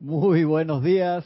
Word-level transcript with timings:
Muy 0.00 0.44
buenos 0.44 0.84
días, 0.84 1.24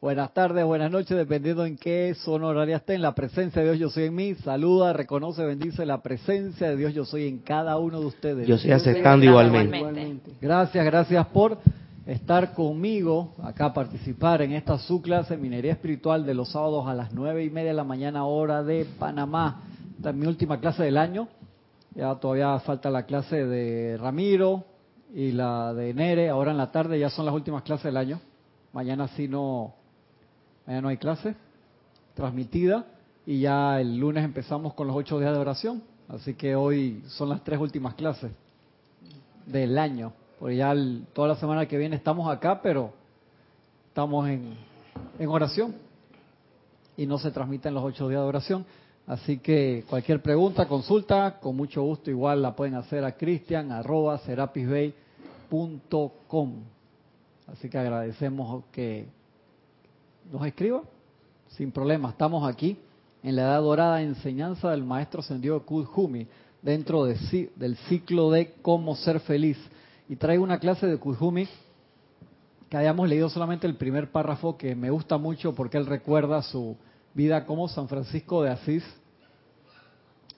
buenas 0.00 0.32
tardes, 0.32 0.64
buenas 0.64 0.90
noches, 0.90 1.14
dependiendo 1.14 1.66
en 1.66 1.76
qué 1.76 2.14
zona 2.14 2.46
horaria 2.46 2.76
esté. 2.76 2.94
En 2.94 3.02
la 3.02 3.14
presencia 3.14 3.60
de 3.60 3.68
Dios 3.68 3.78
yo 3.78 3.90
soy 3.90 4.04
en 4.04 4.14
mí. 4.14 4.34
Saluda, 4.36 4.94
reconoce, 4.94 5.44
bendice 5.44 5.84
la 5.84 6.00
presencia 6.00 6.70
de 6.70 6.76
Dios 6.78 6.94
yo 6.94 7.04
soy 7.04 7.28
en 7.28 7.40
cada 7.40 7.76
uno 7.76 8.00
de 8.00 8.06
ustedes. 8.06 8.48
Yo 8.48 8.54
estoy 8.54 8.70
aceptando 8.70 9.26
igualmente. 9.26 9.76
igualmente. 9.76 10.30
Gracias, 10.40 10.82
gracias 10.86 11.26
por 11.26 11.58
estar 12.06 12.54
conmigo 12.54 13.34
acá, 13.42 13.74
participar 13.74 14.40
en 14.40 14.52
esta 14.52 14.78
su 14.78 15.02
clase 15.02 15.36
Minería 15.36 15.72
Espiritual 15.72 16.24
de 16.24 16.32
los 16.32 16.52
sábados 16.52 16.88
a 16.88 16.94
las 16.94 17.12
nueve 17.12 17.44
y 17.44 17.50
media 17.50 17.72
de 17.72 17.76
la 17.76 17.84
mañana 17.84 18.24
hora 18.24 18.62
de 18.62 18.86
Panamá. 18.98 19.60
Esta 19.98 20.08
es 20.08 20.16
mi 20.16 20.26
última 20.26 20.58
clase 20.58 20.84
del 20.84 20.96
año. 20.96 21.28
Ya 21.94 22.14
todavía 22.14 22.58
falta 22.60 22.88
la 22.88 23.04
clase 23.04 23.44
de 23.44 23.98
Ramiro, 23.98 24.64
y 25.14 25.32
la 25.32 25.72
de 25.72 25.94
Nere, 25.94 26.28
ahora 26.28 26.50
en 26.50 26.56
la 26.56 26.70
tarde 26.70 26.98
ya 26.98 27.10
son 27.10 27.26
las 27.26 27.34
últimas 27.34 27.62
clases 27.62 27.84
del 27.84 27.96
año. 27.96 28.20
Mañana 28.72 29.08
sí 29.08 29.28
no, 29.28 29.74
mañana 30.66 30.82
no 30.82 30.88
hay 30.88 30.96
clase 30.96 31.34
transmitida 32.14 32.86
y 33.24 33.40
ya 33.40 33.80
el 33.80 33.96
lunes 33.96 34.24
empezamos 34.24 34.74
con 34.74 34.86
los 34.86 34.96
ocho 34.96 35.18
días 35.18 35.32
de 35.32 35.38
oración. 35.38 35.82
Así 36.08 36.34
que 36.34 36.54
hoy 36.54 37.02
son 37.08 37.28
las 37.28 37.42
tres 37.42 37.58
últimas 37.58 37.94
clases 37.94 38.32
del 39.46 39.78
año. 39.78 40.12
Porque 40.38 40.56
ya 40.56 40.74
toda 41.12 41.28
la 41.28 41.36
semana 41.36 41.66
que 41.66 41.78
viene 41.78 41.96
estamos 41.96 42.30
acá, 42.30 42.60
pero 42.62 42.92
estamos 43.88 44.28
en, 44.28 44.54
en 45.18 45.28
oración 45.28 45.74
y 46.96 47.06
no 47.06 47.18
se 47.18 47.30
transmiten 47.30 47.74
los 47.74 47.84
ocho 47.84 48.08
días 48.08 48.20
de 48.20 48.26
oración. 48.26 48.66
Así 49.06 49.38
que 49.38 49.84
cualquier 49.88 50.20
pregunta, 50.20 50.66
consulta, 50.66 51.38
con 51.40 51.56
mucho 51.56 51.82
gusto 51.82 52.10
igual 52.10 52.42
la 52.42 52.56
pueden 52.56 52.74
hacer 52.74 53.04
a 53.04 53.16
cristian 53.16 53.70
arroba 53.70 54.18
com. 55.48 56.62
Así 57.46 57.68
que 57.68 57.78
agradecemos 57.78 58.64
que 58.72 59.06
nos 60.30 60.46
escriba 60.46 60.82
sin 61.48 61.70
problema. 61.70 62.10
Estamos 62.10 62.48
aquí 62.48 62.78
en 63.22 63.36
la 63.36 63.42
edad 63.42 63.62
dorada 63.62 64.02
enseñanza 64.02 64.70
del 64.70 64.84
maestro 64.84 65.22
Sendio 65.22 65.64
Kudjumi 65.64 66.26
dentro 66.62 67.04
de, 67.04 67.50
del 67.56 67.76
ciclo 67.88 68.30
de 68.30 68.54
cómo 68.62 68.96
ser 68.96 69.20
feliz. 69.20 69.58
Y 70.08 70.16
traigo 70.16 70.44
una 70.44 70.58
clase 70.58 70.86
de 70.86 70.98
Kudjumi 70.98 71.48
que 72.68 72.76
hayamos 72.76 73.08
leído 73.08 73.28
solamente 73.28 73.66
el 73.66 73.76
primer 73.76 74.10
párrafo 74.10 74.56
que 74.56 74.74
me 74.74 74.90
gusta 74.90 75.18
mucho 75.18 75.54
porque 75.54 75.76
él 75.76 75.86
recuerda 75.86 76.42
su 76.42 76.76
vida 77.14 77.46
como 77.46 77.68
San 77.68 77.88
Francisco 77.88 78.42
de 78.42 78.50
Asís. 78.50 78.84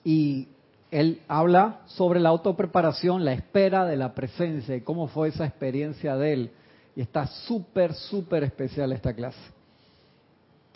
Y 0.03 0.47
él 0.91 1.21
habla 1.27 1.81
sobre 1.85 2.19
la 2.19 2.29
autopreparación, 2.29 3.23
la 3.23 3.33
espera 3.33 3.85
de 3.85 3.95
la 3.95 4.13
presencia 4.13 4.75
y 4.75 4.81
cómo 4.81 5.07
fue 5.07 5.29
esa 5.29 5.45
experiencia 5.45 6.15
de 6.15 6.33
él. 6.33 6.51
Y 6.95 7.01
está 7.01 7.27
súper, 7.27 7.93
súper 7.93 8.43
especial 8.43 8.91
esta 8.91 9.13
clase. 9.13 9.39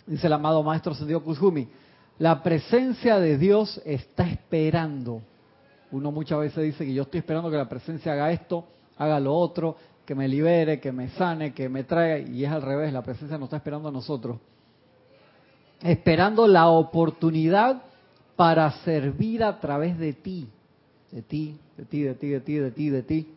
Dice 0.06 0.26
el 0.26 0.32
amado 0.32 0.62
maestro 0.62 0.94
Sendio 0.94 1.22
Kuzumi, 1.22 1.68
la 2.18 2.42
presencia 2.42 3.18
de 3.18 3.36
Dios 3.38 3.80
está 3.84 4.28
esperando. 4.28 5.22
Uno 5.90 6.12
muchas 6.12 6.38
veces 6.38 6.64
dice 6.64 6.84
que 6.84 6.94
yo 6.94 7.02
estoy 7.02 7.18
esperando 7.18 7.50
que 7.50 7.56
la 7.56 7.68
presencia 7.68 8.12
haga 8.12 8.30
esto, 8.30 8.64
haga 8.96 9.18
lo 9.18 9.34
otro, 9.34 9.76
que 10.04 10.14
me 10.14 10.28
libere, 10.28 10.80
que 10.80 10.92
me 10.92 11.08
sane, 11.10 11.52
que 11.52 11.68
me 11.68 11.84
traiga, 11.84 12.28
y 12.28 12.44
es 12.44 12.50
al 12.50 12.62
revés, 12.62 12.92
la 12.92 13.02
presencia 13.02 13.38
no 13.38 13.44
está 13.44 13.56
esperando 13.56 13.88
a 13.88 13.92
nosotros. 13.92 14.38
Esperando 15.82 16.46
la 16.46 16.68
oportunidad 16.68 17.82
para 18.36 18.70
servir 18.82 19.42
a 19.42 19.60
través 19.60 19.98
de 19.98 20.12
ti, 20.12 20.48
de 21.10 21.22
ti, 21.22 21.56
de 21.76 21.84
ti, 21.84 22.02
de 22.02 22.14
ti, 22.14 22.28
de 22.28 22.40
ti, 22.40 22.58
de 22.58 22.70
ti, 22.70 22.90
de 22.90 23.02
ti, 23.02 23.28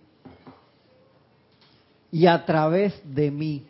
y 2.11 2.25
a 2.25 2.45
través 2.45 2.99
de 3.03 3.31
mí. 3.31 3.63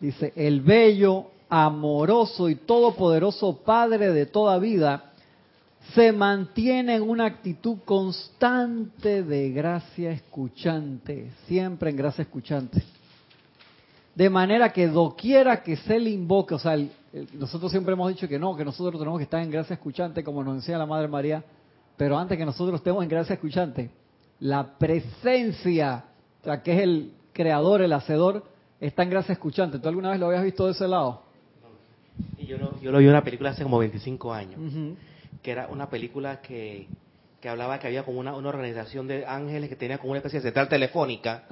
Dice, 0.00 0.32
el 0.36 0.60
bello, 0.60 1.26
amoroso 1.48 2.48
y 2.48 2.56
todopoderoso 2.56 3.58
Padre 3.64 4.12
de 4.12 4.26
toda 4.26 4.58
vida 4.58 5.12
se 5.94 6.12
mantiene 6.12 6.96
en 6.96 7.02
una 7.02 7.26
actitud 7.26 7.78
constante 7.84 9.22
de 9.22 9.50
gracia 9.50 10.10
escuchante, 10.10 11.30
siempre 11.46 11.90
en 11.90 11.96
gracia 11.96 12.22
escuchante. 12.22 12.82
De 14.14 14.30
manera 14.30 14.72
que 14.72 14.86
doquiera 14.86 15.62
que 15.62 15.76
se 15.76 15.98
le 15.98 16.10
invoque, 16.10 16.54
o 16.54 16.58
sea, 16.58 16.76
nosotros 17.32 17.70
siempre 17.70 17.94
hemos 17.94 18.08
dicho 18.08 18.28
que 18.28 18.38
no, 18.38 18.56
que 18.56 18.64
nosotros 18.64 18.98
tenemos 18.98 19.18
que 19.18 19.24
estar 19.24 19.42
en 19.42 19.50
gracia 19.50 19.74
escuchante, 19.74 20.22
como 20.22 20.44
nos 20.44 20.56
decía 20.56 20.78
la 20.78 20.86
Madre 20.86 21.08
María, 21.08 21.42
pero 21.96 22.16
antes 22.18 22.38
que 22.38 22.44
nosotros 22.44 22.80
estemos 22.80 23.02
en 23.02 23.08
gracia 23.08 23.34
escuchante, 23.34 23.90
la 24.40 24.78
presencia, 24.78 26.04
o 26.40 26.44
sea, 26.44 26.62
que 26.62 26.72
es 26.74 26.80
el 26.80 27.12
creador, 27.32 27.82
el 27.82 27.92
hacedor, 27.92 28.44
está 28.80 29.02
en 29.02 29.10
gracia 29.10 29.32
escuchante. 29.32 29.78
¿Tú 29.78 29.88
alguna 29.88 30.10
vez 30.10 30.20
lo 30.20 30.26
habías 30.26 30.44
visto 30.44 30.66
de 30.66 30.72
ese 30.72 30.86
lado? 30.88 31.22
yo, 32.38 32.58
lo, 32.58 32.80
yo 32.80 32.92
lo 32.92 32.98
vi 32.98 33.04
en 33.04 33.10
una 33.10 33.24
película 33.24 33.50
hace 33.50 33.62
como 33.62 33.78
25 33.78 34.32
años, 34.32 34.60
que 35.42 35.50
era 35.50 35.66
una 35.68 35.88
película 35.88 36.40
que 36.40 36.86
que 37.44 37.50
hablaba 37.50 37.78
que 37.78 37.88
había 37.88 38.04
como 38.04 38.20
una, 38.20 38.34
una, 38.34 38.48
organización 38.48 39.06
de 39.06 39.26
ángeles 39.26 39.68
que 39.68 39.76
tenía 39.76 39.98
como 39.98 40.12
una 40.12 40.20
especie 40.20 40.40
de 40.40 40.44
central 40.44 40.66
telefónica 40.66 41.42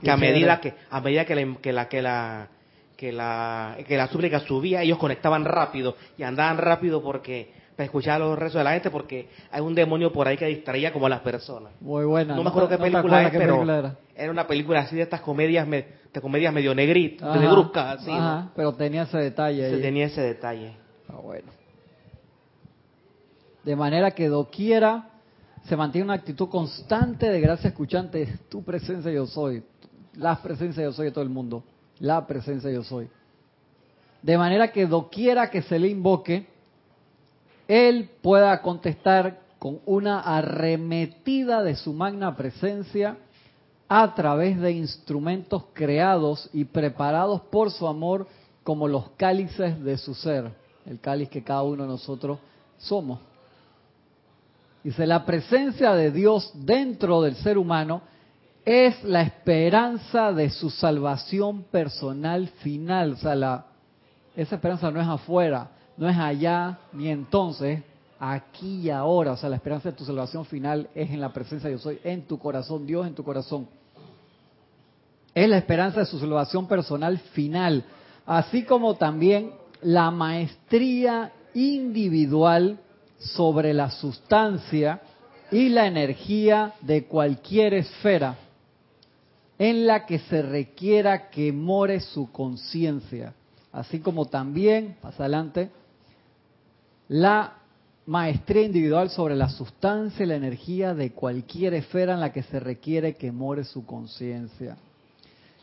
que 0.00 0.08
a 0.08 0.16
medida 0.16 0.60
que 0.60 0.72
a 0.88 1.00
medida 1.00 1.24
que 1.24 1.34
la, 1.34 1.56
que 1.56 1.72
la 1.72 1.88
que 1.88 2.00
la 2.00 2.48
que 2.96 3.10
la 3.10 3.76
que 3.84 3.96
la 3.96 4.06
súplica 4.06 4.38
subía 4.38 4.82
ellos 4.82 4.98
conectaban 4.98 5.44
rápido 5.44 5.96
y 6.16 6.22
andaban 6.22 6.58
rápido 6.58 7.02
porque 7.02 7.52
para 7.74 7.86
escuchar 7.86 8.20
los 8.20 8.38
rezos 8.38 8.58
de 8.58 8.62
la 8.62 8.74
gente 8.74 8.88
porque 8.92 9.30
hay 9.50 9.60
un 9.60 9.74
demonio 9.74 10.12
por 10.12 10.28
ahí 10.28 10.36
que 10.36 10.46
distraía 10.46 10.92
como 10.92 11.06
a 11.06 11.08
las 11.08 11.22
personas. 11.22 11.72
Muy 11.80 12.04
buena 12.04 12.36
no 12.36 12.44
me 12.44 12.50
acuerdo 12.50 12.68
qué 12.68 12.78
película 12.78 13.24
es 13.24 13.32
pero 13.32 13.64
era? 13.64 14.30
una 14.30 14.46
película 14.46 14.82
así 14.82 14.94
de 14.94 15.02
estas 15.02 15.22
comedias 15.22 15.68
de 15.68 16.20
comedias 16.20 16.54
medio 16.54 16.72
negritas 16.72 17.40
de 17.40 17.48
bruscas 17.48 17.98
así 17.98 18.12
pero 18.54 18.74
tenía 18.74 19.02
ese 19.02 19.18
detalle 19.18 19.76
tenía 19.80 20.06
ese 20.06 20.20
detalle. 20.20 20.76
Ah, 21.08 21.16
bueno. 21.20 21.50
De 23.64 23.74
manera 23.74 24.12
que 24.12 24.28
doquiera 24.28 25.08
se 25.64 25.76
mantiene 25.76 26.06
una 26.06 26.14
actitud 26.14 26.48
constante 26.48 27.28
de 27.28 27.40
gracia 27.40 27.68
escuchante. 27.68 28.40
Tu 28.48 28.62
presencia 28.62 29.10
yo 29.12 29.26
soy. 29.26 29.62
La 30.14 30.40
presencia 30.42 30.82
yo 30.82 30.92
soy 30.92 31.06
de 31.06 31.12
todo 31.12 31.24
el 31.24 31.30
mundo. 31.30 31.62
La 32.00 32.26
presencia 32.26 32.70
yo 32.70 32.82
soy. 32.82 33.08
De 34.22 34.36
manera 34.36 34.72
que 34.72 34.86
doquiera 34.86 35.50
que 35.50 35.62
se 35.62 35.78
le 35.78 35.88
invoque, 35.88 36.46
él 37.68 38.10
pueda 38.22 38.60
contestar 38.60 39.40
con 39.58 39.80
una 39.86 40.20
arremetida 40.20 41.62
de 41.62 41.76
su 41.76 41.92
magna 41.92 42.36
presencia 42.36 43.16
a 43.88 44.14
través 44.14 44.60
de 44.60 44.72
instrumentos 44.72 45.64
creados 45.72 46.50
y 46.52 46.64
preparados 46.64 47.42
por 47.42 47.70
su 47.70 47.86
amor 47.86 48.26
como 48.64 48.88
los 48.88 49.10
cálices 49.10 49.82
de 49.82 49.98
su 49.98 50.14
ser, 50.14 50.52
el 50.86 50.98
cáliz 51.00 51.28
que 51.28 51.44
cada 51.44 51.62
uno 51.62 51.82
de 51.82 51.88
nosotros 51.88 52.38
somos. 52.78 53.20
Dice, 54.84 55.06
la 55.06 55.24
presencia 55.24 55.92
de 55.94 56.10
Dios 56.10 56.50
dentro 56.54 57.22
del 57.22 57.36
ser 57.36 57.56
humano 57.56 58.02
es 58.64 59.02
la 59.04 59.22
esperanza 59.22 60.32
de 60.32 60.50
su 60.50 60.70
salvación 60.70 61.64
personal 61.64 62.48
final. 62.62 63.12
O 63.12 63.16
sea, 63.16 63.34
la, 63.34 63.66
esa 64.36 64.56
esperanza 64.56 64.90
no 64.90 65.00
es 65.00 65.06
afuera, 65.06 65.70
no 65.96 66.08
es 66.08 66.16
allá 66.16 66.78
ni 66.92 67.08
entonces, 67.08 67.82
aquí 68.18 68.82
y 68.82 68.90
ahora. 68.90 69.32
O 69.32 69.36
sea, 69.36 69.48
la 69.48 69.56
esperanza 69.56 69.90
de 69.90 69.96
tu 69.96 70.04
salvación 70.04 70.44
final 70.44 70.88
es 70.94 71.10
en 71.10 71.20
la 71.20 71.32
presencia 71.32 71.68
de 71.68 71.76
Dios, 71.76 71.96
en 72.02 72.22
tu 72.22 72.38
corazón, 72.38 72.86
Dios 72.86 73.06
en 73.06 73.14
tu 73.14 73.22
corazón. 73.22 73.68
Es 75.34 75.48
la 75.48 75.58
esperanza 75.58 76.00
de 76.00 76.06
su 76.06 76.18
salvación 76.18 76.66
personal 76.66 77.18
final, 77.18 77.84
así 78.26 78.64
como 78.64 78.94
también 78.96 79.52
la 79.80 80.10
maestría 80.10 81.32
individual 81.54 82.78
sobre 83.22 83.72
la 83.72 83.90
sustancia 83.90 85.00
y 85.50 85.68
la 85.68 85.86
energía 85.86 86.74
de 86.80 87.04
cualquier 87.04 87.74
esfera 87.74 88.36
en 89.58 89.86
la 89.86 90.06
que 90.06 90.18
se 90.18 90.42
requiera 90.42 91.30
que 91.30 91.52
more 91.52 92.00
su 92.00 92.32
conciencia, 92.32 93.34
así 93.70 94.00
como 94.00 94.26
también, 94.26 94.96
más 95.02 95.18
adelante, 95.20 95.70
la 97.08 97.58
maestría 98.06 98.62
individual 98.62 99.10
sobre 99.10 99.36
la 99.36 99.48
sustancia 99.48 100.24
y 100.24 100.28
la 100.28 100.36
energía 100.36 100.94
de 100.94 101.12
cualquier 101.12 101.74
esfera 101.74 102.14
en 102.14 102.20
la 102.20 102.32
que 102.32 102.42
se 102.42 102.58
requiere 102.58 103.14
que 103.14 103.30
more 103.30 103.62
su 103.64 103.86
conciencia. 103.86 104.76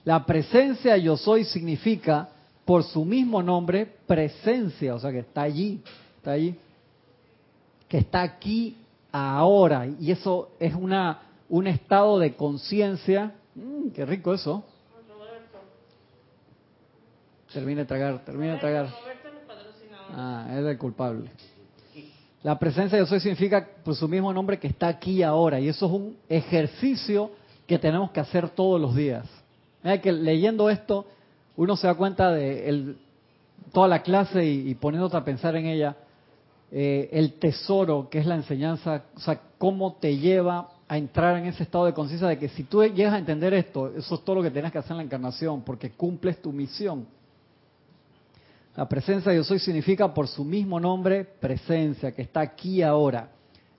La 0.06 0.26
presencia 0.26 0.96
yo 0.96 1.18
soy 1.18 1.44
significa, 1.44 2.30
por 2.64 2.84
su 2.84 3.04
mismo 3.04 3.44
nombre, 3.44 3.86
presencia, 4.08 4.96
o 4.96 5.00
sea 5.00 5.12
que 5.12 5.20
está 5.20 5.42
allí, 5.42 5.82
está 6.18 6.32
allí 6.32 6.56
que 7.90 7.98
está 7.98 8.22
aquí 8.22 8.78
ahora. 9.12 9.88
Y 10.00 10.12
eso 10.12 10.52
es 10.60 10.74
una 10.74 11.24
un 11.50 11.68
estado 11.68 12.20
de 12.20 12.36
conciencia. 12.36 13.34
Mm, 13.56 13.90
qué 13.90 14.06
rico 14.06 14.34
eso. 14.34 14.64
Termina 17.52 17.82
de 17.82 17.86
tragar, 17.86 18.24
termina 18.24 18.54
de 18.54 18.60
tragar. 18.60 18.90
Ah, 20.12 20.48
es 20.52 20.66
el 20.66 20.78
culpable. 20.78 21.32
La 22.44 22.58
presencia 22.58 22.98
de 22.98 23.06
Dios 23.06 23.22
significa 23.22 23.68
por 23.84 23.96
su 23.96 24.08
mismo 24.08 24.32
nombre 24.32 24.60
que 24.60 24.68
está 24.68 24.88
aquí 24.88 25.24
ahora. 25.24 25.60
Y 25.60 25.68
eso 25.68 25.88
es 25.88 25.92
un 25.92 26.18
ejercicio 26.30 27.32
que 27.68 27.80
tenemos 27.80 28.12
que 28.12 28.20
hacer 28.20 28.50
todos 28.50 28.80
los 28.80 28.96
días. 28.96 29.26
Mira 29.84 30.00
que 30.00 30.12
leyendo 30.12 30.70
esto 30.70 31.06
uno 31.56 31.76
se 31.76 31.88
da 31.88 31.96
cuenta 31.96 32.32
de 32.32 32.96
toda 33.74 33.88
la 33.88 34.02
clase 34.02 34.46
y, 34.46 34.74
poniéndote 34.76 35.18
a 35.18 35.26
pensar 35.26 35.56
en 35.56 35.66
ella, 35.66 35.98
eh, 36.72 37.10
el 37.12 37.34
tesoro 37.34 38.10
que 38.10 38.20
es 38.20 38.26
la 38.26 38.36
enseñanza, 38.36 39.04
o 39.16 39.20
sea, 39.20 39.42
cómo 39.58 39.94
te 39.94 40.18
lleva 40.18 40.70
a 40.88 40.98
entrar 40.98 41.38
en 41.38 41.46
ese 41.46 41.64
estado 41.64 41.86
de 41.86 41.94
conciencia 41.94 42.28
de 42.28 42.38
que 42.38 42.50
si 42.50 42.64
tú 42.64 42.84
llegas 42.84 43.14
a 43.14 43.20
entender 43.20 43.54
esto, 43.54 43.96
eso 43.96 44.16
es 44.16 44.22
todo 44.24 44.38
lo 44.38 44.44
que 44.44 44.52
tienes 44.52 44.72
que 44.72 44.78
hacer 44.78 44.92
en 44.92 44.98
la 44.98 45.04
encarnación, 45.04 45.62
porque 45.62 45.92
cumples 45.92 46.42
tu 46.42 46.52
misión. 46.52 47.06
La 48.76 48.88
presencia 48.88 49.32
de 49.32 49.38
yo 49.38 49.44
soy 49.44 49.60
significa 49.60 50.14
por 50.14 50.28
su 50.28 50.44
mismo 50.44 50.80
nombre 50.80 51.26
presencia, 51.26 52.12
que 52.12 52.22
está 52.22 52.42
aquí 52.42 52.82
ahora. 52.82 53.30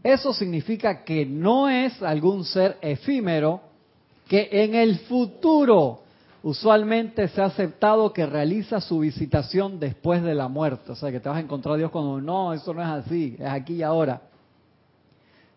Eso 0.02 0.32
significa 0.32 1.04
que 1.04 1.26
no 1.26 1.68
es 1.68 2.02
algún 2.02 2.44
ser 2.44 2.76
efímero 2.80 3.60
que 4.28 4.48
en 4.50 4.74
el 4.74 4.98
futuro 5.00 6.02
usualmente 6.42 7.28
se 7.28 7.40
ha 7.40 7.46
aceptado 7.46 8.12
que 8.12 8.26
realiza 8.26 8.80
su 8.80 9.00
visitación 9.00 9.78
después 9.78 10.22
de 10.22 10.34
la 10.34 10.48
muerte. 10.48 10.92
O 10.92 10.94
sea, 10.94 11.10
que 11.10 11.20
te 11.20 11.28
vas 11.28 11.38
a 11.38 11.40
encontrar 11.40 11.74
a 11.74 11.78
Dios 11.78 11.90
cuando 11.90 12.20
no, 12.20 12.52
eso 12.52 12.72
no 12.72 12.82
es 12.82 12.88
así, 12.88 13.36
es 13.38 13.46
aquí 13.46 13.74
y 13.74 13.82
ahora. 13.82 14.22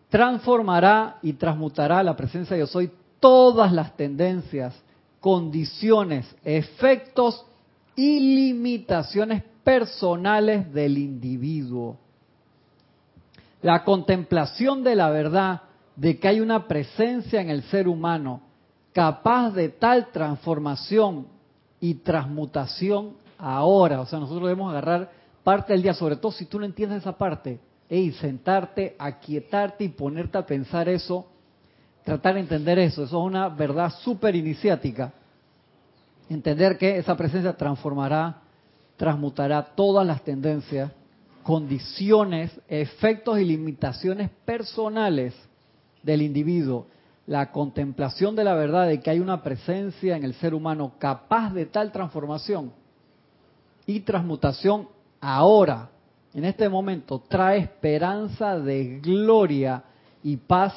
Transformará 0.08 1.18
y 1.22 1.32
transmutará 1.32 2.02
la 2.02 2.16
presencia 2.16 2.54
de 2.54 2.60
yo 2.60 2.66
soy 2.66 2.90
todas 3.18 3.72
las 3.72 3.96
tendencias, 3.96 4.74
condiciones, 5.20 6.34
efectos 6.44 7.44
y 7.96 8.20
limitaciones 8.36 9.42
personales 9.64 10.72
del 10.72 10.98
individuo. 10.98 11.96
La 13.62 13.82
contemplación 13.82 14.84
de 14.84 14.94
la 14.94 15.08
verdad 15.08 15.62
de 15.96 16.18
que 16.18 16.28
hay 16.28 16.40
una 16.40 16.68
presencia 16.68 17.40
en 17.40 17.48
el 17.48 17.62
ser 17.64 17.88
humano 17.88 18.42
capaz 18.94 19.50
de 19.50 19.68
tal 19.68 20.06
transformación 20.12 21.26
y 21.80 21.94
transmutación 21.96 23.14
ahora. 23.36 24.00
O 24.00 24.06
sea, 24.06 24.20
nosotros 24.20 24.44
debemos 24.44 24.70
agarrar 24.70 25.10
parte 25.42 25.74
del 25.74 25.82
día, 25.82 25.92
sobre 25.92 26.16
todo 26.16 26.32
si 26.32 26.46
tú 26.46 26.58
no 26.58 26.64
entiendes 26.64 27.00
esa 27.00 27.18
parte, 27.18 27.58
y 27.90 28.12
sentarte, 28.12 28.96
aquietarte 28.98 29.84
y 29.84 29.88
ponerte 29.88 30.38
a 30.38 30.46
pensar 30.46 30.88
eso, 30.88 31.26
tratar 32.04 32.34
de 32.34 32.40
entender 32.40 32.78
eso. 32.78 33.02
Eso 33.02 33.18
es 33.18 33.26
una 33.26 33.48
verdad 33.48 33.92
súper 34.00 34.34
iniciática. 34.36 35.12
Entender 36.30 36.78
que 36.78 36.96
esa 36.96 37.16
presencia 37.16 37.52
transformará, 37.54 38.40
transmutará 38.96 39.62
todas 39.74 40.06
las 40.06 40.22
tendencias, 40.22 40.90
condiciones, 41.42 42.50
efectos 42.68 43.38
y 43.38 43.44
limitaciones 43.44 44.30
personales 44.46 45.34
del 46.02 46.22
individuo 46.22 46.86
la 47.26 47.50
contemplación 47.52 48.36
de 48.36 48.44
la 48.44 48.54
verdad 48.54 48.86
de 48.86 49.00
que 49.00 49.10
hay 49.10 49.20
una 49.20 49.42
presencia 49.42 50.16
en 50.16 50.24
el 50.24 50.34
ser 50.34 50.54
humano 50.54 50.92
capaz 50.98 51.52
de 51.52 51.66
tal 51.66 51.90
transformación 51.90 52.72
y 53.86 54.00
transmutación 54.00 54.88
ahora, 55.20 55.90
en 56.34 56.44
este 56.44 56.68
momento, 56.68 57.22
trae 57.28 57.58
esperanza 57.58 58.58
de 58.58 59.00
gloria 59.00 59.84
y 60.22 60.36
paz 60.36 60.74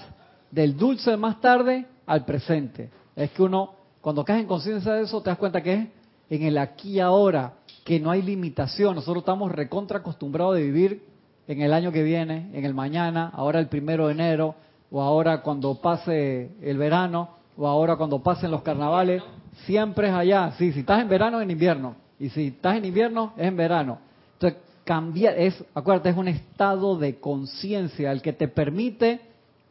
del 0.52 0.78
dulce 0.78 1.18
más 1.18 1.42
tarde 1.42 1.86
al 2.06 2.26
presente. 2.26 2.90
Es 3.16 3.32
que 3.32 3.44
uno, 3.44 3.74
cuando 4.02 4.24
caes 4.24 4.42
en 4.42 4.48
conciencia 4.48 4.94
de 4.94 5.04
eso, 5.04 5.22
te 5.22 5.30
das 5.30 5.40
cuenta 5.40 5.62
que 5.62 5.74
es 5.74 5.88
en 6.30 6.44
el 6.44 6.58
aquí 6.58 6.92
y 6.92 7.00
ahora, 7.00 7.54
que 7.84 8.00
no 8.00 8.12
hay 8.12 8.22
limitación. 8.22 8.96
Nosotros 8.96 9.22
estamos 9.22 9.52
recontra 9.52 10.00
acostumbrados 10.00 10.56
de 10.56 10.64
vivir 10.64 11.06
en 11.48 11.62
el 11.62 11.74
año 11.74 11.92
que 11.92 12.04
viene, 12.04 12.50
en 12.54 12.66
el 12.66 12.74
mañana, 12.74 13.32
ahora 13.34 13.60
el 13.60 13.68
primero 13.68 14.08
de 14.08 14.14
enero, 14.14 14.56
o 14.92 15.02
ahora 15.02 15.42
cuando 15.42 15.76
pase 15.76 16.52
el 16.62 16.78
verano, 16.78 17.30
o 17.58 17.68
ahora 17.68 17.96
cuando 17.96 18.22
pasen 18.22 18.52
los 18.52 18.62
carnavales, 18.62 19.24
siempre 19.66 20.08
es 20.08 20.14
allá. 20.14 20.52
Sí, 20.58 20.72
si 20.72 20.82
estás 20.82 21.02
en 21.02 21.10
verano, 21.10 21.40
es 21.40 21.44
en 21.44 21.52
invierno. 21.52 21.96
Y 22.20 22.30
si 22.30 22.48
estás 22.48 22.78
en 22.78 22.86
invierno, 22.86 23.34
es 23.38 23.48
en 23.48 23.58
verano. 23.58 24.00
Entonces, 24.34 24.60
cambiar, 24.84 25.38
es, 25.38 25.64
acuérdate, 25.74 26.10
es 26.10 26.18
un 26.18 26.28
estado 26.28 26.98
de 26.98 27.20
conciencia 27.20 28.12
el 28.12 28.22
que 28.22 28.34
te 28.34 28.48
permite, 28.48 29.22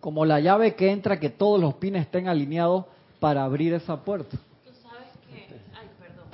como 0.01 0.25
la 0.25 0.41
llave 0.41 0.75
que 0.75 0.91
entra, 0.91 1.19
que 1.19 1.31
todos 1.31 1.61
los 1.61 1.75
pines 1.75 2.03
estén 2.03 2.29
alineados 2.29 2.85
para 3.21 3.45
abrir 3.45 3.73
esa 3.73 4.05
puerta. 4.05 4.37
Tú 4.65 4.73
sabes 4.83 5.09
que... 5.29 5.47
Ay, 5.75 5.89
perdón. 5.99 6.27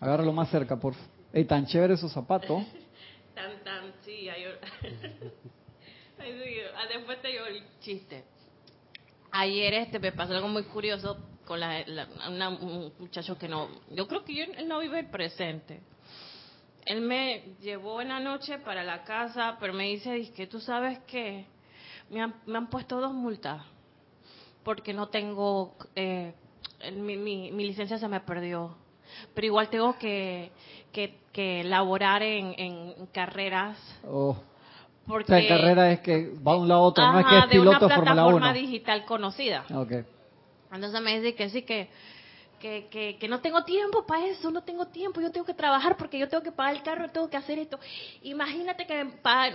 Agárralo 0.00 0.32
más 0.32 0.48
cerca, 0.50 0.76
por 0.76 0.94
favor. 0.94 1.12
Ey, 1.32 1.44
tan 1.44 1.66
chévere 1.66 1.94
esos 1.94 2.12
zapatos. 2.12 2.62
tan, 3.34 3.62
tan, 3.64 3.92
sí, 4.04 4.28
hay... 4.28 4.42
Ah, 6.76 6.86
después 6.88 7.20
te 7.20 7.28
digo 7.28 7.46
el 7.46 7.62
chiste. 7.80 8.24
Ayer 9.32 9.74
este 9.74 9.98
me 9.98 10.12
pasó 10.12 10.34
algo 10.34 10.48
muy 10.48 10.62
curioso 10.64 11.18
con 11.44 11.58
la, 11.58 11.84
un 12.60 12.92
muchacho 12.98 13.36
que 13.36 13.48
no, 13.48 13.68
yo 13.90 14.06
creo 14.06 14.24
que 14.24 14.42
él 14.42 14.68
no 14.68 14.78
vive 14.78 15.00
el 15.00 15.10
presente. 15.10 15.80
Él 16.84 17.00
me 17.00 17.56
llevó 17.60 18.00
en 18.00 18.08
la 18.08 18.20
noche 18.20 18.58
para 18.58 18.84
la 18.84 19.02
casa, 19.04 19.56
pero 19.58 19.72
me 19.72 19.84
dice, 19.84 20.32
que 20.32 20.46
tú 20.46 20.60
sabes 20.60 20.98
que 21.00 21.46
me 22.10 22.20
han, 22.20 22.34
me 22.46 22.58
han 22.58 22.68
puesto 22.68 23.00
dos 23.00 23.12
multas 23.12 23.62
porque 24.62 24.92
no 24.92 25.08
tengo, 25.08 25.74
eh, 25.96 26.34
mi, 26.92 27.16
mi, 27.16 27.64
licencia 27.64 27.98
se 27.98 28.06
me 28.06 28.20
perdió, 28.20 28.76
pero 29.34 29.46
igual 29.46 29.70
tengo 29.70 29.98
que, 29.98 30.52
que, 30.92 31.18
que 31.32 31.64
laborar 31.64 32.22
en, 32.22 32.54
en 32.56 33.06
carreras. 33.06 33.76
Oh. 34.04 34.36
Porque, 35.06 35.32
o 35.32 35.48
carrera 35.48 35.90
es 35.90 36.00
que 36.00 36.30
va 36.46 36.52
de 36.52 36.58
un 36.60 36.68
lado 36.68 36.82
a 36.82 36.84
otro, 36.84 37.12
no 37.12 37.18
es 37.18 37.26
que 37.26 37.38
es 37.38 37.46
piloto 37.46 37.88
de, 37.88 37.94
una 37.94 38.04
plataforma 38.04 38.52
digital 38.52 39.04
conocida. 39.04 39.64
Okay. 39.74 40.04
Entonces 40.72 41.00
me 41.02 41.20
dice 41.20 41.34
que 41.34 41.50
sí, 41.50 41.62
que, 41.62 41.90
que, 42.62 43.16
que, 43.18 43.28
no 43.28 43.40
tengo 43.40 43.64
tiempo 43.64 44.06
para 44.06 44.26
eso, 44.26 44.50
no 44.52 44.62
tengo 44.62 44.86
tiempo, 44.86 45.20
yo 45.20 45.32
tengo 45.32 45.44
que 45.44 45.54
trabajar 45.54 45.96
porque 45.96 46.18
yo 46.18 46.28
tengo 46.28 46.44
que 46.44 46.52
pagar 46.52 46.76
el 46.76 46.82
carro, 46.82 47.08
tengo 47.10 47.28
que 47.28 47.36
hacer 47.36 47.58
esto. 47.58 47.78
Imagínate 48.22 48.86
que 48.86 49.04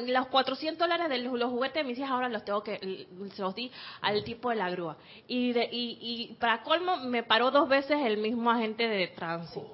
los 0.07 0.27
400 0.27 0.77
dólares 0.77 1.09
de 1.09 1.19
los, 1.19 1.49
juguetes 1.49 1.83
de 1.83 1.87
mis 1.87 1.97
hijas 1.97 2.11
ahora 2.11 2.27
los 2.27 2.43
tengo 2.43 2.61
que, 2.61 3.07
se 3.33 3.41
los 3.41 3.55
di 3.55 3.71
al 4.01 4.23
tipo 4.25 4.49
de 4.49 4.57
la 4.57 4.69
grúa. 4.69 4.97
Y, 5.27 5.53
de, 5.53 5.69
y, 5.71 5.97
y 6.01 6.35
para 6.35 6.61
colmo 6.63 6.97
me 6.97 7.23
paró 7.23 7.49
dos 7.49 7.69
veces 7.69 7.97
el 8.03 8.17
mismo 8.17 8.51
agente 8.51 8.87
de 8.87 9.07
tránsito. 9.07 9.71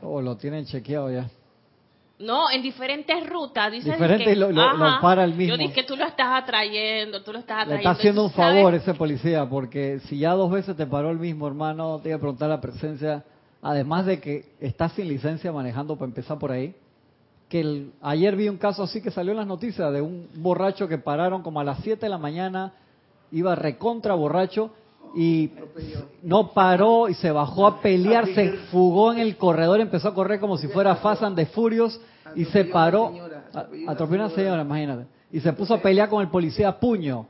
Oh, 0.00 0.22
lo 0.22 0.36
tienen 0.36 0.64
chequeado 0.64 1.10
ya. 1.12 1.28
No, 2.18 2.50
en 2.50 2.62
diferentes 2.62 3.26
rutas. 3.28 3.70
Dicen 3.70 3.92
Diferente 3.92 4.34
lo, 4.34 4.50
para 5.00 5.24
el 5.24 5.34
mismo. 5.34 5.54
Yo 5.54 5.58
dije 5.58 5.72
que 5.72 5.84
tú 5.84 5.96
lo 5.96 6.04
estás 6.04 6.42
atrayendo, 6.42 7.22
tú 7.22 7.32
lo 7.32 7.38
estás 7.38 7.62
atrayendo. 7.62 7.76
Le 7.76 7.78
está 7.78 7.90
haciendo 7.90 8.24
un 8.24 8.30
favor 8.32 8.74
ese 8.74 8.94
policía, 8.94 9.48
porque 9.48 10.00
si 10.06 10.18
ya 10.18 10.32
dos 10.32 10.50
veces 10.50 10.76
te 10.76 10.86
paró 10.86 11.10
el 11.10 11.18
mismo, 11.18 11.46
hermano, 11.46 12.00
te 12.02 12.08
iba 12.08 12.16
a 12.16 12.20
preguntar 12.20 12.48
la 12.48 12.60
presencia, 12.60 13.24
además 13.62 14.06
de 14.06 14.20
que 14.20 14.46
estás 14.60 14.92
sin 14.92 15.08
licencia 15.08 15.52
manejando 15.52 15.94
para 15.94 16.08
empezar 16.08 16.38
por 16.38 16.50
ahí, 16.50 16.74
que 17.48 17.60
el, 17.60 17.92
ayer 18.02 18.34
vi 18.34 18.48
un 18.48 18.58
caso 18.58 18.82
así 18.82 19.00
que 19.00 19.10
salió 19.10 19.30
en 19.30 19.38
las 19.38 19.46
noticias 19.46 19.92
de 19.92 20.02
un 20.02 20.28
borracho 20.34 20.88
que 20.88 20.98
pararon 20.98 21.42
como 21.42 21.60
a 21.60 21.64
las 21.64 21.78
7 21.82 22.04
de 22.04 22.10
la 22.10 22.18
mañana, 22.18 22.72
iba 23.30 23.54
recontra 23.54 24.14
borracho 24.14 24.72
y 25.14 25.50
no 26.22 26.52
paró 26.52 27.08
y 27.08 27.14
se 27.14 27.30
bajó 27.30 27.66
a 27.66 27.80
pelear, 27.80 28.26
se 28.34 28.52
fugó 28.70 29.12
en 29.12 29.18
el 29.18 29.36
corredor, 29.36 29.80
empezó 29.80 30.08
a 30.08 30.14
correr 30.14 30.40
como 30.40 30.56
si 30.58 30.68
fuera 30.68 30.96
Fast 30.96 31.22
de 31.22 31.46
Furios 31.46 32.00
y 32.34 32.44
se 32.46 32.64
paró, 32.64 33.12
atropelló 33.86 34.22
a 34.22 34.26
una 34.26 34.34
señora, 34.34 34.62
imagínate, 34.62 35.06
y 35.32 35.40
se 35.40 35.52
puso 35.52 35.74
a 35.74 35.78
pelear 35.78 36.08
con 36.08 36.22
el 36.22 36.28
policía 36.28 36.68
a 36.68 36.78
puño. 36.78 37.26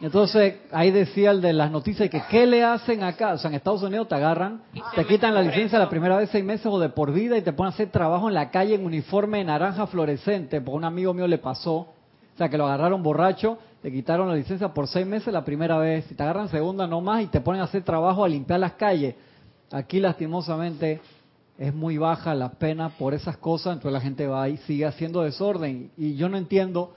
Entonces 0.00 0.56
ahí 0.72 0.90
decía 0.90 1.30
el 1.30 1.40
de 1.40 1.52
las 1.52 1.70
noticias 1.70 2.10
que 2.10 2.20
¿qué 2.28 2.44
le 2.44 2.64
hacen 2.64 3.04
acá? 3.04 3.34
O 3.34 3.38
sea, 3.38 3.50
en 3.50 3.54
Estados 3.54 3.84
Unidos 3.84 4.08
te 4.08 4.16
agarran, 4.16 4.62
te 4.96 5.04
quitan 5.06 5.32
la 5.32 5.42
licencia 5.42 5.78
la 5.78 5.88
primera 5.88 6.16
vez 6.16 6.28
seis 6.30 6.44
meses 6.44 6.66
o 6.66 6.80
de 6.80 6.88
por 6.88 7.12
vida 7.12 7.38
y 7.38 7.42
te 7.42 7.52
ponen 7.52 7.70
a 7.70 7.74
hacer 7.74 7.90
trabajo 7.90 8.26
en 8.26 8.34
la 8.34 8.50
calle 8.50 8.74
en 8.74 8.84
uniforme 8.84 9.44
naranja 9.44 9.86
fluorescente, 9.86 10.60
porque 10.60 10.76
un 10.76 10.84
amigo 10.84 11.14
mío 11.14 11.28
le 11.28 11.38
pasó, 11.38 11.74
o 11.76 11.88
sea, 12.36 12.48
que 12.48 12.58
lo 12.58 12.66
agarraron 12.66 13.00
borracho 13.00 13.58
te 13.82 13.90
quitaron 13.90 14.28
la 14.28 14.36
licencia 14.36 14.72
por 14.72 14.86
seis 14.86 15.04
meses 15.04 15.32
la 15.32 15.44
primera 15.44 15.76
vez, 15.76 16.04
si 16.04 16.14
te 16.14 16.22
agarran 16.22 16.48
segunda 16.48 16.86
no 16.86 17.00
más 17.00 17.24
y 17.24 17.26
te 17.26 17.40
ponen 17.40 17.60
a 17.60 17.64
hacer 17.64 17.82
trabajo 17.82 18.24
a 18.24 18.28
limpiar 18.28 18.60
las 18.60 18.74
calles. 18.74 19.16
Aquí 19.72 19.98
lastimosamente 19.98 21.00
es 21.58 21.74
muy 21.74 21.98
baja 21.98 22.32
la 22.34 22.52
pena 22.52 22.90
por 22.90 23.12
esas 23.12 23.36
cosas, 23.38 23.74
entonces 23.74 23.92
la 23.92 24.00
gente 24.00 24.28
va 24.28 24.48
y 24.48 24.56
sigue 24.58 24.86
haciendo 24.86 25.22
desorden. 25.22 25.90
Y 25.96 26.14
yo 26.14 26.28
no 26.28 26.36
entiendo 26.36 26.94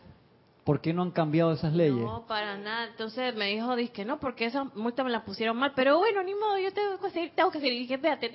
por 0.63 0.79
qué 0.79 0.93
no 0.93 1.01
han 1.01 1.09
cambiado 1.09 1.53
esas 1.53 1.73
leyes. 1.73 2.03
No, 2.03 2.27
para 2.27 2.55
nada. 2.57 2.85
Entonces 2.85 3.35
me 3.35 3.47
dijo, 3.47 3.75
que 3.91 4.05
no, 4.05 4.19
porque 4.19 4.45
esa 4.45 4.65
multa 4.75 5.03
me 5.03 5.09
la 5.09 5.25
pusieron 5.25 5.57
mal. 5.57 5.73
Pero 5.75 5.97
bueno, 5.97 6.21
ni 6.21 6.35
modo, 6.35 6.59
yo 6.59 6.71
tengo 6.71 6.99
que 6.99 7.09
seguir, 7.09 7.31
tengo 7.35 7.49
que 7.49 7.61
seguir. 7.61 7.79
Dije, 7.79 7.95
espérate, 7.95 8.31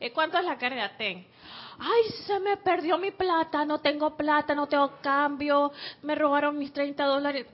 eh, 0.00 0.12
¿cuánto 0.12 0.38
es 0.38 0.46
la 0.46 0.56
carga? 0.56 0.96
Ten 0.96 1.26
ay, 1.80 2.12
se 2.26 2.38
me 2.40 2.56
perdió 2.58 2.98
mi 2.98 3.10
plata, 3.10 3.64
no 3.64 3.78
tengo 3.78 4.16
plata, 4.16 4.54
no 4.54 4.66
tengo 4.66 4.92
cambio, 5.00 5.72
me 6.02 6.14
robaron 6.14 6.58
mis 6.58 6.72
30 6.72 7.04
dólares. 7.04 7.46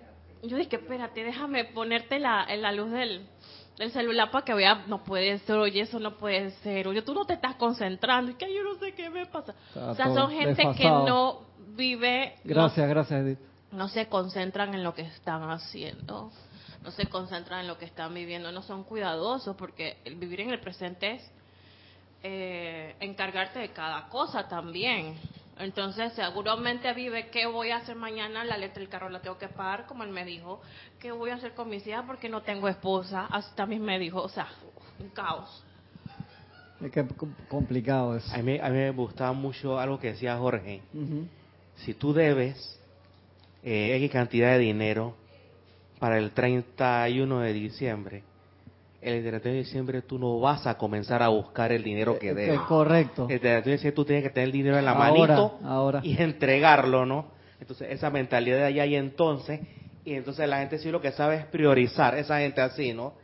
Yo 0.42 0.56
dije, 0.56 0.76
espérate, 0.76 1.25
déjame 1.25 1.64
ponerte 1.64 2.18
la, 2.18 2.45
en 2.49 2.62
la 2.62 2.73
luz 2.73 2.90
del, 2.90 3.26
del 3.78 3.90
celular 3.92 4.30
para 4.30 4.45
que 4.45 4.54
vea, 4.54 4.85
no 4.87 5.04
puede 5.04 5.38
ser, 5.40 5.56
oye, 5.56 5.83
eso 5.83 5.99
no 5.99 6.16
puede 6.16 6.50
ser, 6.62 6.88
oye, 6.88 7.02
tú 7.02 7.14
no 7.14 7.25
te 7.25 7.35
estás 7.35 7.54
concentrando, 7.54 8.33
y 8.33 8.35
que 8.35 8.52
yo 8.52 8.62
no 8.62 8.75
sé 8.76 8.92
qué 8.95 9.09
me 9.11 9.26
pasa. 9.26 9.54
o 9.75 9.95
sea, 9.95 10.12
son 10.12 10.30
gente 10.30 10.62
que 10.76 10.85
no 10.85 11.40
vive. 11.68 12.35
Gracias, 12.45 12.88
gracias, 12.88 13.21
Edith. 13.21 13.38
No 13.71 13.88
se 13.88 14.09
concentran 14.09 14.75
en 14.75 14.83
lo 14.83 14.95
que 14.95 15.02
están 15.02 15.50
haciendo, 15.50 16.30
no 16.83 16.90
se 16.90 17.06
concentran 17.06 17.61
en 17.61 17.66
lo 17.68 17.78
que 17.78 17.85
están 17.85 18.14
viviendo, 18.14 18.50
no 18.52 18.62
son 18.62 18.85
cuidadosos, 18.85 19.56
porque 19.56 19.99
el 20.04 20.16
vivir 20.16 20.40
en 20.40 20.50
el 20.50 20.61
presente 20.61 21.12
es 21.12 21.33
eh, 22.23 22.95
encargarte 23.01 23.59
de 23.59 23.71
cada 23.71 24.09
cosa 24.09 24.49
también. 24.49 25.17
Entonces, 25.59 26.13
seguramente 26.13 26.93
vive 26.93 27.29
qué 27.31 27.47
voy 27.47 27.71
a 27.71 27.77
hacer 27.77 27.97
mañana, 27.97 28.45
la 28.45 28.59
letra 28.59 28.81
del 28.81 28.91
carro 28.91 29.09
la 29.09 29.21
tengo 29.21 29.39
que 29.39 29.49
pagar, 29.49 29.87
como 29.87 30.05
él 30.05 30.11
me 30.11 30.25
dijo, 30.25 30.61
qué 31.01 31.13
voy 31.13 31.31
a 31.31 31.37
hacer 31.37 31.55
con 31.55 31.71
mis 31.71 31.87
hijas 31.87 32.05
porque 32.07 32.29
no 32.29 32.43
tengo 32.43 32.69
esposa, 32.69 33.27
hasta 33.31 33.55
también 33.55 33.83
me 33.83 33.99
dijo, 33.99 34.21
o 34.21 34.29
sea, 34.29 34.49
un 34.99 35.09
caos. 35.11 35.65
Es 36.83 36.93
que 36.93 37.07
complicado 37.49 38.17
eso. 38.17 38.35
A 38.35 38.39
mí, 38.39 38.59
a 38.59 38.69
mí 38.69 38.77
me 38.77 38.91
gustaba 38.91 39.33
mucho 39.33 39.79
algo 39.79 39.99
que 39.99 40.09
decía 40.09 40.37
Jorge. 40.37 40.83
Si 41.77 41.95
tú 41.95 42.13
debes 42.13 42.79
eh, 43.63 43.97
X 43.97 44.11
cantidad 44.11 44.53
de 44.53 44.59
dinero 44.59 45.15
para 45.99 46.19
el 46.19 46.33
31 46.33 47.41
de 47.41 47.53
diciembre, 47.55 48.23
el 49.07 49.23
31 49.23 49.41
de 49.41 49.63
diciembre 49.63 50.03
tú 50.03 50.19
no 50.19 50.41
vas 50.41 50.67
a 50.67 50.77
comenzar 50.77 51.23
a 51.23 51.29
buscar 51.29 51.71
el 51.71 51.85
dinero 51.85 52.19
que 52.19 52.31
eh, 52.31 52.35
debes. 52.35 52.61
correcto. 52.61 53.27
El 53.31 53.41
31 53.41 53.65
de 53.65 53.73
diciembre 53.73 53.93
tú 53.95 54.05
tienes 54.05 54.25
que 54.25 54.31
tener 54.31 54.49
el 54.49 54.53
dinero 54.53 54.79
en 54.79 54.85
la 54.85 54.95
manito 54.95 55.59
y 56.03 56.17
entregarlo, 56.23 57.07
¿no? 57.07 57.27
Entonces 57.61 57.89
esa 57.91 58.11
mentalidad 58.11 58.59
de 58.59 58.65
allá 58.65 58.85
y 58.87 58.97
entonces, 58.97 59.61
y 60.05 60.15
entonces 60.15 60.49
la 60.49 60.59
gente 60.59 60.79
sí 60.79 60.91
lo 60.91 61.01
que 61.01 61.13
sabe 61.13 61.37
es 61.37 61.45
priorizar, 61.47 62.17
esa 62.19 62.39
gente 62.39 62.61
así, 62.61 62.93
¿no? 62.93 63.15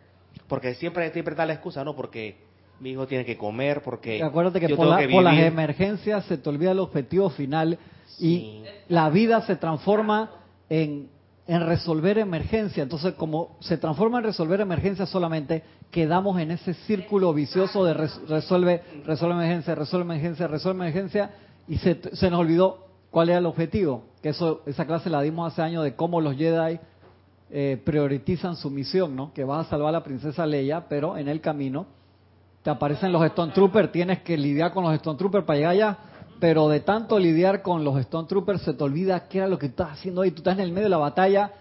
Porque 0.46 0.74
siempre, 0.74 1.10
siempre 1.12 1.32
está 1.32 1.44
la 1.44 1.54
excusa, 1.54 1.84
¿no? 1.84 1.96
Porque 1.96 2.36
mi 2.80 2.90
hijo 2.90 3.06
tiene 3.06 3.24
que 3.24 3.36
comer, 3.36 3.82
porque 3.82 4.22
acuérdate 4.22 4.60
que, 4.60 4.74
por, 4.74 4.86
las 4.86 5.38
emergencias 5.38 6.24
se 6.26 6.38
te 6.38 6.48
olvida 6.48 6.72
el 6.72 6.78
objetivo 6.78 7.30
final 7.30 7.78
y 8.18 8.62
la 8.88 9.10
vida 9.10 9.42
se 9.42 9.56
transforma 9.56 10.30
en, 10.68 11.08
en 11.46 11.66
resolver 11.66 12.18
emergencias. 12.18 12.84
Entonces, 12.84 13.14
como 13.14 13.56
se 13.60 13.76
transforma 13.76 14.18
en 14.18 14.24
resolver 14.24 14.60
emergencias 14.60 15.08
solamente, 15.08 15.62
quedamos 15.90 16.40
en 16.40 16.52
ese 16.52 16.74
círculo 16.74 17.34
vicioso 17.34 17.84
de 17.84 17.94
resuelve, 17.94 18.82
resuelve 19.04 19.34
emergencia, 19.36 19.74
resuelve 19.74 20.04
emergencia, 20.04 20.46
resuelve 20.46 20.82
emergencia, 20.82 21.30
y 21.68 21.78
se, 21.78 22.00
se 22.14 22.30
nos 22.30 22.40
olvidó 22.40 22.86
cuál 23.10 23.28
era 23.28 23.38
el 23.38 23.46
objetivo. 23.46 24.04
Que 24.22 24.30
eso, 24.30 24.62
esa 24.66 24.86
clase 24.86 25.10
la 25.10 25.20
dimos 25.20 25.52
hace 25.52 25.62
años 25.62 25.84
de 25.84 25.94
cómo 25.96 26.20
los 26.20 26.36
Jedi 26.36 26.78
eh, 27.50 27.80
priorizan 27.84 28.56
su 28.56 28.70
misión, 28.70 29.14
¿no? 29.14 29.32
Que 29.32 29.44
vas 29.44 29.66
a 29.66 29.70
salvar 29.70 29.90
a 29.90 29.98
la 29.98 30.04
princesa 30.04 30.46
Leia, 30.46 30.88
pero 30.88 31.18
en 31.18 31.28
el 31.28 31.40
camino 31.40 31.86
te 32.62 32.70
aparecen 32.70 33.12
los 33.12 33.22
Stone 33.24 33.52
Troopers, 33.52 33.92
tienes 33.92 34.22
que 34.22 34.38
lidiar 34.38 34.72
con 34.72 34.84
los 34.84 34.94
Stone 34.94 35.18
Troopers 35.18 35.44
para 35.44 35.58
llegar 35.58 35.72
allá, 35.72 35.98
pero 36.42 36.68
de 36.68 36.80
tanto 36.80 37.20
lidiar 37.20 37.62
con 37.62 37.84
los 37.84 37.96
Stone 38.00 38.26
Troopers 38.26 38.62
se 38.62 38.74
te 38.74 38.82
olvida 38.82 39.28
qué 39.28 39.38
era 39.38 39.46
lo 39.46 39.60
que 39.60 39.66
estás 39.66 39.92
haciendo 39.92 40.22
ahí. 40.22 40.32
Tú 40.32 40.38
estás 40.38 40.54
en 40.54 40.64
el 40.64 40.72
medio 40.72 40.86
de 40.86 40.90
la 40.90 40.96
batalla 40.96 41.52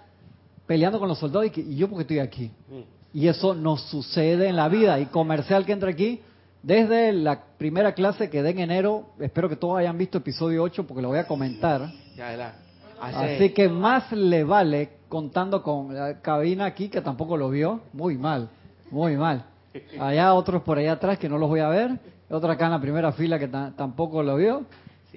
peleando 0.66 0.98
con 0.98 1.08
los 1.08 1.20
soldados 1.20 1.56
y, 1.56 1.62
y 1.62 1.76
yo 1.76 1.88
porque 1.88 2.02
estoy 2.02 2.18
aquí. 2.18 2.52
Mm. 2.68 3.20
Y 3.20 3.28
eso 3.28 3.54
nos 3.54 3.84
sucede 3.92 4.48
en 4.48 4.56
la 4.56 4.70
vida. 4.70 5.00
Y 5.00 5.06
comercial 5.06 5.68
que 5.68 5.74
entra 5.74 5.92
aquí, 5.92 6.20
desde 6.64 7.14
la 7.14 7.44
primera 7.60 7.94
clase 7.94 8.32
que 8.32 8.42
dé 8.42 8.50
en 8.50 8.58
enero, 8.58 9.10
espero 9.20 9.48
que 9.48 9.56
todos 9.56 9.78
hayan 9.78 10.00
visto 10.00 10.18
episodio 10.18 10.64
8 10.64 10.88
porque 10.88 11.04
lo 11.04 11.10
voy 11.10 11.20
a 11.20 11.28
comentar. 11.28 11.88
Así 13.00 13.52
que 13.52 13.70
más 13.70 14.12
le 14.12 14.44
vale 14.44 14.94
contando 15.10 15.62
con 15.62 15.94
la 15.94 16.22
cabina 16.22 16.66
aquí 16.66 16.90
que 16.90 17.02
tampoco 17.02 17.38
lo 17.38 17.52
vio. 17.52 17.82
Muy 17.94 18.18
mal, 18.18 18.50
muy 18.90 19.16
mal. 19.16 19.46
Allá 20.00 20.34
otros 20.34 20.64
por 20.64 20.80
allá 20.80 20.94
atrás 20.94 21.20
que 21.20 21.30
no 21.30 21.38
los 21.38 21.50
voy 21.50 21.60
a 21.60 21.70
ver. 21.70 22.00
Otro 22.32 22.52
acá 22.52 22.66
en 22.66 22.72
la 22.72 22.82
primera 22.82 23.12
fila 23.12 23.38
que 23.38 23.48
tampoco 23.48 24.24
lo 24.24 24.38
vio. 24.38 24.66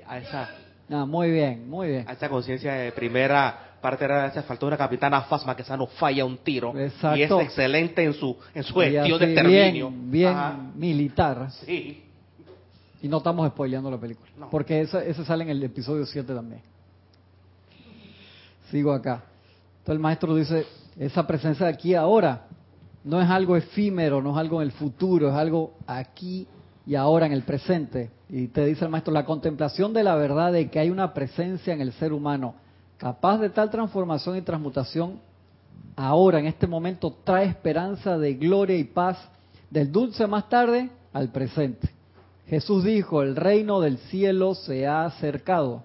a 0.06 0.18
esa, 0.18 0.50
ah, 0.90 1.06
muy 1.06 1.30
bien, 1.30 1.68
muy 1.68 1.88
bien. 1.88 2.08
A 2.08 2.12
esa 2.12 2.28
conciencia 2.28 2.74
de 2.74 2.92
primera 2.92 3.76
parte 3.80 4.04
era 4.04 4.26
esa 4.26 4.42
faltó 4.42 4.66
una 4.66 4.78
capitana 4.78 5.20
Fasma 5.22 5.54
que 5.54 5.62
esa 5.62 5.76
no 5.76 5.86
falla 5.86 6.24
un 6.24 6.38
tiro 6.38 6.72
y 6.74 7.22
es 7.22 7.30
excelente 7.30 8.02
en 8.02 8.14
su 8.14 8.34
en 8.54 8.62
su 8.62 8.74
gestión 8.74 9.18
de 9.18 9.24
exterminio. 9.26 9.92
Bien, 9.94 10.72
militar. 10.74 11.50
Sí. 11.50 12.02
Y 13.02 13.08
no 13.08 13.18
estamos 13.18 13.46
spoileando 13.50 13.90
la 13.90 13.98
película, 13.98 14.30
porque 14.50 14.80
eso, 14.80 14.98
eso 14.98 15.24
sale 15.24 15.44
en 15.44 15.50
el 15.50 15.62
episodio 15.62 16.06
7 16.06 16.34
también. 16.34 16.62
Sigo 18.70 18.92
acá. 18.92 19.22
Entonces 19.80 19.92
el 19.92 19.98
maestro 19.98 20.34
dice, 20.34 20.66
esa 20.98 21.26
presencia 21.26 21.66
de 21.66 21.72
aquí 21.72 21.94
ahora 21.94 22.46
no 23.04 23.20
es 23.20 23.28
algo 23.28 23.54
efímero, 23.54 24.22
no 24.22 24.30
es 24.30 24.38
algo 24.38 24.62
en 24.62 24.68
el 24.68 24.72
futuro, 24.72 25.28
es 25.28 25.34
algo 25.34 25.74
aquí 25.86 26.48
y 26.86 26.94
ahora 26.94 27.26
en 27.26 27.32
el 27.32 27.42
presente. 27.42 28.10
Y 28.28 28.48
te 28.48 28.64
dice 28.64 28.84
el 28.84 28.90
maestro, 28.90 29.12
la 29.12 29.24
contemplación 29.24 29.92
de 29.92 30.04
la 30.04 30.14
verdad 30.16 30.52
de 30.52 30.70
que 30.70 30.78
hay 30.78 30.90
una 30.90 31.14
presencia 31.14 31.72
en 31.72 31.80
el 31.80 31.92
ser 31.92 32.12
humano 32.12 32.54
capaz 32.96 33.38
de 33.38 33.50
tal 33.50 33.70
transformación 33.70 34.36
y 34.36 34.42
transmutación, 34.42 35.20
ahora 35.96 36.38
en 36.38 36.46
este 36.46 36.66
momento 36.66 37.14
trae 37.24 37.46
esperanza 37.46 38.16
de 38.18 38.34
gloria 38.34 38.76
y 38.76 38.84
paz 38.84 39.18
del 39.70 39.90
dulce 39.90 40.26
más 40.26 40.48
tarde 40.48 40.90
al 41.12 41.30
presente. 41.30 41.90
Jesús 42.46 42.84
dijo, 42.84 43.22
el 43.22 43.36
reino 43.36 43.80
del 43.80 43.98
cielo 43.98 44.54
se 44.54 44.86
ha 44.86 45.04
acercado. 45.04 45.82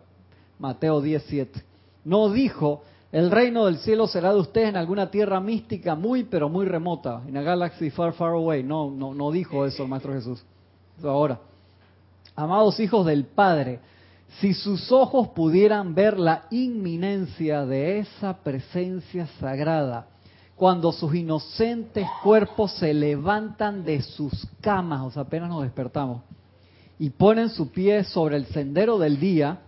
Mateo 0.59 1.01
17. 1.01 1.63
No 2.03 2.29
dijo, 2.29 2.83
el 3.11 3.31
reino 3.31 3.65
del 3.65 3.77
cielo 3.79 4.07
será 4.07 4.33
de 4.33 4.39
ustedes 4.39 4.69
en 4.69 4.77
alguna 4.77 5.09
tierra 5.09 5.39
mística 5.39 5.95
muy, 5.95 6.25
pero 6.25 6.49
muy 6.49 6.65
remota, 6.65 7.21
en 7.27 7.37
a 7.37 7.41
galaxy 7.41 7.89
far, 7.89 8.13
far 8.13 8.33
away. 8.33 8.63
No, 8.63 8.91
no, 8.91 9.13
no 9.13 9.31
dijo 9.31 9.65
eso 9.65 9.83
el 9.83 9.89
Maestro 9.89 10.13
Jesús. 10.13 10.43
Ahora, 11.03 11.39
amados 12.35 12.79
hijos 12.79 13.05
del 13.05 13.25
Padre, 13.25 13.79
si 14.39 14.53
sus 14.53 14.91
ojos 14.91 15.29
pudieran 15.29 15.95
ver 15.95 16.19
la 16.19 16.43
inminencia 16.51 17.65
de 17.65 17.99
esa 17.99 18.37
presencia 18.37 19.27
sagrada, 19.39 20.07
cuando 20.55 20.91
sus 20.91 21.15
inocentes 21.15 22.05
cuerpos 22.21 22.73
se 22.73 22.93
levantan 22.93 23.83
de 23.83 24.01
sus 24.01 24.47
camas, 24.61 25.01
o 25.01 25.11
sea, 25.11 25.23
apenas 25.23 25.49
nos 25.49 25.63
despertamos, 25.63 26.21
y 26.99 27.09
ponen 27.09 27.49
su 27.49 27.71
pie 27.71 28.03
sobre 28.03 28.35
el 28.35 28.45
sendero 28.47 28.99
del 28.99 29.19
día, 29.19 29.59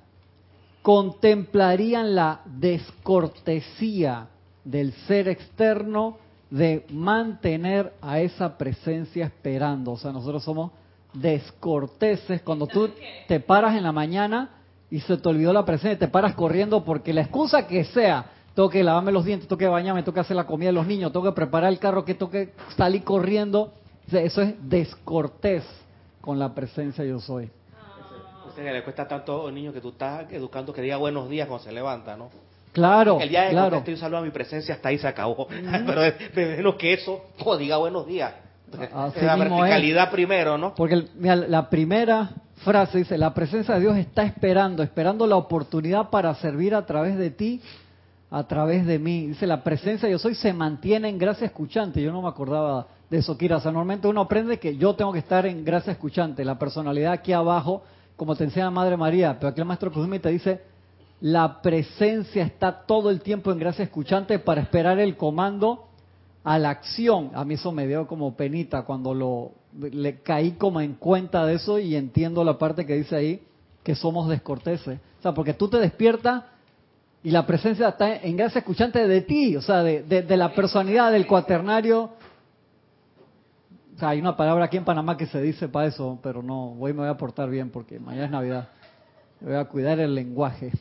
contemplarían 0.82 2.14
la 2.14 2.42
descortesía 2.46 4.28
del 4.64 4.92
ser 5.08 5.28
externo 5.30 6.18
de 6.50 6.86
mantener 6.90 7.94
a 8.02 8.20
esa 8.20 8.58
presencia 8.58 9.26
esperando. 9.26 9.94
O 9.94 9.98
sea, 9.98 10.12
nosotros 10.12 10.44
somos 10.44 10.72
descorteses 11.14 12.42
cuando 12.42 12.68
tú 12.68 12.90
te 13.28 13.40
paras 13.40 13.76
en 13.76 13.84
la 13.84 13.92
mañana 13.92 14.50
y 14.90 15.00
se 15.00 15.18
te 15.18 15.30
olvidó 15.30 15.54
la 15.54 15.66
presencia, 15.66 15.98
te 15.98 16.08
paras 16.08 16.36
corriendo 16.36 16.84
porque 16.84 17.14
la 17.14 17.22
excusa 17.22 17.68
que 17.68 17.84
sea, 17.86 18.26
tengo 18.54 18.70
que 18.70 18.84
lavarme 18.84 19.12
los 19.12 19.26
dientes, 19.26 19.48
tengo 19.48 19.58
que 19.58 19.68
bañarme, 19.68 20.04
tengo 20.04 20.14
que 20.14 20.20
hacer 20.20 20.36
la 20.36 20.46
comida 20.46 20.70
de 20.70 20.74
los 20.74 20.88
niños, 20.88 21.12
tengo 21.12 21.26
que 21.26 21.36
preparar 21.36 21.72
el 21.72 21.80
carro, 21.80 22.04
que 22.06 22.16
tengo 22.16 22.32
que 22.32 22.54
salir 22.76 23.04
corriendo, 23.04 23.74
eso 24.12 24.42
es 24.42 24.56
descortés 24.70 25.64
con 26.20 26.38
la 26.38 26.54
presencia 26.54 27.04
yo 27.06 27.20
soy 27.20 27.50
que 28.56 28.72
le 28.72 28.84
cuesta 28.84 29.08
tanto 29.08 29.34
a 29.34 29.46
un 29.46 29.56
niño 29.56 29.74
que 29.74 29.82
tú 29.82 29.90
estás 29.90 30.32
educando 30.32 30.74
que 30.74 30.82
diga 30.82 30.98
buenos 30.98 31.30
días 31.30 31.48
cuando 31.48 31.64
se 31.64 31.72
levanta, 31.72 32.16
¿no? 32.16 32.30
Claro, 32.74 33.20
El 33.20 33.30
día 33.30 33.44
de 33.44 33.50
claro. 33.52 33.78
estoy 33.78 33.98
salvo 33.98 34.18
a 34.18 34.22
mi 34.22 34.30
presencia, 34.30 34.76
hasta 34.76 34.90
ahí 34.90 34.98
se 34.98 35.08
acabó. 35.08 35.48
Pero 35.86 36.02
de, 36.02 36.56
menos 36.58 36.76
que 36.76 36.94
eso, 36.94 37.26
como 37.40 37.58
diga 37.58 37.78
buenos 37.78 38.08
días. 38.08 38.34
La 38.78 39.36
verticalidad 39.36 40.12
primero, 40.12 40.58
¿no? 40.58 40.76
Porque 40.76 41.06
mira, 41.16 41.36
la 41.36 41.70
primera 41.70 42.32
frase 42.64 43.00
dice, 43.00 43.18
la 43.18 43.34
presencia 43.34 43.76
de 43.76 43.82
Dios 43.82 43.98
está 43.98 44.24
esperando, 44.24 44.84
esperando 44.84 45.26
la 45.28 45.36
oportunidad 45.36 46.10
para 46.10 46.34
servir 46.36 46.76
a 46.76 46.86
través 46.86 47.18
de 47.18 47.32
ti, 47.32 47.62
a 48.30 48.44
través 48.44 48.86
de 48.86 49.00
mí. 49.00 49.28
Dice, 49.28 49.48
la 49.48 49.64
presencia 49.64 50.10
yo 50.10 50.20
soy 50.20 50.36
se 50.36 50.54
mantiene 50.54 51.10
en 51.10 51.18
gracia 51.18 51.46
escuchante. 51.46 52.02
Yo 52.02 52.12
no 52.12 52.22
me 52.22 52.30
acordaba 52.30 52.88
de 53.10 53.18
eso, 53.18 53.38
Kira. 53.38 53.58
O 53.58 53.60
sea, 53.60 53.72
normalmente 53.72 54.08
uno 54.08 54.22
aprende 54.22 54.60
que 54.60 54.78
yo 54.78 54.96
tengo 54.96 55.12
que 55.12 55.20
estar 55.20 55.46
en 55.46 55.66
gracia 55.66 55.92
escuchante. 55.92 56.46
La 56.46 56.58
personalidad 56.58 57.14
aquí 57.14 57.34
abajo 57.34 57.84
como 58.22 58.36
te 58.36 58.44
enseña 58.44 58.70
Madre 58.70 58.98
María, 58.98 59.36
pero 59.40 59.48
aquí 59.48 59.62
el 59.62 59.66
maestro 59.66 59.92
Kuzumi 59.92 60.20
te 60.20 60.30
dice, 60.30 60.62
la 61.22 61.60
presencia 61.60 62.44
está 62.44 62.86
todo 62.86 63.10
el 63.10 63.22
tiempo 63.22 63.52
en 63.52 63.58
gracia 63.58 63.84
escuchante 63.84 64.38
para 64.38 64.62
esperar 64.62 65.00
el 65.00 65.18
comando 65.18 65.88
a 66.44 66.60
la 66.60 66.70
acción. 66.70 67.32
A 67.34 67.46
mí 67.46 67.56
eso 67.56 67.72
me 67.72 67.88
dio 67.88 68.08
como 68.08 68.36
penita 68.36 68.84
cuando 68.84 69.14
lo 69.14 69.52
le 69.80 70.20
caí 70.22 70.52
como 70.54 70.82
en 70.82 70.96
cuenta 70.96 71.46
de 71.46 71.54
eso 71.54 71.80
y 71.80 71.96
entiendo 71.96 72.44
la 72.44 72.58
parte 72.58 72.86
que 72.86 72.96
dice 72.96 73.16
ahí 73.16 73.42
que 73.84 73.96
somos 73.96 74.28
descorteses. 74.28 75.00
O 75.20 75.22
sea, 75.22 75.34
porque 75.34 75.54
tú 75.54 75.70
te 75.70 75.78
despiertas 75.78 76.44
y 77.24 77.32
la 77.32 77.46
presencia 77.46 77.90
está 77.90 78.16
en 78.18 78.36
gracia 78.36 78.60
escuchante 78.60 79.08
de 79.08 79.22
ti, 79.22 79.56
o 79.56 79.62
sea, 79.62 79.84
de, 79.84 80.04
de 80.04 80.38
la 80.38 80.54
personalidad, 80.54 81.12
del 81.12 81.28
cuaternario 81.28 82.10
hay 84.08 84.20
una 84.20 84.36
palabra 84.36 84.66
aquí 84.66 84.78
en 84.78 84.86
Panamá 84.86 85.18
que 85.18 85.28
se 85.28 85.42
dice 85.42 85.68
para 85.68 85.88
eso, 85.88 86.20
pero 86.24 86.42
no, 86.42 86.74
hoy 86.80 86.94
me 86.94 87.00
voy 87.00 87.10
a 87.10 87.18
portar 87.18 87.50
bien 87.50 87.70
porque 87.70 88.00
mañana 88.00 88.26
es 88.26 88.32
Navidad. 88.32 88.70
Voy 89.40 89.56
a 89.56 89.66
cuidar 89.66 90.00
el 90.00 90.16
lenguaje. 90.16 90.72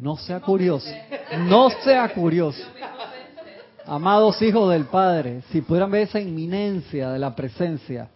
No 0.00 0.16
sea 0.16 0.40
curioso, 0.40 0.90
no 1.48 1.70
sea 1.82 2.12
curioso. 2.12 2.62
Amados 3.86 4.40
hijos 4.42 4.70
del 4.70 4.84
Padre, 4.84 5.42
si 5.50 5.62
pudieran 5.62 5.90
ver 5.90 6.02
esa 6.02 6.20
inminencia 6.20 7.10
de 7.10 7.18
la 7.18 7.34
presencia, 7.34 8.08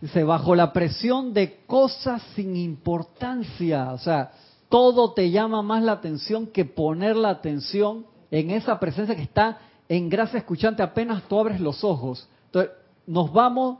dice, 0.00 0.24
bajo 0.24 0.54
la 0.54 0.72
presión 0.72 1.32
de 1.32 1.60
cosas 1.66 2.22
sin 2.34 2.56
importancia, 2.56 3.92
o 3.92 3.98
sea, 3.98 4.32
todo 4.68 5.12
te 5.12 5.30
llama 5.30 5.62
más 5.62 5.82
la 5.82 5.92
atención 5.92 6.48
que 6.48 6.64
poner 6.64 7.16
la 7.16 7.30
atención 7.30 8.06
en 8.30 8.50
esa 8.50 8.80
presencia 8.80 9.14
que 9.14 9.22
está 9.22 9.58
en 9.88 10.08
gracia 10.08 10.38
escuchante 10.38 10.82
apenas 10.82 11.22
tú 11.28 11.38
abres 11.38 11.60
los 11.60 11.84
ojos, 11.84 12.28
Entonces, 12.46 12.72
nos 13.06 13.32
vamos 13.32 13.78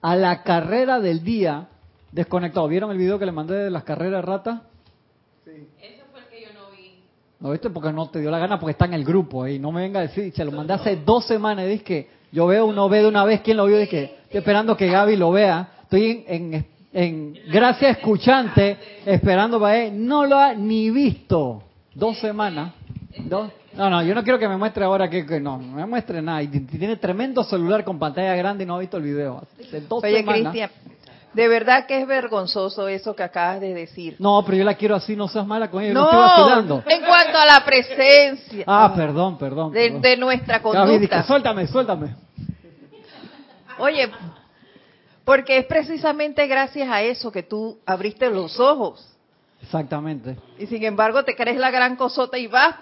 a 0.00 0.16
la 0.16 0.42
carrera 0.42 1.00
del 1.00 1.22
día 1.22 1.68
desconectado. 2.12 2.68
¿Vieron 2.68 2.90
el 2.90 2.98
video 2.98 3.18
que 3.18 3.26
le 3.26 3.32
mandé 3.32 3.54
de 3.54 3.70
las 3.70 3.84
carreras 3.84 4.24
ratas? 4.24 4.62
Sí. 5.44 5.68
Ese 5.80 6.04
fue 6.10 6.20
el 6.20 6.26
que 6.26 6.42
yo 6.42 6.52
no 6.54 6.70
vi. 6.70 7.02
¿No 7.40 7.50
viste? 7.50 7.70
Porque 7.70 7.92
no 7.92 8.08
te 8.10 8.20
dio 8.20 8.30
la 8.30 8.38
gana, 8.38 8.60
porque 8.60 8.72
está 8.72 8.84
en 8.84 8.94
el 8.94 9.04
grupo. 9.04 9.46
Y 9.46 9.58
no 9.58 9.72
me 9.72 9.80
venga 9.80 10.00
a 10.00 10.02
decir, 10.02 10.32
se 10.34 10.44
lo 10.44 10.52
mandé 10.52 10.74
hace 10.74 10.96
dos 10.96 11.24
semanas. 11.26 11.66
Dice 11.66 11.82
que 11.82 12.08
yo 12.30 12.46
veo, 12.46 12.66
uno 12.66 12.88
ve 12.88 13.00
de 13.00 13.08
una 13.08 13.24
vez 13.24 13.40
quién 13.40 13.56
lo 13.56 13.66
vio. 13.66 13.78
Dice 13.78 13.88
que 13.90 14.04
estoy 14.24 14.38
esperando 14.38 14.76
que 14.76 14.88
Gaby 14.88 15.16
lo 15.16 15.32
vea. 15.32 15.68
Estoy 15.82 16.24
en, 16.28 16.66
en, 16.92 17.38
gracia 17.50 17.90
escuchante, 17.90 18.76
esperando 19.06 19.58
para 19.58 19.84
él. 19.84 20.06
No 20.06 20.26
lo 20.26 20.38
ha 20.38 20.54
ni 20.54 20.90
visto. 20.90 21.62
Dos 21.94 22.18
semanas. 22.18 22.72
Dos. 23.24 23.50
No, 23.72 23.88
no, 23.88 24.02
yo 24.02 24.14
no 24.14 24.22
quiero 24.22 24.38
que 24.38 24.48
me 24.48 24.56
muestre 24.56 24.84
ahora 24.84 25.08
que, 25.08 25.22
no, 25.40 25.56
no 25.56 25.76
me 25.76 25.86
muestre 25.86 26.20
nada. 26.20 26.42
Y 26.42 26.48
tiene 26.48 26.96
tremendo 26.96 27.42
celular 27.44 27.84
con 27.84 27.98
pantalla 27.98 28.34
grande 28.34 28.64
y 28.64 28.66
no 28.66 28.74
ha 28.74 28.80
visto 28.80 28.98
el 28.98 29.04
video. 29.04 29.42
Oye, 29.90 30.24
Cristian, 30.24 30.70
de 31.32 31.48
verdad 31.48 31.86
que 31.86 32.00
es 32.00 32.06
vergonzoso 32.06 32.88
eso 32.88 33.14
que 33.14 33.22
acabas 33.22 33.60
de 33.60 33.72
decir. 33.72 34.16
No, 34.18 34.42
pero 34.44 34.58
yo 34.58 34.64
la 34.64 34.74
quiero 34.74 34.96
así, 34.96 35.14
no 35.14 35.28
seas 35.28 35.46
mala 35.46 35.70
con 35.70 35.82
ella, 35.82 35.94
no, 35.94 36.62
no 36.62 36.82
En 36.86 37.04
cuanto 37.04 37.38
a 37.38 37.46
la 37.46 37.64
presencia. 37.64 38.64
Ah, 38.66 38.92
perdón, 38.94 39.38
perdón. 39.38 39.72
De, 39.72 40.16
nuestra 40.16 40.60
conducta. 40.60 41.22
suéltame, 41.22 41.66
suéltame. 41.66 42.14
Oye, 43.78 44.10
porque 45.24 45.58
es 45.58 45.66
precisamente 45.66 46.46
gracias 46.46 46.88
a 46.88 47.02
eso 47.02 47.30
que 47.30 47.42
tú 47.42 47.78
abriste 47.86 48.28
los 48.28 48.58
ojos. 48.58 49.06
Exactamente. 49.62 50.36
Y 50.58 50.66
sin 50.66 50.82
embargo 50.84 51.22
te 51.24 51.36
crees 51.36 51.58
la 51.58 51.70
gran 51.70 51.96
cosota 51.96 52.38
y 52.38 52.46
vas 52.46 52.76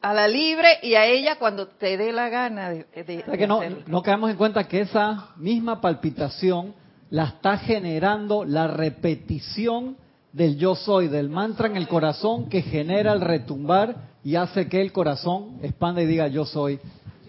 a 0.00 0.14
la 0.14 0.28
libre 0.28 0.78
y 0.82 0.94
a 0.94 1.04
ella 1.04 1.36
cuando 1.36 1.66
te 1.68 1.96
dé 1.96 2.12
la 2.12 2.28
gana 2.28 2.70
de, 2.70 2.86
que 2.94 3.46
no, 3.46 3.60
no 3.86 4.02
caemos 4.02 4.30
en 4.30 4.36
cuenta 4.36 4.64
que 4.64 4.80
esa 4.80 5.30
misma 5.36 5.80
palpitación 5.80 6.74
la 7.10 7.24
está 7.24 7.58
generando 7.58 8.44
la 8.44 8.66
repetición 8.66 9.96
del 10.32 10.56
yo 10.58 10.74
soy, 10.74 11.08
del 11.08 11.30
mantra 11.30 11.66
en 11.68 11.76
el 11.76 11.88
corazón 11.88 12.48
que 12.48 12.62
genera 12.62 13.12
el 13.12 13.20
retumbar 13.20 14.08
y 14.22 14.36
hace 14.36 14.68
que 14.68 14.80
el 14.80 14.92
corazón 14.92 15.58
expanda 15.62 16.02
y 16.02 16.06
diga 16.06 16.28
yo 16.28 16.44
soy, 16.44 16.78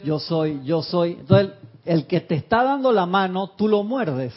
yo 0.03 0.19
soy, 0.19 0.62
yo 0.63 0.81
soy. 0.81 1.13
Entonces, 1.19 1.53
el 1.86 2.07
que 2.07 2.21
te 2.21 2.36
está 2.36 2.63
dando 2.63 2.91
la 2.91 3.05
mano, 3.05 3.51
tú 3.51 3.67
lo 3.67 3.83
muerdes. 3.83 4.33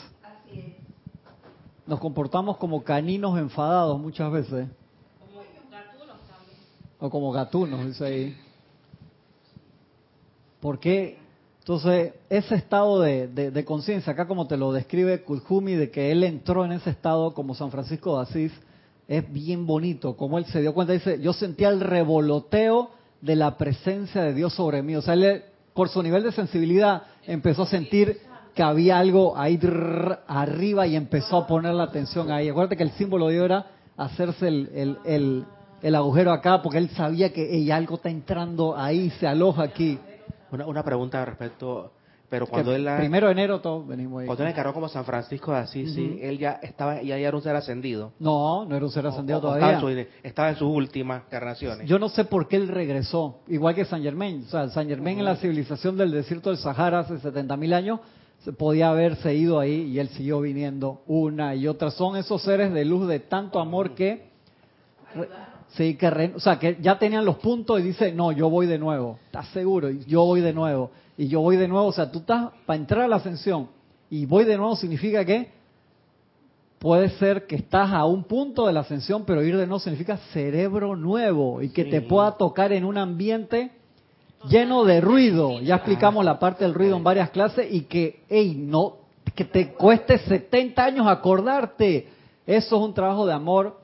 Nos 1.86 1.98
comportamos 1.98 2.56
como 2.58 2.82
caninos 2.84 3.38
enfadados 3.38 3.98
muchas 3.98 4.30
veces. 4.30 4.68
O 7.00 7.10
como 7.10 7.32
gatunos, 7.32 7.84
dice 7.84 8.04
ahí. 8.04 8.36
¿Por 10.60 10.78
qué? 10.78 11.18
Entonces, 11.62 12.14
ese 12.28 12.56
estado 12.56 13.00
de, 13.00 13.64
conciencia, 13.64 14.12
acá 14.12 14.26
como 14.26 14.48
te 14.48 14.56
lo 14.56 14.72
describe 14.72 15.22
Kujumi, 15.22 15.74
de 15.74 15.92
que 15.92 16.10
él 16.10 16.24
entró 16.24 16.64
en 16.64 16.72
ese 16.72 16.90
estado 16.90 17.34
como 17.34 17.54
San 17.54 17.70
Francisco 17.70 18.16
de 18.16 18.22
Asís, 18.24 18.52
es 19.06 19.32
bien 19.32 19.64
bonito, 19.64 20.16
como 20.16 20.38
él 20.38 20.44
se 20.46 20.60
dio 20.60 20.74
cuenta, 20.74 20.92
dice, 20.92 21.20
yo 21.20 21.32
sentía 21.32 21.68
el 21.68 21.80
revoloteo 21.80 22.90
de 23.20 23.36
la 23.36 23.56
presencia 23.58 24.22
de 24.22 24.34
Dios 24.34 24.52
sobre 24.54 24.82
mí. 24.82 24.96
O 24.96 25.02
sea, 25.02 25.14
él, 25.14 25.44
por 25.72 25.88
su 25.88 26.02
nivel 26.02 26.24
de 26.24 26.32
sensibilidad, 26.32 27.04
empezó 27.28 27.62
a 27.62 27.66
sentir 27.66 28.18
que 28.56 28.62
había 28.64 28.98
algo 28.98 29.38
ahí 29.38 29.60
arriba 30.26 30.88
y 30.88 30.96
empezó 30.96 31.36
a 31.36 31.46
poner 31.46 31.74
la 31.74 31.84
atención 31.84 32.32
ahí. 32.32 32.48
Acuérdate 32.48 32.76
que 32.76 32.82
el 32.82 32.92
símbolo 32.92 33.28
de 33.28 33.34
Dios 33.34 33.44
era 33.44 33.66
hacerse 33.96 34.48
el, 34.48 34.98
el 35.04 35.44
el 35.82 35.96
agujero 35.96 36.32
acá 36.32 36.62
porque 36.62 36.78
él 36.78 36.88
sabía 36.90 37.32
que 37.32 37.70
algo 37.72 37.96
está 37.96 38.08
entrando 38.08 38.76
ahí, 38.76 39.10
se 39.18 39.26
aloja 39.26 39.64
aquí. 39.64 39.98
Una, 40.52 40.66
una 40.66 40.82
pregunta 40.82 41.24
respecto, 41.24 41.92
pero 42.32 42.46
cuando 42.46 42.74
él... 42.74 42.88
Primero 42.96 43.26
de 43.26 43.32
enero 43.32 43.60
todos 43.60 43.86
venimos 43.86 44.20
ahí. 44.20 44.26
Cuando 44.26 44.44
él 44.44 44.50
encargó 44.50 44.72
como 44.72 44.88
San 44.88 45.04
Francisco 45.04 45.52
de 45.52 45.58
Asís, 45.58 45.94
él 45.96 46.38
ya 46.38 46.60
estaba, 46.62 47.02
ya, 47.02 47.18
era 47.18 47.36
un 47.36 47.42
ser 47.42 47.54
ascendido. 47.56 48.12
No, 48.18 48.64
no 48.64 48.74
era 48.74 48.84
un 48.84 48.90
ser 48.90 49.06
ascendido 49.06 49.38
todavía. 49.38 50.06
Estaba 50.22 50.48
en, 50.48 50.56
sus 50.56 50.68
últimas 50.74 51.24
encarnaciones. 51.26 51.86
Yo 51.86 51.98
no 51.98 52.08
sé 52.08 52.24
por 52.24 52.48
qué 52.48 52.56
él 52.56 52.68
regresó, 52.68 53.40
igual 53.48 53.74
que 53.74 53.84
San 53.84 54.02
Germain. 54.02 54.44
O 54.46 54.50
sea, 54.50 54.68
San 54.70 54.88
Germain 54.88 55.18
en 55.18 55.26
la 55.26 55.36
civilización 55.36 55.98
del 55.98 56.10
desierto 56.10 56.48
del 56.48 56.58
Sahara 56.58 57.00
hace 57.00 57.18
70 57.18 57.54
mil 57.58 57.74
años 57.74 58.00
se 58.44 58.52
podía 58.52 58.88
haberse 58.88 59.34
ido 59.34 59.60
ahí 59.60 59.82
y 59.82 59.98
él 59.98 60.08
siguió 60.08 60.40
viniendo 60.40 61.02
una 61.06 61.54
y 61.54 61.68
otra. 61.68 61.90
Son 61.90 62.16
esos 62.16 62.42
seres 62.42 62.72
de 62.72 62.84
luz 62.84 63.06
de 63.08 63.20
tanto 63.20 63.60
amor 63.60 63.94
que 63.94 64.30
Sí, 65.76 65.94
que, 65.94 66.32
o 66.34 66.40
sea, 66.40 66.58
que 66.58 66.76
ya 66.80 66.98
tenían 66.98 67.24
los 67.24 67.36
puntos 67.36 67.80
y 67.80 67.82
dice, 67.82 68.12
no, 68.12 68.30
yo 68.30 68.50
voy 68.50 68.66
de 68.66 68.78
nuevo. 68.78 69.18
¿Estás 69.26 69.48
seguro? 69.48 69.90
Yo 69.90 70.24
voy 70.24 70.40
de 70.40 70.52
nuevo. 70.52 70.90
Y 71.16 71.28
yo 71.28 71.40
voy 71.40 71.56
de 71.56 71.66
nuevo. 71.66 71.86
O 71.86 71.92
sea, 71.92 72.10
tú 72.10 72.18
estás 72.18 72.50
para 72.66 72.78
entrar 72.78 73.04
a 73.04 73.08
la 73.08 73.16
ascensión 73.16 73.68
y 74.10 74.26
voy 74.26 74.44
de 74.44 74.58
nuevo 74.58 74.76
significa 74.76 75.24
que 75.24 75.50
puede 76.78 77.08
ser 77.10 77.46
que 77.46 77.56
estás 77.56 77.90
a 77.92 78.04
un 78.04 78.24
punto 78.24 78.66
de 78.66 78.74
la 78.74 78.80
ascensión, 78.80 79.24
pero 79.24 79.42
ir 79.42 79.56
de 79.56 79.66
nuevo 79.66 79.78
significa 79.78 80.18
cerebro 80.32 80.96
nuevo 80.96 81.62
y 81.62 81.70
que 81.70 81.86
te 81.86 82.02
pueda 82.02 82.32
tocar 82.32 82.72
en 82.72 82.84
un 82.84 82.98
ambiente 82.98 83.70
lleno 84.50 84.84
de 84.84 85.00
ruido. 85.00 85.60
Ya 85.60 85.76
explicamos 85.76 86.24
la 86.24 86.38
parte 86.38 86.64
del 86.64 86.74
ruido 86.74 86.96
en 86.96 87.04
varias 87.04 87.30
clases 87.30 87.72
y 87.72 87.82
que, 87.82 88.24
hey, 88.28 88.54
no, 88.58 88.96
que 89.34 89.46
te 89.46 89.72
cueste 89.72 90.18
70 90.18 90.84
años 90.84 91.06
acordarte. 91.06 92.08
Eso 92.46 92.76
es 92.76 92.82
un 92.82 92.92
trabajo 92.92 93.24
de 93.24 93.32
amor 93.32 93.80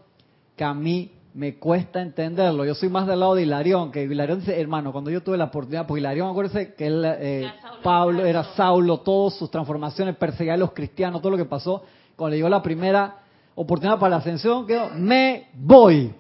que 0.57 0.65
a 0.65 0.75
mí 0.75 1.13
me 1.39 1.57
cuesta 1.57 2.03
entenderlo. 2.03 2.65
Yo 2.65 2.75
soy 2.75 2.89
más 2.89 3.07
del 3.07 3.21
lado 3.21 3.37
de 3.37 3.43
Hilarión, 3.43 3.93
que 3.93 4.03
Hilarión 4.03 4.41
dice, 4.41 4.61
hermano, 4.61 4.91
cuando 4.91 5.09
yo 5.09 5.23
tuve 5.23 5.39
la 5.39 5.45
oportunidad, 5.45 5.87
pues 5.87 6.01
Hilarión, 6.01 6.29
acuérdese 6.29 6.75
que 6.75 6.89
él, 6.89 7.05
eh, 7.07 7.49
Pablo 7.81 8.27
era 8.27 8.43
Saulo, 8.57 8.99
todas 8.99 9.39
sus 9.39 9.49
transformaciones, 9.49 10.17
perseguía 10.17 10.55
a 10.55 10.57
los 10.57 10.73
cristianos, 10.73 11.23
todo 11.23 11.31
lo 11.31 11.37
que 11.37 11.45
pasó, 11.45 11.85
cuando 12.17 12.33
le 12.33 12.37
dio 12.39 12.49
la 12.49 12.61
primera 12.61 13.19
oportunidad 13.55 14.01
para 14.01 14.11
la 14.11 14.17
ascensión, 14.17 14.67
quedó, 14.67 14.91
me 14.97 15.47
voy. 15.55 16.13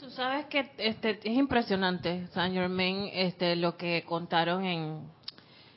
Tú 0.00 0.10
sabes 0.10 0.46
que 0.46 0.68
este, 0.78 1.20
es 1.22 1.36
impresionante, 1.38 2.26
San 2.32 2.52
Germain, 2.52 3.10
este, 3.12 3.54
lo 3.54 3.76
que 3.76 4.02
contaron 4.04 4.64
en 4.64 5.02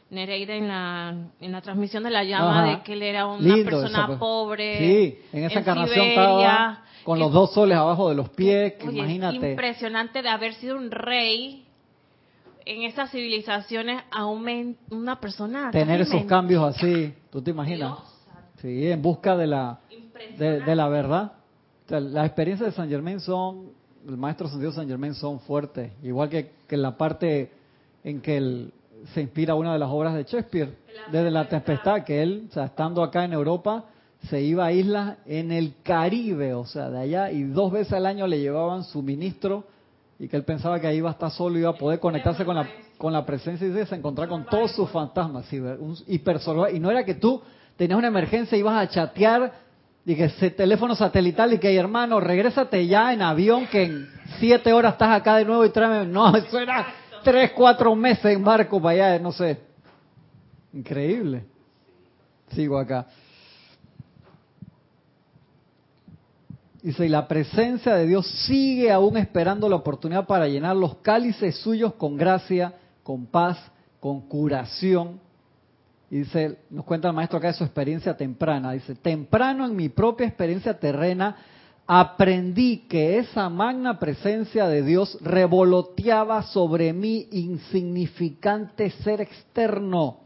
Nereida 0.09 0.55
en 0.55 0.67
la, 0.67 1.15
en 1.39 1.51
la 1.51 1.61
transmisión 1.61 2.01
de 2.01 2.09
la 2.09 2.23
llama, 2.23 2.65
de 2.65 2.81
que 2.81 2.93
él 2.93 3.03
era 3.03 3.27
una 3.27 3.55
persona 3.63 4.07
pues. 4.07 4.17
pobre. 4.17 4.77
Sí, 4.79 5.19
en 5.33 5.43
esa 5.43 5.59
encarnación 5.59 6.05
estaba 6.07 6.83
con 7.05 7.19
los 7.19 7.31
dos 7.31 7.53
soles 7.53 7.77
abajo 7.77 8.09
de 8.09 8.15
los 8.15 8.29
pies, 8.29 8.73
imagínate. 8.81 9.51
impresionante 9.51 10.23
de 10.23 10.27
haber 10.27 10.55
sido 10.55 10.75
un 10.75 10.89
rey 10.89 11.63
en 12.65 12.81
esas 12.81 13.11
civilizaciones 13.11 14.01
a 14.11 14.25
una 14.25 15.19
persona. 15.21 15.69
Tener 15.69 16.01
esos 16.01 16.25
cambios 16.25 16.63
así, 16.63 17.13
¿tú 17.29 17.43
te 17.43 17.51
imaginas? 17.51 17.99
Sí, 18.59 18.87
en 18.87 19.01
busca 19.03 19.37
de 19.37 19.45
la, 19.45 19.79
de, 20.37 20.75
la 20.75 20.89
verdad. 20.89 21.33
las 21.87 22.25
experiencias 22.25 22.71
de 22.71 22.75
San 22.75 22.89
Germain 22.89 23.19
son, 23.19 23.69
el 24.07 24.17
maestro 24.17 24.47
San 24.47 24.59
Dios 24.59 24.73
San 24.73 24.87
Germain 24.87 25.13
son 25.13 25.39
fuertes, 25.41 25.91
igual 26.01 26.29
que, 26.29 26.53
que 26.67 26.75
la 26.75 26.97
parte 26.97 27.51
en 28.03 28.19
que 28.19 28.37
él 28.37 28.73
se 29.13 29.21
inspira 29.21 29.53
una 29.53 29.73
de 29.73 29.79
las 29.79 29.89
obras 29.89 30.15
de 30.15 30.23
Shakespeare, 30.23 30.75
desde 31.11 31.29
la 31.29 31.47
tempestad, 31.47 32.03
que 32.03 32.23
él, 32.23 32.47
o 32.49 32.53
sea, 32.53 32.65
estando 32.65 33.03
acá 33.03 33.25
en 33.25 33.33
Europa, 33.33 33.85
se 34.29 34.41
iba 34.41 34.65
a 34.65 34.71
islas 34.71 35.17
en 35.25 35.51
el 35.51 35.75
Caribe, 35.83 36.53
o 36.53 36.65
sea, 36.65 36.89
de 36.89 36.99
allá, 36.99 37.31
y 37.31 37.43
dos 37.43 37.71
veces 37.71 37.93
al 37.93 38.05
año 38.05 38.27
le 38.27 38.39
llevaban 38.39 38.83
suministro 38.83 39.65
y 40.17 40.27
que 40.27 40.37
él 40.37 40.43
pensaba 40.43 40.79
que 40.79 40.87
ahí 40.87 40.97
iba 40.97 41.09
a 41.09 41.13
estar 41.13 41.31
solo 41.31 41.57
y 41.57 41.61
iba 41.61 41.71
a 41.71 41.75
poder 41.75 41.99
conectarse 41.99 42.45
con 42.45 42.55
la, 42.55 42.67
con 42.97 43.11
la 43.11 43.25
presencia 43.25 43.67
y 43.67 43.85
se 43.85 43.95
encontrar 43.95 44.29
con 44.29 44.45
todos 44.45 44.71
sus 44.71 44.89
fantasmas, 44.89 45.51
un 45.51 45.97
Y 46.07 46.79
no 46.79 46.91
era 46.91 47.03
que 47.03 47.15
tú 47.15 47.41
tenías 47.75 47.97
una 47.97 48.07
emergencia 48.07 48.55
y 48.55 48.59
ibas 48.59 48.81
a 48.81 48.89
chatear 48.89 49.53
y 50.05 50.15
que 50.15 50.25
ese 50.25 50.51
teléfono 50.51 50.95
satelital 50.95 51.53
y 51.53 51.57
que 51.57 51.75
hermano, 51.75 52.19
regrésate 52.19 52.85
ya 52.87 53.11
en 53.11 53.21
avión 53.21 53.67
que 53.67 53.83
en 53.83 54.07
siete 54.39 54.71
horas 54.71 54.93
estás 54.93 55.19
acá 55.19 55.35
de 55.37 55.45
nuevo 55.45 55.65
y 55.65 55.69
tráeme. 55.69 56.05
No, 56.05 56.35
eso 56.35 56.59
era 56.59 56.87
tres, 57.23 57.51
cuatro 57.51 57.95
meses 57.95 58.25
en 58.25 58.43
barco 58.43 58.81
para 58.81 59.07
allá, 59.07 59.19
no 59.19 59.31
sé. 59.31 59.59
Increíble. 60.73 61.43
Sigo 62.51 62.77
acá. 62.77 63.07
Dice, 66.85 67.07
y 67.07 67.09
la 67.09 67.27
presencia 67.27 67.95
de 67.95 68.05
Dios 68.05 68.27
sigue 68.45 68.91
aún 68.91 69.17
esperando 69.17 69.67
la 69.67 69.75
oportunidad 69.75 70.27
para 70.27 70.47
llenar 70.47 70.75
los 70.75 70.97
cálices 70.97 71.55
suyos 71.55 71.95
con 71.95 72.15
gracia, 72.15 72.75
con 73.01 73.25
paz, 73.25 73.57
con 73.99 74.21
curación. 74.27 75.19
Y 76.11 76.17
dice, 76.17 76.59
nos 76.69 76.85
cuenta 76.85 77.07
el 77.07 77.15
maestro 77.15 77.39
acá 77.39 77.47
de 77.47 77.55
su 77.55 77.63
experiencia 77.63 78.15
temprana. 78.15 78.73
Dice, 78.73 78.93
temprano 78.93 79.65
en 79.65 79.75
mi 79.75 79.89
propia 79.89 80.27
experiencia 80.27 80.79
terrena 80.79 81.37
aprendí 81.87 82.85
que 82.87 83.17
esa 83.17 83.49
magna 83.49 83.97
presencia 83.97 84.67
de 84.67 84.83
Dios 84.83 85.17
revoloteaba 85.21 86.43
sobre 86.43 86.93
mi 86.93 87.27
insignificante 87.31 88.91
ser 88.91 89.21
externo 89.21 90.19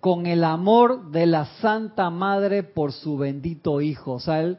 con 0.00 0.26
el 0.26 0.44
amor 0.44 1.10
de 1.12 1.24
la 1.24 1.46
Santa 1.62 2.10
Madre 2.10 2.62
por 2.62 2.92
su 2.92 3.16
bendito 3.16 3.80
Hijo. 3.80 4.12
O 4.12 4.20
sea, 4.20 4.42
él 4.42 4.58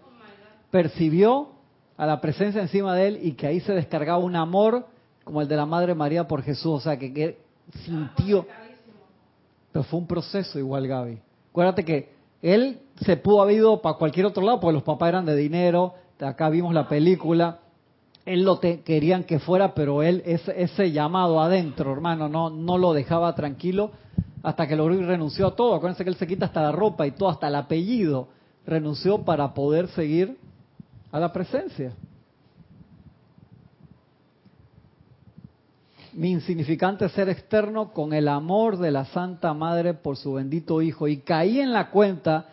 percibió 0.72 1.50
a 1.98 2.06
la 2.06 2.22
presencia 2.22 2.62
encima 2.62 2.96
de 2.96 3.08
él 3.08 3.20
y 3.22 3.34
que 3.34 3.48
ahí 3.48 3.60
se 3.60 3.74
descargaba 3.74 4.20
un 4.20 4.36
amor 4.36 4.86
como 5.24 5.42
el 5.42 5.48
de 5.48 5.56
la 5.56 5.66
Madre 5.66 5.94
María 5.94 6.28
por 6.28 6.42
Jesús, 6.42 6.72
o 6.72 6.80
sea, 6.80 6.98
que, 6.98 7.38
sintió... 7.86 8.46
Pero 9.72 9.84
fue 9.84 10.00
un 10.00 10.08
proceso 10.08 10.58
igual, 10.58 10.88
Gaby. 10.88 11.20
Acuérdate 11.52 11.86
que 11.86 12.10
él 12.42 12.80
se 13.06 13.18
pudo 13.18 13.42
haber 13.42 13.58
ido 13.58 13.82
para 13.82 13.98
cualquier 13.98 14.26
otro 14.26 14.44
lado, 14.44 14.60
porque 14.60 14.74
los 14.74 14.84
papás 14.84 15.10
eran 15.10 15.26
de 15.26 15.36
dinero, 15.36 15.94
acá 16.20 16.50
vimos 16.50 16.74
la 16.74 16.88
película, 16.88 17.60
él 18.26 18.44
lo 18.44 18.60
querían 18.60 19.24
que 19.24 19.40
fuera, 19.40 19.74
pero 19.74 20.02
él 20.02 20.24
ese, 20.26 20.62
ese 20.62 20.92
llamado 20.92 21.42
adentro, 21.42 21.92
hermano, 21.92 22.28
no, 22.28 22.50
no 22.50 22.78
lo 22.78 22.94
dejaba 22.94 23.36
tranquilo 23.36 23.92
hasta 24.42 24.68
que 24.68 24.76
logró 24.76 24.96
y 24.96 25.04
renunció 25.04 25.48
a 25.48 25.56
todo. 25.56 25.76
Acuérdense 25.76 26.04
que 26.04 26.10
él 26.10 26.16
se 26.16 26.28
quita 26.28 26.46
hasta 26.46 26.62
la 26.62 26.72
ropa 26.72 27.06
y 27.06 27.12
todo, 27.12 27.30
hasta 27.30 27.48
el 27.48 27.56
apellido, 27.56 28.30
renunció 28.66 29.24
para 29.24 29.54
poder 29.54 29.88
seguir 29.90 30.38
a 31.12 31.20
la 31.20 31.32
presencia. 31.32 31.94
Mi 36.14 36.32
insignificante 36.32 37.08
ser 37.10 37.30
externo 37.30 37.94
con 37.94 38.14
el 38.14 38.28
amor 38.28 38.78
de 38.78 38.92
la 38.92 39.06
Santa 39.06 39.54
Madre 39.54 39.94
por 39.94 40.18
su 40.18 40.34
bendito 40.34 40.82
Hijo 40.82 41.08
y 41.08 41.18
caí 41.18 41.60
en 41.60 41.72
la 41.72 41.92
cuenta 41.92 42.48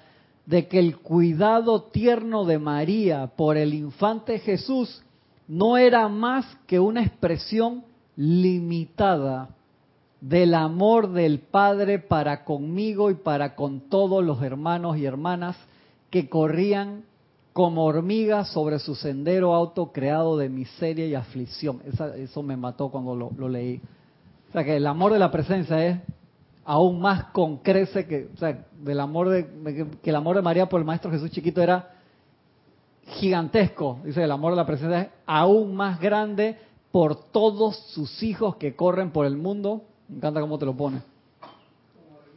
de 0.45 0.69
que 0.69 0.79
el 0.79 0.99
cuidado 0.99 1.85
tierno 1.85 2.45
de 2.45 2.59
María 2.59 3.27
por 3.35 3.57
el 3.57 3.75
infante 3.75 4.39
Jesús 4.39 5.03
no 5.49 5.77
era 5.77 6.09
más 6.09 6.45
que 6.67 6.79
una 6.79 7.03
expresión 7.03 7.85
limitada 8.15 9.51
del 10.21 10.55
amor 10.55 11.13
del 11.13 11.41
Padre 11.41 11.99
para 11.99 12.45
conmigo 12.45 13.11
y 13.11 13.15
para 13.15 13.55
con 13.55 13.89
todos 13.89 14.25
los 14.25 14.43
hermanos 14.43 14.97
y 14.97 15.05
hermanas 15.05 15.57
que 16.11 16.29
corrían 16.29 17.05
como 17.57 17.87
hormigas 17.87 18.51
sobre 18.51 18.79
su 18.79 18.95
sendero 18.95 19.55
autocreado 19.55 20.37
de 20.37 20.51
miseria 20.51 21.07
y 21.07 21.15
aflicción. 21.15 21.81
eso 22.19 22.43
me 22.43 22.55
mató 22.55 22.91
cuando 22.91 23.17
lo, 23.17 23.49
leí. 23.49 23.81
O 24.51 24.53
sea, 24.53 24.63
que 24.63 24.77
el 24.77 24.87
amor 24.87 25.15
de 25.15 25.19
la 25.19 25.31
presencia 25.31 25.87
es 25.87 25.99
aún 26.67 27.01
más 27.01 27.29
concrece 27.33 28.07
que, 28.07 28.29
o 28.35 28.37
sea, 28.37 28.63
del 28.79 29.01
amor 29.01 29.31
de, 29.31 29.89
que 30.03 30.11
el 30.11 30.17
amor 30.17 30.37
de 30.37 30.43
María 30.43 30.69
por 30.69 30.81
el 30.81 30.85
Maestro 30.85 31.11
Jesús 31.11 31.31
chiquito 31.31 31.63
era 31.63 31.95
gigantesco. 33.07 34.01
Dice, 34.05 34.23
el 34.23 34.33
amor 34.33 34.53
de 34.53 34.57
la 34.57 34.67
presencia 34.67 35.01
es 35.01 35.09
aún 35.25 35.75
más 35.75 35.99
grande 35.99 36.59
por 36.93 37.31
todos 37.31 37.79
sus 37.95 38.23
hijos 38.23 38.57
que 38.57 38.77
corren 38.77 39.13
por 39.13 39.25
el 39.25 39.39
mundo. 39.39 39.81
Me 40.09 40.19
encanta 40.19 40.43
cómo 40.43 40.59
te 40.59 40.67
lo 40.67 40.77
pone. 40.77 41.01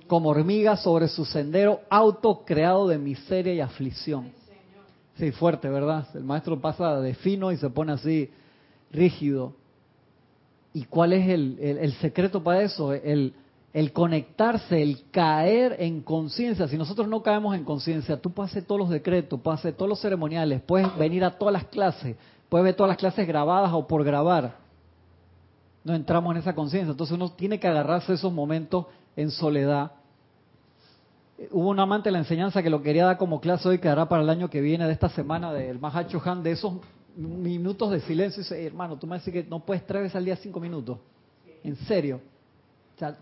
Como 0.07 0.29
hormigas 0.29 0.81
sobre 0.81 1.09
su 1.09 1.25
sendero 1.25 1.81
auto 1.89 2.45
creado 2.45 2.87
de 2.87 2.97
miseria 2.97 3.53
y 3.53 3.59
aflicción. 3.59 4.38
Sí, 5.19 5.33
fuerte, 5.33 5.67
¿verdad? 5.67 6.07
El 6.15 6.23
maestro 6.23 6.61
pasa 6.61 7.01
de 7.01 7.13
fino 7.13 7.51
y 7.51 7.57
se 7.57 7.69
pone 7.69 7.91
así 7.91 8.29
rígido. 8.89 9.53
¿Y 10.73 10.85
cuál 10.85 11.11
es 11.11 11.27
el, 11.27 11.59
el 11.59 11.91
secreto 11.95 12.41
para 12.41 12.61
eso? 12.61 12.93
El, 12.93 13.33
conectarse, 13.91 14.81
el 14.81 15.09
caer 15.11 15.75
en 15.79 16.03
conciencia. 16.03 16.69
Si 16.69 16.77
nosotros 16.77 17.09
no 17.09 17.21
caemos 17.21 17.53
en 17.53 17.65
conciencia, 17.65 18.15
tú 18.15 18.31
puedes 18.31 18.51
hacer 18.51 18.63
todos 18.63 18.79
los 18.79 18.89
decretos, 18.89 19.41
puedes 19.41 19.59
hacer 19.59 19.73
todos 19.73 19.89
los 19.89 19.99
ceremoniales, 19.99 20.61
puedes 20.61 20.97
venir 20.97 21.25
a 21.25 21.37
todas 21.37 21.51
las 21.51 21.65
clases, 21.65 22.15
puedes 22.47 22.63
ver 22.63 22.75
todas 22.75 22.91
las 22.91 22.97
clases 22.97 23.27
grabadas 23.27 23.71
o 23.73 23.85
por 23.85 24.05
grabar. 24.05 24.55
No 25.83 25.93
entramos 25.95 26.31
en 26.31 26.37
esa 26.37 26.55
conciencia. 26.55 26.91
Entonces 26.91 27.13
uno 27.13 27.29
tiene 27.33 27.59
que 27.59 27.67
agarrarse 27.67 28.13
esos 28.13 28.31
momentos 28.31 28.85
en 29.17 29.31
soledad. 29.31 29.91
Hubo 31.51 31.69
un 31.69 31.79
amante 31.79 32.09
de 32.09 32.13
la 32.13 32.19
enseñanza 32.19 32.61
que 32.61 32.69
lo 32.69 32.81
quería 32.81 33.05
dar 33.05 33.17
como 33.17 33.39
clase 33.39 33.67
hoy, 33.69 33.79
que 33.79 33.87
hará 33.87 34.09
para 34.09 34.23
el 34.23 34.29
año 34.29 34.49
que 34.49 34.61
viene 34.61 34.85
de 34.85 34.93
esta 34.93 35.09
semana 35.09 35.53
del 35.53 35.79
Mahacho 35.79 36.21
Han, 36.25 36.43
de 36.43 36.51
esos 36.51 36.73
minutos 37.15 37.91
de 37.91 38.01
silencio. 38.01 38.41
Y 38.41 38.43
dice, 38.43 38.65
hermano, 38.65 38.97
tú 38.97 39.07
me 39.07 39.17
dices 39.17 39.33
que 39.33 39.43
no 39.43 39.59
puedes 39.59 39.85
tres 39.85 40.03
veces 40.03 40.15
al 40.15 40.25
día 40.25 40.35
cinco 40.35 40.59
minutos. 40.59 40.97
En 41.63 41.75
serio 41.75 42.21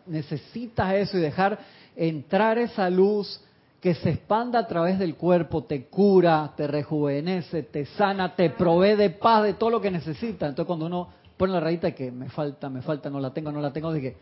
necesitas 0.06 0.94
eso 0.96 1.18
y 1.18 1.22
dejar 1.22 1.60
entrar 1.96 2.58
esa 2.58 2.90
luz 2.90 3.42
que 3.80 3.94
se 3.94 4.10
expanda 4.10 4.60
a 4.60 4.68
través 4.68 4.98
del 4.98 5.16
cuerpo, 5.16 5.64
te 5.64 5.86
cura, 5.86 6.52
te 6.58 6.66
rejuvenece, 6.66 7.64
te 7.64 7.86
sana, 7.86 8.36
te 8.36 8.50
provee 8.50 8.96
de 8.96 9.12
paz, 9.12 9.44
de 9.44 9.54
todo 9.54 9.70
lo 9.70 9.82
que 9.82 9.92
necesitas. 9.92 10.50
Entonces 10.50 10.66
cuando 10.66 10.88
uno 10.88 11.10
pone 11.38 11.54
la 11.54 11.60
rayita 11.60 11.92
que 11.92 12.12
me 12.12 12.30
falta, 12.30 12.70
me 12.70 12.82
falta, 12.82 13.10
no 13.10 13.20
la 13.20 13.32
tengo, 13.32 13.52
no 13.52 13.62
la 13.62 13.72
tengo, 13.72 13.92
de 13.94 14.02
que 14.02 14.18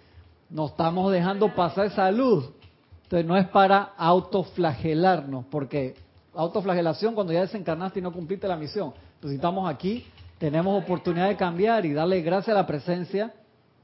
no 0.49 0.67
estamos 0.67 1.11
dejando 1.11 1.53
pasar 1.55 1.85
esa 1.85 2.11
luz. 2.11 2.49
Entonces 3.05 3.25
no 3.25 3.37
es 3.37 3.47
para 3.47 3.93
autoflagelarnos, 3.97 5.45
porque 5.45 5.95
autoflagelación 6.33 7.15
cuando 7.15 7.33
ya 7.33 7.41
desencarnaste 7.41 7.99
y 7.99 8.03
no 8.03 8.11
cumpliste 8.11 8.47
la 8.47 8.57
misión. 8.57 8.93
Entonces 9.15 9.29
si 9.31 9.35
estamos 9.35 9.69
aquí, 9.69 10.05
tenemos 10.37 10.83
oportunidad 10.83 11.29
de 11.29 11.37
cambiar 11.37 11.85
y 11.85 11.93
darle 11.93 12.21
gracias 12.21 12.55
a 12.55 12.59
la 12.59 12.67
presencia 12.67 13.33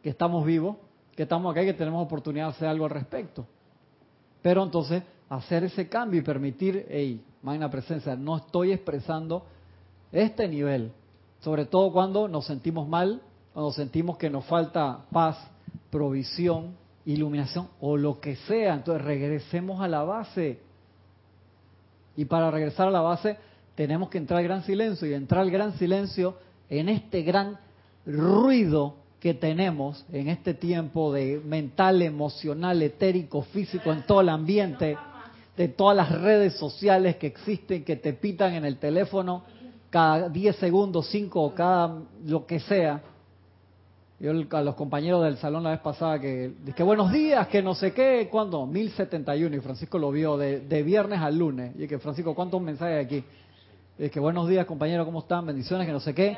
que 0.04 0.10
estamos 0.10 0.46
vivos 0.46 0.76
que 1.16 1.24
estamos 1.24 1.52
acá 1.52 1.64
y 1.64 1.68
que 1.68 1.74
tenemos 1.74 2.04
oportunidad 2.04 2.46
de 2.46 2.52
hacer 2.52 2.68
algo 2.68 2.86
al 2.86 2.92
respecto. 2.92 3.46
Pero 4.42 4.64
entonces, 4.64 5.04
hacer 5.30 5.64
ese 5.64 5.88
cambio 5.88 6.20
y 6.20 6.24
permitir, 6.24 6.86
hey, 6.90 7.24
magna 7.42 7.70
presencia, 7.70 8.16
no 8.16 8.38
estoy 8.38 8.72
expresando 8.72 9.46
este 10.12 10.48
nivel, 10.48 10.92
sobre 11.40 11.66
todo 11.66 11.92
cuando 11.92 12.28
nos 12.28 12.46
sentimos 12.46 12.88
mal, 12.88 13.22
cuando 13.54 13.72
sentimos 13.72 14.18
que 14.18 14.30
nos 14.30 14.46
falta 14.46 15.06
paz, 15.12 15.38
provisión, 15.90 16.76
iluminación 17.06 17.70
o 17.80 17.98
lo 17.98 18.20
que 18.20 18.36
sea. 18.36 18.74
Entonces 18.74 19.04
regresemos 19.04 19.82
a 19.82 19.88
la 19.88 20.04
base. 20.04 20.60
Y 22.16 22.26
para 22.26 22.52
regresar 22.52 22.88
a 22.88 22.92
la 22.92 23.02
base 23.02 23.38
tenemos 23.76 24.10
que 24.10 24.18
entrar 24.18 24.40
al 24.40 24.44
gran 24.46 24.64
silencio 24.64 25.08
y 25.08 25.14
entrar 25.14 25.42
al 25.42 25.52
gran 25.52 25.78
silencio 25.78 26.38
en 26.70 26.90
este 26.90 27.24
gran 27.24 27.58
ruido 28.06 28.96
que 29.20 29.34
tenemos 29.36 30.04
en 30.12 30.30
este 30.30 30.56
tiempo 30.56 31.14
de 31.14 31.40
mental, 31.46 32.02
emocional, 32.02 32.82
etérico, 32.82 33.44
físico, 33.44 33.92
en 33.92 34.04
todo 34.04 34.22
el 34.22 34.30
ambiente, 34.30 34.98
de 35.56 35.68
todas 35.68 35.96
las 35.96 36.12
redes 36.12 36.56
sociales 36.56 37.18
que 37.18 37.28
existen, 37.28 37.84
que 37.84 37.98
te 37.98 38.14
pitan 38.14 38.54
en 38.56 38.66
el 38.66 38.78
teléfono 38.78 39.44
cada 39.92 40.28
10 40.30 40.56
segundos, 40.56 41.08
5 41.12 41.40
o 41.40 41.54
cada 41.54 42.02
lo 42.26 42.48
que 42.48 42.60
sea. 42.62 43.04
Yo 44.22 44.32
a 44.52 44.62
los 44.62 44.76
compañeros 44.76 45.24
del 45.24 45.38
salón 45.38 45.64
la 45.64 45.72
vez 45.72 45.80
pasada 45.80 46.20
que, 46.22 46.54
que 46.76 46.84
buenos 46.84 47.12
días, 47.12 47.48
que 47.48 47.64
no 47.64 47.74
sé 47.74 47.92
qué, 47.92 48.28
¿cuándo? 48.30 48.68
1071 48.68 49.56
y 49.56 49.60
Francisco 49.62 49.98
lo 49.98 50.12
vio 50.12 50.38
de, 50.38 50.60
de 50.60 50.84
viernes 50.84 51.20
al 51.20 51.40
lunes. 51.40 51.74
Y 51.76 51.88
que 51.88 51.98
Francisco, 51.98 52.36
¿cuántos 52.36 52.62
mensajes 52.62 52.98
hay 52.98 53.04
aquí? 53.04 53.24
Y 53.98 54.10
que 54.12 54.20
buenos 54.20 54.48
días 54.48 54.68
compañeros, 54.68 55.08
¿cómo 55.08 55.22
están? 55.22 55.48
Bendiciones, 55.48 55.88
que 55.88 55.94
no 55.94 56.00
sé 56.00 56.14
qué. 56.14 56.38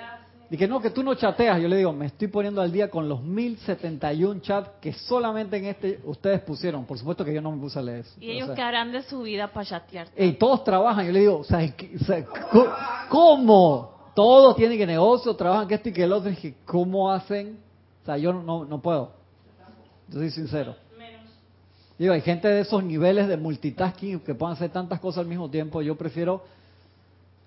Y 0.49 0.55
que 0.55 0.65
no, 0.65 0.79
que 0.79 0.91
tú 0.91 1.03
no 1.03 1.13
chateas. 1.15 1.61
Yo 1.61 1.67
le 1.67 1.75
digo, 1.75 1.91
me 1.91 2.05
estoy 2.05 2.29
poniendo 2.29 2.61
al 2.61 2.71
día 2.71 2.89
con 2.89 3.09
los 3.09 3.21
1071 3.21 4.39
chats 4.39 4.69
que 4.79 4.93
solamente 4.93 5.57
en 5.57 5.65
este 5.65 5.99
ustedes 6.05 6.39
pusieron. 6.39 6.85
Por 6.85 6.97
supuesto 6.97 7.25
que 7.25 7.33
yo 7.33 7.41
no 7.41 7.51
me 7.51 7.59
puse 7.59 7.79
a 7.79 7.81
leer 7.81 7.99
eso. 7.99 8.15
Y 8.17 8.31
ellos 8.31 8.51
que 8.51 8.61
harán 8.61 8.93
de 8.93 9.03
su 9.03 9.23
vida 9.23 9.49
para 9.49 9.65
chatear. 9.65 10.07
Y 10.17 10.31
todos 10.33 10.63
trabajan. 10.63 11.05
Yo 11.05 11.11
le 11.11 11.19
digo, 11.19 11.39
o 11.39 11.43
sea, 11.43 11.59
¿cómo? 13.09 14.11
Todos 14.15 14.55
tienen 14.55 14.77
que 14.77 14.87
negocio, 14.87 15.35
trabajan 15.35 15.67
que 15.67 15.75
esto 15.75 15.89
y 15.89 15.91
que 15.91 16.03
el 16.05 16.13
otro. 16.13 16.29
Y 16.29 16.35
dije, 16.35 16.55
¿cómo 16.63 17.11
hacen? 17.11 17.57
O 18.03 18.05
sea, 18.05 18.17
yo 18.17 18.33
no, 18.33 18.65
no 18.65 18.81
puedo. 18.81 19.11
Yo 20.09 20.19
soy 20.19 20.29
sincero. 20.29 20.75
Digo, 21.97 22.13
hay 22.13 22.21
gente 22.21 22.47
de 22.47 22.61
esos 22.61 22.83
niveles 22.83 23.27
de 23.27 23.37
multitasking 23.37 24.19
que 24.19 24.35
pueden 24.35 24.55
hacer 24.55 24.71
tantas 24.71 24.99
cosas 24.99 25.19
al 25.19 25.27
mismo 25.27 25.49
tiempo. 25.49 25.81
Yo 25.81 25.95
prefiero 25.95 26.43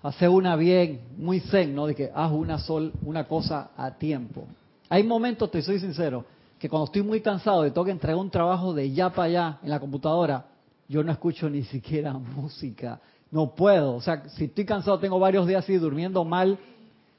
hacer 0.01 0.29
una 0.29 0.55
bien, 0.55 1.01
muy 1.17 1.41
zen, 1.41 1.75
¿no? 1.75 1.85
De 1.85 1.93
que 1.93 2.09
haz 2.13 2.31
una 2.31 2.57
sol, 2.57 2.91
una 3.03 3.27
cosa 3.27 3.71
a 3.77 3.91
tiempo. 3.91 4.45
Hay 4.89 5.03
momentos, 5.03 5.51
te 5.51 5.61
soy 5.61 5.79
sincero, 5.79 6.25
que 6.57 6.69
cuando 6.69 6.85
estoy 6.85 7.03
muy 7.03 7.21
cansado 7.21 7.61
de 7.61 7.71
tengo 7.71 7.85
que 7.85 7.91
entregar 7.91 8.19
un 8.19 8.31
trabajo 8.31 8.73
de 8.73 8.91
ya 8.91 9.09
para 9.09 9.23
allá 9.23 9.59
en 9.61 9.69
la 9.69 9.79
computadora, 9.79 10.45
yo 10.87 11.03
no 11.03 11.11
escucho 11.11 11.49
ni 11.49 11.63
siquiera 11.63 12.13
música. 12.35 12.99
No 13.29 13.53
puedo. 13.53 13.95
O 13.95 14.01
sea, 14.01 14.29
si 14.29 14.45
estoy 14.45 14.65
cansado, 14.65 14.97
tengo 14.97 15.19
varios 15.19 15.45
días 15.45 15.63
así 15.63 15.77
durmiendo 15.77 16.23
mal 16.23 16.57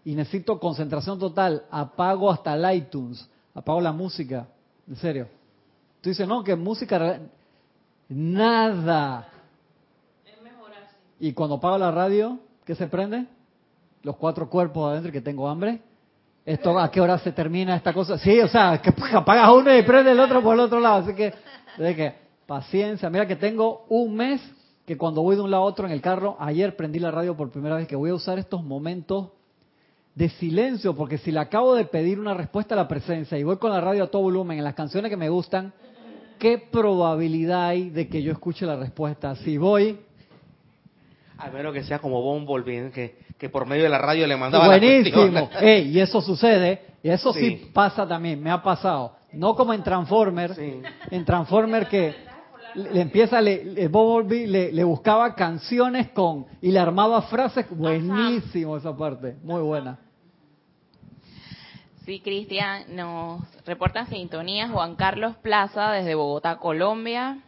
y 0.05 0.15
necesito 0.15 0.59
concentración 0.59 1.19
total, 1.19 1.65
apago 1.71 2.31
hasta 2.31 2.55
el 2.55 2.77
iTunes, 2.77 3.29
apago 3.55 3.81
la 3.81 3.93
música. 3.93 4.49
En 4.87 4.97
serio. 4.97 5.29
Tú 6.01 6.11
dices, 6.11 6.27
no, 6.27 6.43
que 6.43 6.57
música. 6.57 7.21
Nada. 8.09 9.29
Es 10.25 10.43
mejor 10.43 10.71
así. 10.73 10.97
Y 11.21 11.33
cuando 11.33 11.57
apago 11.57 11.77
la 11.77 11.91
radio, 11.91 12.39
¿Qué 12.69 12.75
se 12.75 12.87
prende? 12.87 13.25
Los 14.03 14.17
cuatro 14.17 14.51
cuerpos 14.51 14.91
adentro 14.91 15.11
que 15.11 15.23
tengo 15.23 15.49
hambre. 15.49 15.81
Esto, 16.45 16.79
¿A 16.79 16.91
qué 16.91 17.01
hora 17.01 17.17
se 17.17 17.33
termina 17.33 17.75
esta 17.75 17.95
cosa? 17.95 18.19
Sí, 18.19 18.39
o 18.41 18.49
sea, 18.49 18.83
que 18.83 18.93
apagas 19.17 19.51
uno 19.51 19.75
y 19.75 19.83
prende 19.85 20.11
el 20.11 20.21
otro 20.21 20.43
por 20.43 20.53
el 20.53 20.61
otro 20.61 20.79
lado. 20.79 20.97
Así 20.97 21.15
que, 21.15 21.33
de 21.79 21.97
que, 21.97 22.15
paciencia. 22.47 23.09
Mira 23.09 23.27
que 23.27 23.37
tengo 23.37 23.87
un 23.89 24.15
mes 24.15 24.43
que 24.85 24.99
cuando 24.99 25.23
voy 25.23 25.37
de 25.37 25.41
un 25.41 25.51
lado 25.51 25.63
a 25.63 25.67
otro 25.67 25.87
en 25.87 25.93
el 25.93 26.03
carro, 26.03 26.37
ayer 26.39 26.77
prendí 26.77 26.99
la 26.99 27.11
radio 27.11 27.35
por 27.39 27.51
primera 27.51 27.77
vez, 27.77 27.89
que 27.89 27.97
voy 27.97 28.11
a 28.11 28.15
usar 28.15 28.39
estos 28.39 28.63
momentos 28.63 29.31
de 30.19 30.29
silencio, 30.31 30.97
porque 30.97 31.17
si 31.17 31.31
le 31.31 31.39
acabo 31.39 31.77
de 31.77 31.85
pedir 31.85 32.19
una 32.19 32.35
respuesta 32.35 32.75
a 32.75 32.77
la 32.77 32.89
presencia 32.89 33.39
y 33.39 33.45
voy 33.45 33.57
con 33.59 33.71
la 33.71 33.81
radio 33.81 34.03
a 34.03 34.07
todo 34.09 34.23
volumen 34.23 34.59
en 34.59 34.65
las 34.65 34.75
canciones 34.75 35.11
que 35.11 35.17
me 35.17 35.29
gustan, 35.29 35.73
¿qué 36.41 36.59
probabilidad 36.59 37.69
hay 37.69 37.91
de 37.91 38.09
que 38.09 38.21
yo 38.21 38.33
escuche 38.33 38.67
la 38.67 38.75
respuesta? 38.75 39.37
Si 39.37 39.57
voy 39.57 39.97
a 41.39 41.49
menos 41.51 41.73
que 41.73 41.85
sea 41.85 42.01
como 42.01 42.21
Bumblebee, 42.21 42.91
que, 42.91 43.17
que 43.39 43.49
por 43.49 43.65
medio 43.65 43.85
de 43.85 43.91
la 43.91 43.99
radio 43.99 44.27
le 44.27 44.37
mandaba 44.37 44.67
Buenísimo. 44.67 45.51
y 45.63 46.01
eso 46.01 46.21
sucede, 46.21 46.83
y 47.01 47.11
eso 47.11 47.33
sí. 47.33 47.71
pasa 47.73 48.05
también, 48.05 48.43
me 48.43 48.51
ha 48.51 48.61
pasado. 48.61 49.15
No 49.35 49.55
como 49.55 49.73
en 49.73 49.85
Transformer, 49.85 50.53
en 51.13 51.25
Transformer 51.25 51.87
que 51.87 52.13
le 52.75 53.03
empieza, 53.03 53.41
le, 53.41 53.87
Bob 53.87 54.29
le, 54.29 54.73
le, 54.73 54.85
buscaba 54.85 55.37
canciones 55.37 56.09
con 56.09 56.47
y 56.61 56.73
le 56.73 56.81
armaba 56.81 57.23
frases. 57.23 57.67
Buenísimo 57.71 58.77
esa 58.77 58.97
parte, 58.97 59.37
muy 59.45 59.63
buena. 59.63 60.08
Sí, 62.09 62.21
Cristian, 62.21 62.97
nos 62.97 63.43
reporta 63.67 64.07
sintonía 64.07 64.71
Juan 64.71 64.97
Carlos 64.97 65.37
Plaza 65.43 65.91
desde 65.91 66.15
Bogotá, 66.15 66.57
Colombia. 66.57 67.41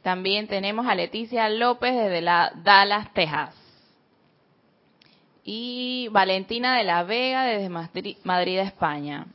También 0.00 0.48
tenemos 0.48 0.86
a 0.86 0.94
Leticia 0.94 1.50
López 1.50 1.94
desde 1.94 2.22
la 2.22 2.50
Dallas, 2.64 3.12
Texas. 3.12 3.54
Y 5.44 6.08
Valentina 6.12 6.78
de 6.78 6.84
la 6.84 7.02
Vega 7.02 7.44
desde 7.44 7.68
Madrid 8.24 8.58
España. 8.58 9.26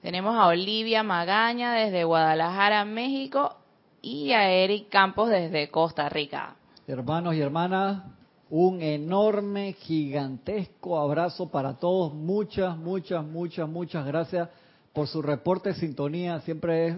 Tenemos 0.00 0.34
a 0.34 0.46
Olivia 0.46 1.02
Magaña 1.02 1.74
desde 1.74 2.04
Guadalajara, 2.04 2.86
México, 2.86 3.58
y 4.00 4.32
a 4.32 4.48
Eric 4.48 4.88
Campos 4.88 5.28
desde 5.28 5.68
Costa 5.68 6.08
Rica. 6.08 6.56
Hermanos 6.86 7.34
y 7.34 7.42
hermanas, 7.42 8.04
un 8.52 8.82
enorme, 8.82 9.72
gigantesco 9.72 11.00
abrazo 11.00 11.48
para 11.48 11.78
todos. 11.78 12.12
Muchas, 12.12 12.76
muchas, 12.76 13.24
muchas, 13.24 13.66
muchas 13.66 14.04
gracias 14.04 14.50
por 14.92 15.08
su 15.08 15.22
reporte 15.22 15.72
sintonía. 15.72 16.38
Siempre 16.42 16.86
es 16.86 16.96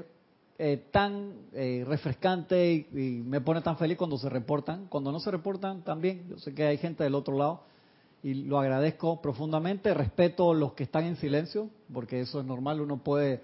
eh, 0.58 0.84
tan 0.90 1.32
eh, 1.52 1.84
refrescante 1.86 2.72
y, 2.72 2.98
y, 3.00 3.22
me 3.22 3.40
pone 3.40 3.60
tan 3.60 3.76
feliz 3.76 3.96
cuando 3.96 4.18
se 4.18 4.28
reportan. 4.28 4.88
Cuando 4.88 5.12
no 5.12 5.20
se 5.20 5.30
reportan, 5.30 5.82
también. 5.82 6.26
Yo 6.28 6.38
sé 6.38 6.52
que 6.52 6.64
hay 6.64 6.76
gente 6.76 7.04
del 7.04 7.14
otro 7.14 7.38
lado 7.38 7.60
y 8.24 8.34
lo 8.34 8.58
agradezco 8.58 9.22
profundamente. 9.22 9.94
Respeto 9.94 10.54
los 10.54 10.72
que 10.72 10.82
están 10.82 11.04
en 11.04 11.14
silencio, 11.14 11.70
porque 11.92 12.20
eso 12.20 12.40
es 12.40 12.46
normal, 12.46 12.80
uno 12.80 12.98
puede 12.98 13.42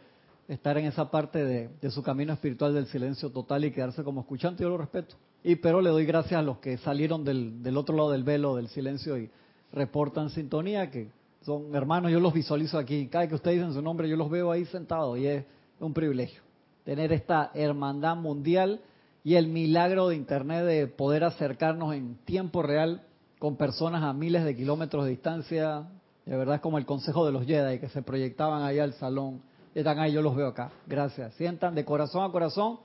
estar 0.48 0.76
en 0.78 0.86
esa 0.86 1.12
parte 1.12 1.44
de, 1.44 1.90
su 1.92 2.02
camino 2.02 2.32
espiritual 2.32 2.74
del 2.74 2.86
silencio 2.86 3.30
total 3.30 3.64
y 3.66 3.70
quedarse 3.70 4.02
como 4.02 4.22
escuchante, 4.22 4.64
yo 4.64 4.70
lo 4.70 4.78
respeto. 4.78 5.14
Y 5.42 5.56
pero 5.56 5.80
le 5.80 5.90
doy 5.90 6.04
gracias 6.04 6.38
a 6.38 6.42
los 6.42 6.58
que 6.58 6.76
salieron 6.78 7.24
del, 7.24 7.62
del 7.62 7.76
otro 7.76 7.96
lado 7.96 8.10
del 8.10 8.24
velo 8.24 8.56
del 8.56 8.68
silencio 8.68 9.16
y 9.16 9.30
reportan 9.72 10.30
sintonía, 10.30 10.90
que 10.90 11.08
son 11.42 11.74
hermanos, 11.74 12.12
yo 12.12 12.20
los 12.20 12.34
visualizo 12.34 12.78
aquí. 12.78 13.08
Cada 13.08 13.26
que 13.28 13.34
ustedes 13.34 13.58
dicen 13.58 13.72
su 13.72 13.82
nombre, 13.82 14.08
yo 14.08 14.16
los 14.16 14.30
veo 14.30 14.50
ahí 14.50 14.66
sentados 14.66 15.18
y 15.18 15.26
es 15.26 15.44
un 15.78 15.94
privilegio 15.94 16.42
tener 16.84 17.12
esta 17.12 17.50
hermandad 17.54 18.16
mundial 18.16 18.80
y 19.22 19.34
el 19.34 19.48
milagro 19.48 20.08
de 20.08 20.16
Internet 20.16 20.64
de 20.64 20.86
poder 20.86 21.24
acercarnos 21.24 21.94
en 21.94 22.16
tiempo 22.24 22.62
real 22.62 23.02
con 23.38 23.56
personas 23.56 24.02
a 24.02 24.12
miles 24.12 24.44
de 24.44 24.56
kilómetros 24.56 25.04
de 25.04 25.10
distancia. 25.10 25.88
De 26.24 26.36
verdad 26.36 26.56
es 26.56 26.60
como 26.60 26.78
el 26.78 26.86
consejo 26.86 27.26
de 27.26 27.32
los 27.32 27.46
Jedi 27.46 27.78
que 27.78 27.88
se 27.90 28.02
proyectaban 28.02 28.62
ahí 28.62 28.78
al 28.78 28.94
salón. 28.94 29.42
Están 29.74 29.98
ahí, 29.98 30.12
yo 30.12 30.22
los 30.22 30.34
veo 30.34 30.48
acá. 30.48 30.72
Gracias. 30.86 31.34
Sientan 31.34 31.74
de 31.74 31.84
corazón 31.84 32.24
a 32.24 32.32
corazón 32.32 32.80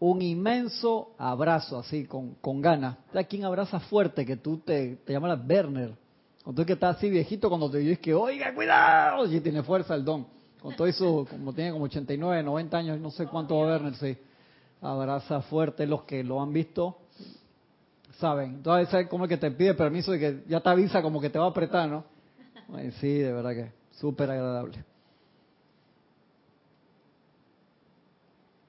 un 0.00 0.22
inmenso 0.22 1.14
abrazo, 1.18 1.78
así, 1.78 2.06
con, 2.06 2.34
con 2.36 2.60
ganas. 2.60 2.96
¿Sabes 3.12 3.28
quién 3.28 3.44
abraza 3.44 3.78
fuerte? 3.80 4.26
Que 4.26 4.36
tú 4.36 4.58
te, 4.58 4.96
te 4.96 5.12
llamas 5.12 5.38
Werner. 5.48 5.94
Cuando 6.42 6.62
tú 6.62 6.66
que 6.66 6.72
estás 6.72 6.96
así 6.96 7.08
viejito, 7.08 7.48
cuando 7.48 7.70
te 7.70 7.78
dices 7.78 7.98
que, 8.00 8.14
oiga, 8.14 8.54
cuidado, 8.54 9.26
y 9.26 9.40
tiene 9.40 9.62
fuerza 9.62 9.94
el 9.94 10.04
don. 10.04 10.26
Con 10.60 10.74
todo 10.74 10.86
eso, 10.86 11.26
como 11.30 11.52
tiene 11.52 11.70
como 11.70 11.84
89, 11.84 12.42
90 12.42 12.76
años, 12.76 13.00
no 13.00 13.10
sé 13.10 13.26
cuánto 13.26 13.56
va 13.58 13.66
Werner, 13.66 13.94
sí. 13.94 14.16
Abraza 14.82 15.42
fuerte 15.42 15.86
los 15.86 16.02
que 16.02 16.24
lo 16.24 16.40
han 16.40 16.52
visto 16.52 16.96
saben. 18.20 18.56
Entonces, 18.56 18.92
es 18.94 19.08
como 19.08 19.24
el 19.24 19.28
que 19.28 19.38
te 19.38 19.50
pide 19.50 19.74
permiso 19.74 20.14
y 20.14 20.20
que 20.20 20.44
ya 20.46 20.60
te 20.60 20.68
avisa 20.68 21.02
como 21.02 21.20
que 21.20 21.30
te 21.30 21.38
va 21.38 21.46
a 21.46 21.48
apretar, 21.48 21.88
¿no? 21.88 22.04
sí, 23.00 23.18
de 23.18 23.32
verdad 23.32 23.50
que 23.50 23.72
súper 23.98 24.30
agradable. 24.30 24.84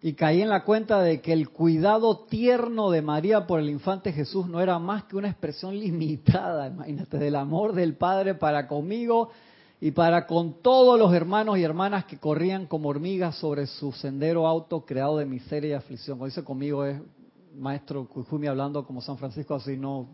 Y 0.03 0.13
caí 0.13 0.41
en 0.41 0.49
la 0.49 0.63
cuenta 0.63 1.01
de 1.01 1.21
que 1.21 1.31
el 1.31 1.49
cuidado 1.49 2.25
tierno 2.25 2.89
de 2.89 3.03
María 3.03 3.45
por 3.45 3.59
el 3.59 3.69
infante 3.69 4.11
Jesús 4.11 4.47
no 4.47 4.59
era 4.59 4.79
más 4.79 5.03
que 5.03 5.15
una 5.15 5.29
expresión 5.29 5.77
limitada, 5.79 6.67
imagínate, 6.67 7.19
del 7.19 7.35
amor 7.35 7.73
del 7.73 7.95
Padre 7.95 8.33
para 8.33 8.67
conmigo 8.67 9.29
y 9.79 9.91
para 9.91 10.25
con 10.25 10.61
todos 10.61 10.97
los 10.97 11.13
hermanos 11.13 11.59
y 11.59 11.63
hermanas 11.63 12.05
que 12.05 12.17
corrían 12.17 12.65
como 12.65 12.89
hormigas 12.89 13.35
sobre 13.35 13.67
su 13.67 13.91
sendero 13.91 14.47
auto 14.47 14.85
creado 14.85 15.17
de 15.17 15.25
miseria 15.25 15.69
y 15.69 15.73
aflicción. 15.73 16.17
Como 16.17 16.25
dice 16.25 16.43
conmigo 16.43 16.83
es 16.83 16.99
maestro 17.55 18.07
Kujumi 18.07 18.47
hablando 18.47 18.83
como 18.85 19.01
San 19.01 19.17
Francisco, 19.17 19.55
así 19.55 19.77
no, 19.77 20.07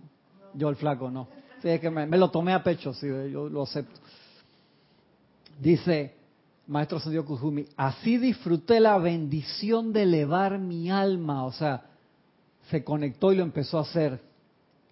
yo 0.53 0.67
el 0.67 0.75
flaco, 0.75 1.09
no. 1.09 1.27
Sí, 1.61 1.69
es 1.69 1.79
que 1.79 1.89
me, 1.89 2.05
lo 2.17 2.29
tomé 2.29 2.53
a 2.53 2.61
pecho, 2.61 2.93
sí, 2.93 3.07
yo 3.07 3.47
lo 3.47 3.63
acepto. 3.63 3.99
Dice 5.59 6.16
Maestro 6.67 6.99
Sendio 6.99 7.25
Kujumi, 7.25 7.65
así 7.77 8.17
disfruté 8.17 8.79
la 8.81 8.97
bendición 8.97 9.93
de 9.93 10.03
elevar 10.03 10.59
mi 10.59 10.91
alma, 10.91 11.45
o 11.45 11.51
sea, 11.53 11.85
se 12.69 12.83
conectó 12.83 13.31
y 13.31 13.37
lo 13.37 13.43
empezó 13.43 13.77
a 13.77 13.81
hacer. 13.81 14.19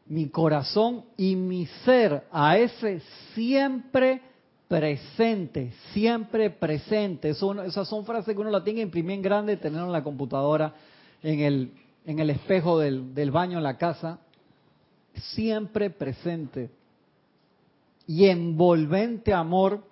Mi 0.07 0.29
corazón 0.29 1.03
y 1.17 1.35
mi 1.35 1.65
ser 1.83 2.27
a 2.31 2.57
ese 2.57 3.01
siempre 3.33 4.21
presente, 4.67 5.73
siempre 5.91 6.49
presente. 6.49 7.29
esas 7.29 7.87
son 7.87 8.05
frases 8.05 8.33
que 8.33 8.41
uno 8.41 8.51
la 8.51 8.63
tiene 8.63 8.77
que 8.77 8.83
imprimir 8.83 9.15
en 9.15 9.21
grande 9.21 9.57
tener 9.57 9.81
en 9.81 9.91
la 9.91 10.03
computadora, 10.03 10.73
en 11.21 11.39
el, 11.39 11.71
en 12.05 12.19
el 12.19 12.29
espejo 12.29 12.79
del, 12.79 13.13
del 13.13 13.31
baño 13.31 13.57
en 13.57 13.63
la 13.63 13.77
casa, 13.77 14.19
siempre 15.33 15.89
presente 15.89 16.69
y 18.07 18.25
envolvente 18.25 19.33
amor, 19.33 19.83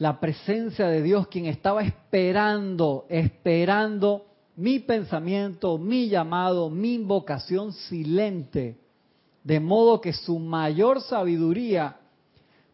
la 0.00 0.18
presencia 0.18 0.88
de 0.88 1.02
Dios, 1.02 1.28
quien 1.28 1.44
estaba 1.44 1.82
esperando, 1.82 3.04
esperando 3.10 4.24
mi 4.56 4.78
pensamiento, 4.78 5.76
mi 5.76 6.08
llamado, 6.08 6.70
mi 6.70 6.94
invocación 6.94 7.74
silente, 7.74 8.78
de 9.44 9.60
modo 9.60 10.00
que 10.00 10.14
su 10.14 10.38
mayor 10.38 11.02
sabiduría 11.02 11.98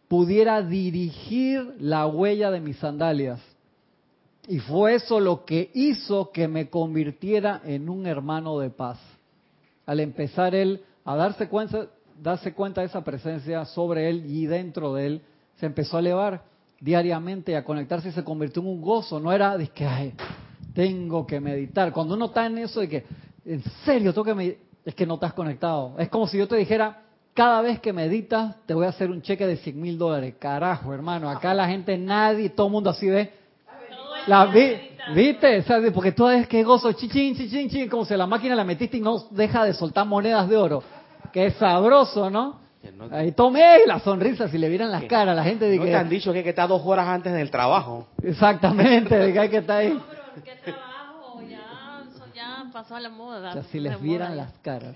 pudiera 0.07 0.63
dirigir 0.63 1.75
la 1.81 2.07
huella 2.07 2.53
de 2.53 2.61
mis 2.61 2.77
sandalias 2.77 3.41
y 4.47 4.61
fue 4.61 4.95
eso 4.95 5.19
lo 5.19 5.45
que 5.45 5.73
hizo 5.75 6.31
que 6.31 6.47
me 6.47 6.71
convirtiera 6.71 7.61
en 7.65 7.89
un 7.89 8.07
hermano 8.07 8.61
de 8.61 8.71
paz. 8.71 9.01
Al 9.85 9.99
empezar 9.99 10.55
él 10.55 10.85
a 11.05 11.17
darse 11.17 11.49
cuenta, 11.49 11.89
cuenta 12.55 12.83
de 12.83 12.87
esa 12.87 13.03
presencia 13.03 13.65
sobre 13.65 14.09
él 14.09 14.27
y 14.27 14.47
dentro 14.47 14.95
de 14.95 15.07
él, 15.07 15.23
se 15.57 15.67
empezó 15.67 15.97
a 15.97 16.01
elevar 16.01 16.56
diariamente, 16.81 17.57
a 17.57 17.65
conectarse 17.65 18.13
se 18.13 18.25
convirtió 18.25 18.63
en 18.63 18.69
un 18.69 18.81
gozo. 18.81 19.21
No 19.21 19.33
era 19.33 19.57
de 19.57 19.69
que, 19.69 19.87
ay, 19.87 20.15
tengo 20.75 21.27
que 21.27 21.41
meditar. 21.41 21.93
Cuando 21.93 22.15
uno 22.15 22.27
está 22.27 22.47
en 22.47 22.59
eso 22.59 22.81
de 22.81 22.89
que, 22.89 23.05
en 23.45 23.63
serio, 23.85 24.13
tengo 24.13 24.25
que 24.25 24.35
meditar, 24.35 24.67
es 24.85 24.95
que 24.95 25.07
no 25.07 25.15
estás 25.15 25.33
conectado. 25.33 25.95
Es 25.99 26.09
como 26.09 26.27
si 26.29 26.39
yo 26.39 26.47
te 26.47 26.57
dijera, 26.57 27.03
cada 27.35 27.61
vez 27.61 27.81
que 27.81 27.93
meditas 27.93 28.57
te 28.67 28.75
voy 28.75 28.87
a 28.87 28.91
hacer 28.91 29.11
un 29.11 29.21
cheque 29.21 29.47
de 29.47 29.57
100 29.57 29.81
mil 29.81 29.99
dólares. 29.99 30.35
Carajo, 30.39 30.95
hermano, 30.95 31.29
acá 31.29 31.53
la 31.55 31.67
gente, 31.67 31.99
nadie, 31.99 32.51
todo 32.51 32.69
el 32.69 32.73
mundo 32.73 32.91
así 32.91 33.09
ve 33.09 33.33
la 34.27 34.47
¿Viste? 35.15 35.65
porque 35.95 36.13
tú 36.13 36.27
ves 36.27 36.49
que 36.49 36.65
gozo, 36.65 36.93
chichín, 36.93 37.37
chichín, 37.37 37.69
chichín, 37.69 37.89
como 37.89 38.05
si 38.05 38.17
la 38.17 38.27
máquina 38.27 38.57
la 38.57 38.65
metiste 38.65 38.97
y 38.97 39.01
no 39.01 39.19
deja 39.31 39.65
de 39.65 39.73
soltar 39.73 40.05
monedas 40.07 40.49
de 40.49 40.57
oro. 40.57 40.83
Que 41.33 41.47
es 41.47 41.55
sabroso, 41.55 42.29
¿no? 42.29 42.66
Ahí 43.11 43.33
tomé 43.33 43.87
la 43.87 44.01
sonrisa 44.01 44.49
si 44.49 44.59
le 44.59 44.69
vieran 44.69 44.91
las 44.91 45.05
caras, 45.05 45.37
la 45.37 45.45
gente 45.45 45.69
dice 45.69 45.85
¿No 45.85 45.91
te 45.91 45.97
han 45.97 46.09
dicho 46.09 46.33
que, 46.33 46.43
que 46.43 46.51
está 46.51 46.67
dos 46.67 46.83
horas 46.85 47.07
antes 47.07 47.33
del 47.33 47.51
trabajo? 47.51 48.07
Exactamente, 48.23 49.17
de 49.17 49.33
que 49.33 49.39
hay 49.39 49.49
que 49.49 49.59
estar 49.59 49.79
ahí. 49.79 49.99
¿qué 50.45 50.73
trabajo? 50.73 51.41
Ya, 51.43 52.05
ya 52.35 52.65
pasó 52.73 52.99
la 52.99 53.09
moda. 53.09 53.51
O 53.51 53.53
sea, 53.55 53.63
si 53.65 53.81
les 53.81 54.01
vieran 54.01 54.37
las 54.37 54.53
caras. 54.59 54.95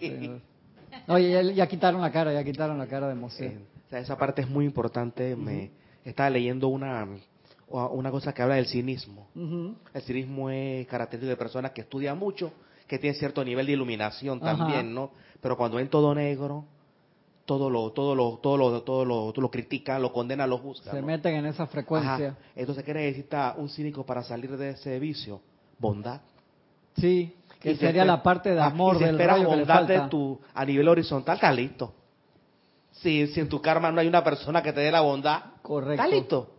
Oye, 1.06 1.54
ya, 1.54 1.66
quitaron 1.66 2.00
la 2.00 2.10
cara, 2.10 2.32
ya 2.32 2.44
quitaron 2.44 2.78
la 2.78 2.86
cara 2.86 3.06
de 3.06 3.12
emoción. 3.12 3.64
o 3.86 3.90
sea, 3.90 4.00
esa 4.00 4.16
parte 4.16 4.42
es 4.42 4.48
muy 4.48 4.64
importante. 4.64 5.36
Me 5.36 5.70
estaba 6.04 6.30
leyendo 6.30 6.68
una 6.68 7.06
una 7.70 8.10
cosa 8.10 8.32
que 8.32 8.42
habla 8.42 8.56
del 8.56 8.66
cinismo. 8.66 9.28
El 9.94 10.02
cinismo 10.02 10.50
es 10.50 10.86
característico 10.88 11.30
de 11.30 11.36
personas 11.36 11.70
que 11.72 11.82
estudian 11.82 12.18
mucho, 12.18 12.52
que 12.86 12.98
tienen 12.98 13.18
cierto 13.18 13.44
nivel 13.44 13.66
de 13.66 13.72
iluminación 13.72 14.40
también, 14.40 14.92
¿no? 14.92 15.12
Pero 15.40 15.56
cuando 15.56 15.76
ven 15.76 15.88
todo 15.88 16.14
negro, 16.14 16.64
todo 17.44 17.68
lo, 17.68 17.90
todo 17.90 18.14
lo, 18.14 18.38
todo 18.38 18.56
lo, 18.56 18.82
todo 18.82 19.04
lo, 19.04 19.32
lo 19.34 19.50
critican, 19.50 20.00
lo 20.00 20.12
condenan, 20.12 20.48
lo 20.48 20.58
juzgan. 20.58 20.94
Se 20.94 21.02
meten 21.02 21.34
en 21.34 21.46
esa 21.46 21.66
frecuencia. 21.66 22.36
Entonces, 22.54 22.84
¿qué 22.84 22.94
necesita 22.94 23.54
un 23.56 23.68
cínico 23.68 24.04
para 24.04 24.22
salir 24.22 24.56
de 24.56 24.70
ese 24.70 24.98
vicio? 24.98 25.40
Bondad. 25.78 26.20
Sí, 26.96 27.34
que 27.60 27.76
sería 27.76 28.04
la 28.04 28.22
parte 28.22 28.54
de 28.54 28.60
amor 28.60 28.96
y 28.96 28.98
si 29.00 29.04
del 29.04 29.44
bondad 29.44 29.84
de 29.84 30.00
tu, 30.08 30.40
a 30.54 30.64
nivel 30.64 30.88
horizontal, 30.88 31.36
está 31.36 31.52
listo. 31.52 31.92
Si, 32.92 33.26
si 33.28 33.40
en 33.40 33.48
tu 33.48 33.60
karma 33.60 33.90
no 33.90 34.00
hay 34.00 34.08
una 34.08 34.22
persona 34.22 34.62
que 34.62 34.72
te 34.72 34.80
dé 34.80 34.90
la 34.90 35.00
bondad, 35.00 35.42
Correcto. 35.62 36.02
está 36.02 36.06
listo. 36.06 36.50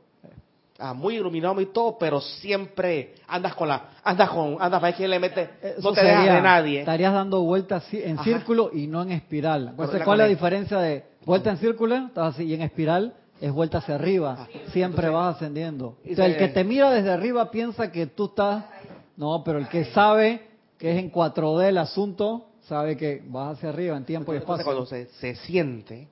Ah, 0.83 0.95
muy 0.95 1.17
iluminado 1.17 1.61
y 1.61 1.67
todo, 1.67 1.95
pero 1.99 2.19
siempre 2.19 3.13
andas 3.27 3.53
con 3.53 3.67
la, 3.67 3.91
andas 4.03 4.29
con, 4.29 4.57
andas 4.59 4.81
para 4.81 4.97
que 4.97 5.07
le 5.07 5.19
mete, 5.19 5.49
no 5.79 5.93
te 5.93 6.01
dejas 6.01 6.25
de 6.25 6.41
nadie. 6.41 6.79
Estarías 6.79 7.13
dando 7.13 7.41
vueltas 7.43 7.85
en 7.93 8.17
círculo 8.19 8.71
y 8.73 8.87
no 8.87 9.03
en 9.03 9.11
espiral. 9.11 9.73
¿cuál 9.75 10.21
es 10.21 10.25
la 10.25 10.25
diferencia 10.25 10.79
de 10.79 11.05
vuelta 11.23 11.51
en 11.51 11.57
círculo? 11.57 11.95
Estás 11.95 12.33
así, 12.33 12.45
y 12.45 12.55
en 12.55 12.63
espiral 12.63 13.13
es 13.39 13.51
vuelta 13.51 13.77
hacia 13.77 13.93
arriba. 13.93 14.37
Ah, 14.39 14.47
siempre 14.71 15.09
vas 15.09 15.35
ascendiendo. 15.35 15.97
O 16.09 16.15
sea, 16.15 16.25
el 16.25 16.37
que 16.37 16.47
te 16.47 16.63
mira 16.63 16.89
desde 16.89 17.11
arriba 17.11 17.51
piensa 17.51 17.91
que 17.91 18.07
tú 18.07 18.25
estás 18.25 18.65
No, 19.17 19.43
pero 19.43 19.59
el 19.59 19.67
que 19.67 19.85
sabe 19.85 20.47
que 20.79 20.93
es 20.93 20.97
en 20.97 21.11
4D 21.11 21.65
el 21.65 21.77
asunto, 21.77 22.47
sabe 22.61 22.97
que 22.97 23.21
vas 23.27 23.55
hacia 23.55 23.69
arriba 23.69 23.95
en 23.95 24.05
tiempo 24.05 24.33
y 24.33 24.37
espacio. 24.37 24.65
cuando 24.65 24.87
se, 24.87 25.05
se 25.19 25.35
siente, 25.35 26.07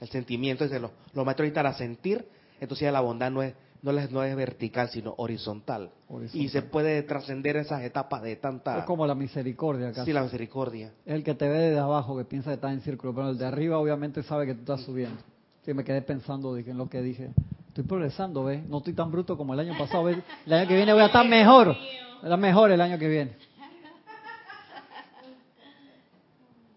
el 0.00 0.08
sentimiento, 0.08 0.64
es 0.64 0.70
de 0.70 0.80
los, 0.80 0.90
los 1.14 1.24
maestros 1.24 1.50
a 1.56 1.72
sentir, 1.72 2.26
entonces 2.60 2.84
ya 2.84 2.92
la 2.92 3.00
bondad 3.00 3.30
no 3.30 3.42
es 3.42 3.54
no 3.82 3.90
es, 3.90 4.10
no 4.12 4.22
es 4.22 4.34
vertical, 4.36 4.88
sino 4.90 5.14
horizontal. 5.16 5.90
Y 6.32 6.48
se 6.48 6.62
puede 6.62 7.02
trascender 7.02 7.56
esas 7.56 7.82
etapas 7.82 8.22
de 8.22 8.36
tanta... 8.36 8.78
Es 8.78 8.84
como 8.84 9.06
la 9.06 9.16
misericordia. 9.16 9.92
Sí, 10.04 10.12
la 10.12 10.22
misericordia. 10.22 10.92
Es 11.04 11.14
el 11.16 11.24
que 11.24 11.34
te 11.34 11.48
ve 11.48 11.58
desde 11.58 11.80
abajo, 11.80 12.16
que 12.16 12.24
piensa 12.24 12.50
que 12.50 12.54
está 12.54 12.72
en 12.72 12.80
círculo, 12.80 13.12
pero 13.12 13.30
el 13.30 13.38
de 13.38 13.44
arriba 13.44 13.78
obviamente 13.78 14.22
sabe 14.22 14.46
que 14.46 14.54
tú 14.54 14.60
estás 14.60 14.82
subiendo. 14.82 15.20
Sí, 15.64 15.74
me 15.74 15.82
quedé 15.82 16.00
pensando 16.02 16.54
dije, 16.54 16.70
en 16.70 16.78
lo 16.78 16.88
que 16.88 17.02
dije. 17.02 17.30
Estoy 17.68 17.84
progresando, 17.84 18.44
¿ves? 18.44 18.64
No 18.68 18.78
estoy 18.78 18.92
tan 18.92 19.10
bruto 19.10 19.36
como 19.36 19.52
el 19.54 19.60
año 19.60 19.76
pasado, 19.76 20.04
¿ves? 20.04 20.18
El 20.46 20.52
año 20.52 20.68
que 20.68 20.76
viene 20.76 20.92
voy 20.92 21.02
a 21.02 21.06
estar 21.06 21.26
mejor. 21.26 21.74
Era 22.22 22.36
mejor 22.36 22.70
el 22.70 22.80
año 22.80 22.98
que 22.98 23.08
viene. 23.08 23.32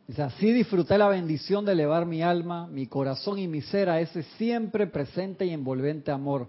Dice, 0.08 0.24
así 0.24 0.52
disfruté 0.54 0.98
la 0.98 1.08
bendición 1.08 1.66
de 1.66 1.74
elevar 1.74 2.06
mi 2.06 2.22
alma, 2.22 2.68
mi 2.68 2.88
corazón 2.88 3.38
y 3.38 3.48
mi 3.48 3.62
ser 3.62 3.90
a 3.90 4.00
ese 4.00 4.24
siempre 4.38 4.88
presente 4.88 5.46
y 5.46 5.50
envolvente 5.50 6.12
amor 6.12 6.48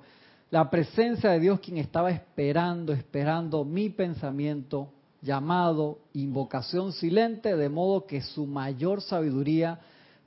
la 0.51 0.71
presencia 0.71 1.31
de 1.31 1.41
Dios 1.41 1.61
quien 1.61 1.79
estaba 1.79 2.11
esperando, 2.11 2.93
esperando 2.93 3.65
mi 3.65 3.91
pensamiento, 3.91 4.89
llamado, 5.23 5.99
invocación 6.13 6.93
silente, 6.93 7.57
de 7.57 7.69
modo 7.69 8.07
que 8.07 8.21
su 8.23 8.47
mayor 8.47 9.01
sabiduría 9.03 9.81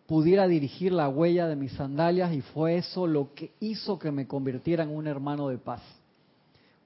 pudiera 0.08 0.48
dirigir 0.48 0.92
la 0.92 1.08
huella 1.08 1.48
de 1.48 1.56
mis 1.56 1.72
sandalias 1.74 2.34
y 2.34 2.42
fue 2.42 2.78
eso 2.78 3.08
lo 3.08 3.34
que 3.34 3.52
hizo 3.60 4.00
que 4.00 4.12
me 4.12 4.28
convirtiera 4.28 4.84
en 4.84 4.90
un 4.90 5.08
hermano 5.08 5.48
de 5.48 5.58
paz. 5.58 5.82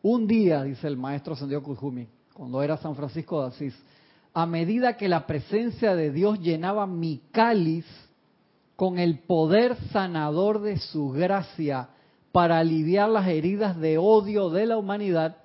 Un 0.01 0.27
día, 0.27 0.61
dice 0.63 0.87
el 0.87 0.97
maestro 0.97 1.35
Sendio 1.35 1.63
Kujumi, 1.63 2.07
cuando 2.33 2.61
era 2.61 2.77
San 2.77 2.95
Francisco 2.95 3.41
de 3.41 3.47
Asís, 3.47 3.73
a 4.33 4.45
medida 4.45 4.97
que 4.97 5.07
la 5.07 5.25
presencia 5.25 5.95
de 5.95 6.11
Dios 6.11 6.39
llenaba 6.39 6.85
mi 6.85 7.21
cáliz 7.31 7.85
con 8.75 8.99
el 8.99 9.19
poder 9.19 9.77
sanador 9.91 10.61
de 10.61 10.77
su 10.77 11.09
gracia, 11.11 11.89
para 12.33 12.57
aliviar 12.57 13.09
las 13.09 13.27
heridas 13.27 13.79
de 13.79 13.99
odio 13.99 14.49
de 14.49 14.65
la 14.65 14.75
humanidad, 14.75 15.37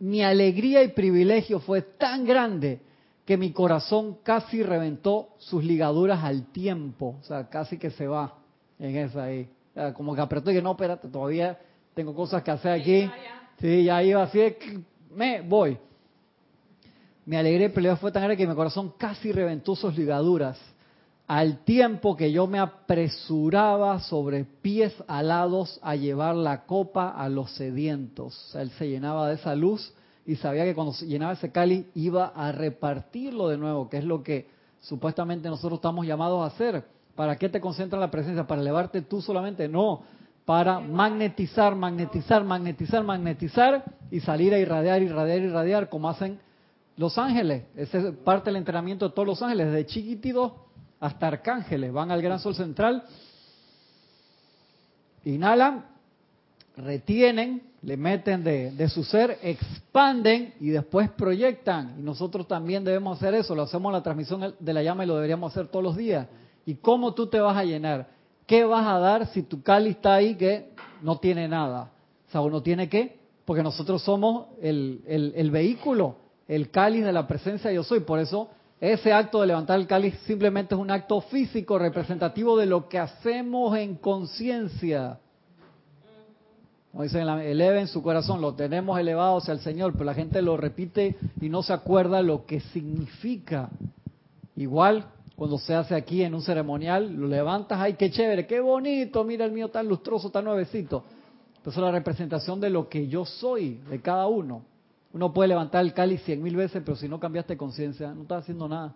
mi 0.00 0.24
alegría 0.24 0.82
y 0.82 0.88
privilegio 0.88 1.60
fue 1.60 1.82
tan 1.82 2.24
grande 2.24 2.80
que 3.24 3.36
mi 3.36 3.52
corazón 3.52 4.18
casi 4.24 4.64
reventó 4.64 5.28
sus 5.38 5.62
ligaduras 5.62 6.24
al 6.24 6.46
tiempo, 6.50 7.16
o 7.20 7.22
sea, 7.22 7.48
casi 7.48 7.78
que 7.78 7.90
se 7.90 8.08
va 8.08 8.34
en 8.80 8.96
esa 8.96 9.22
ahí. 9.22 9.48
como 9.94 10.16
que 10.16 10.20
apretó 10.20 10.50
y 10.50 10.54
que 10.54 10.62
no, 10.62 10.72
espérate, 10.72 11.06
todavía 11.06 11.56
tengo 11.94 12.12
cosas 12.12 12.42
que 12.42 12.50
hacer 12.50 12.72
aquí. 12.72 13.08
Sí, 13.60 13.84
ya 13.84 14.02
iba 14.02 14.24
así, 14.24 14.40
me 15.14 15.42
voy. 15.42 15.78
Mi 17.24 17.36
alegría 17.36 17.68
y 17.68 17.70
privilegio 17.70 17.98
fue 17.98 18.10
tan 18.10 18.24
grande 18.24 18.36
que 18.36 18.48
mi 18.48 18.54
corazón 18.56 18.94
casi 18.98 19.30
reventó 19.30 19.76
sus 19.76 19.96
ligaduras 19.96 20.58
al 21.26 21.64
tiempo 21.64 22.16
que 22.16 22.32
yo 22.32 22.46
me 22.46 22.58
apresuraba 22.58 24.00
sobre 24.00 24.44
pies 24.44 24.92
alados 25.08 25.80
a 25.82 25.96
llevar 25.96 26.36
la 26.36 26.66
copa 26.66 27.08
a 27.08 27.28
los 27.28 27.50
sedientos. 27.52 28.54
Él 28.54 28.70
se 28.72 28.88
llenaba 28.88 29.28
de 29.28 29.36
esa 29.36 29.54
luz 29.54 29.94
y 30.26 30.36
sabía 30.36 30.64
que 30.64 30.74
cuando 30.74 30.92
se 30.92 31.06
llenaba 31.06 31.32
ese 31.32 31.50
cáliz 31.50 31.86
iba 31.94 32.26
a 32.26 32.52
repartirlo 32.52 33.48
de 33.48 33.56
nuevo, 33.56 33.88
que 33.88 33.98
es 33.98 34.04
lo 34.04 34.22
que 34.22 34.48
supuestamente 34.80 35.48
nosotros 35.48 35.78
estamos 35.78 36.06
llamados 36.06 36.42
a 36.42 36.54
hacer. 36.54 36.84
¿Para 37.14 37.36
qué 37.36 37.48
te 37.48 37.60
concentra 37.60 37.98
la 37.98 38.10
presencia? 38.10 38.46
¿Para 38.46 38.60
elevarte 38.60 39.00
tú 39.00 39.22
solamente? 39.22 39.66
No, 39.66 40.02
para 40.44 40.78
magnetizar, 40.78 41.74
magnetizar, 41.74 42.44
magnetizar, 42.44 43.02
magnetizar 43.02 43.84
y 44.10 44.20
salir 44.20 44.52
a 44.52 44.58
irradiar, 44.58 45.00
irradiar, 45.00 45.38
irradiar, 45.38 45.88
como 45.88 46.10
hacen 46.10 46.38
los 46.96 47.16
ángeles. 47.16 47.64
Ese 47.76 47.98
es 47.98 48.14
parte 48.16 48.50
del 48.50 48.56
entrenamiento 48.56 49.08
de 49.08 49.14
todos 49.14 49.26
los 49.26 49.42
ángeles, 49.42 49.68
desde 49.68 49.86
chiquititos 49.86 50.52
hasta 51.04 51.26
arcángeles, 51.26 51.92
van 51.92 52.10
al 52.10 52.22
gran 52.22 52.40
sol 52.40 52.54
central, 52.54 53.04
inhalan, 55.22 55.84
retienen, 56.78 57.62
le 57.82 57.98
meten 57.98 58.42
de, 58.42 58.88
su 58.88 59.04
ser, 59.04 59.38
expanden 59.42 60.54
y 60.60 60.70
después 60.70 61.10
proyectan. 61.10 61.96
Y 61.98 62.02
nosotros 62.02 62.48
también 62.48 62.84
debemos 62.84 63.18
hacer 63.18 63.34
eso, 63.34 63.54
lo 63.54 63.62
hacemos 63.64 63.90
en 63.90 63.92
la 63.92 64.02
transmisión 64.02 64.54
de 64.58 64.72
la 64.72 64.82
llama 64.82 65.04
y 65.04 65.06
lo 65.06 65.16
deberíamos 65.16 65.52
hacer 65.52 65.68
todos 65.68 65.82
los 65.82 65.94
días. 65.94 66.26
¿Y 66.64 66.76
cómo 66.76 67.12
tú 67.12 67.26
te 67.26 67.38
vas 67.38 67.58
a 67.58 67.64
llenar? 67.64 68.08
¿Qué 68.46 68.64
vas 68.64 68.86
a 68.86 68.98
dar 68.98 69.26
si 69.26 69.42
tu 69.42 69.62
cáliz 69.62 69.96
está 69.96 70.14
ahí 70.14 70.36
que 70.36 70.70
no 71.02 71.18
tiene 71.18 71.46
nada? 71.48 71.90
O 72.28 72.30
sea, 72.32 72.40
uno 72.40 72.62
tiene 72.62 72.88
que, 72.88 73.18
porque 73.44 73.62
nosotros 73.62 74.02
somos 74.02 74.46
el, 74.62 75.02
el, 75.06 75.34
el 75.36 75.50
vehículo, 75.50 76.16
el 76.48 76.70
cáliz 76.70 77.04
de 77.04 77.12
la 77.12 77.26
presencia 77.26 77.70
yo 77.70 77.82
soy, 77.82 78.00
por 78.00 78.20
eso 78.20 78.48
ese 78.80 79.12
acto 79.12 79.40
de 79.40 79.46
levantar 79.46 79.78
el 79.78 79.86
cáliz 79.86 80.14
simplemente 80.26 80.74
es 80.74 80.80
un 80.80 80.90
acto 80.90 81.20
físico 81.22 81.78
representativo 81.78 82.56
de 82.56 82.66
lo 82.66 82.88
que 82.88 82.98
hacemos 82.98 83.76
en 83.76 83.96
conciencia. 83.96 85.18
Como 86.90 87.02
dicen, 87.02 87.28
eleven 87.28 87.88
su 87.88 88.02
corazón, 88.02 88.40
lo 88.40 88.54
tenemos 88.54 88.98
elevado 88.98 89.38
hacia 89.38 89.52
el 89.52 89.60
Señor, 89.60 89.92
pero 89.94 90.04
la 90.04 90.14
gente 90.14 90.42
lo 90.42 90.56
repite 90.56 91.16
y 91.40 91.48
no 91.48 91.62
se 91.62 91.72
acuerda 91.72 92.22
lo 92.22 92.46
que 92.46 92.60
significa. 92.60 93.68
Igual, 94.54 95.06
cuando 95.34 95.58
se 95.58 95.74
hace 95.74 95.96
aquí 95.96 96.22
en 96.22 96.34
un 96.34 96.42
ceremonial, 96.42 97.12
lo 97.12 97.26
levantas, 97.26 97.80
ay, 97.80 97.94
qué 97.94 98.10
chévere, 98.10 98.46
qué 98.46 98.60
bonito, 98.60 99.24
mira 99.24 99.44
el 99.44 99.50
mío 99.50 99.70
tan 99.70 99.88
lustroso, 99.88 100.30
tan 100.30 100.44
nuevecito. 100.44 101.02
Eso 101.62 101.70
es 101.70 101.76
la 101.78 101.90
representación 101.90 102.60
de 102.60 102.70
lo 102.70 102.88
que 102.88 103.08
yo 103.08 103.24
soy, 103.24 103.80
de 103.88 104.00
cada 104.00 104.26
uno. 104.26 104.62
Uno 105.14 105.32
puede 105.32 105.50
levantar 105.50 105.82
el 105.84 105.94
cáliz 105.94 106.22
cien 106.24 106.42
mil 106.42 106.56
veces, 106.56 106.82
pero 106.84 106.96
si 106.96 107.08
no 107.08 107.20
cambiaste 107.20 107.56
conciencia, 107.56 108.12
no 108.12 108.22
estás 108.22 108.42
haciendo 108.42 108.66
nada. 108.68 108.92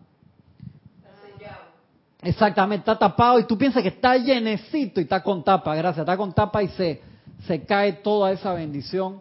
Exactamente, 2.20 2.80
está 2.80 2.98
tapado 2.98 3.38
y 3.38 3.44
tú 3.44 3.56
piensas 3.56 3.80
que 3.80 3.90
está 3.90 4.16
llenecito 4.16 5.00
y 5.00 5.04
está 5.04 5.22
con 5.22 5.44
tapa, 5.44 5.76
gracias, 5.76 6.00
está 6.00 6.16
con 6.16 6.32
tapa 6.32 6.64
y 6.64 6.68
se, 6.70 7.00
se 7.46 7.64
cae 7.64 7.92
toda 7.92 8.32
esa 8.32 8.52
bendición 8.52 9.20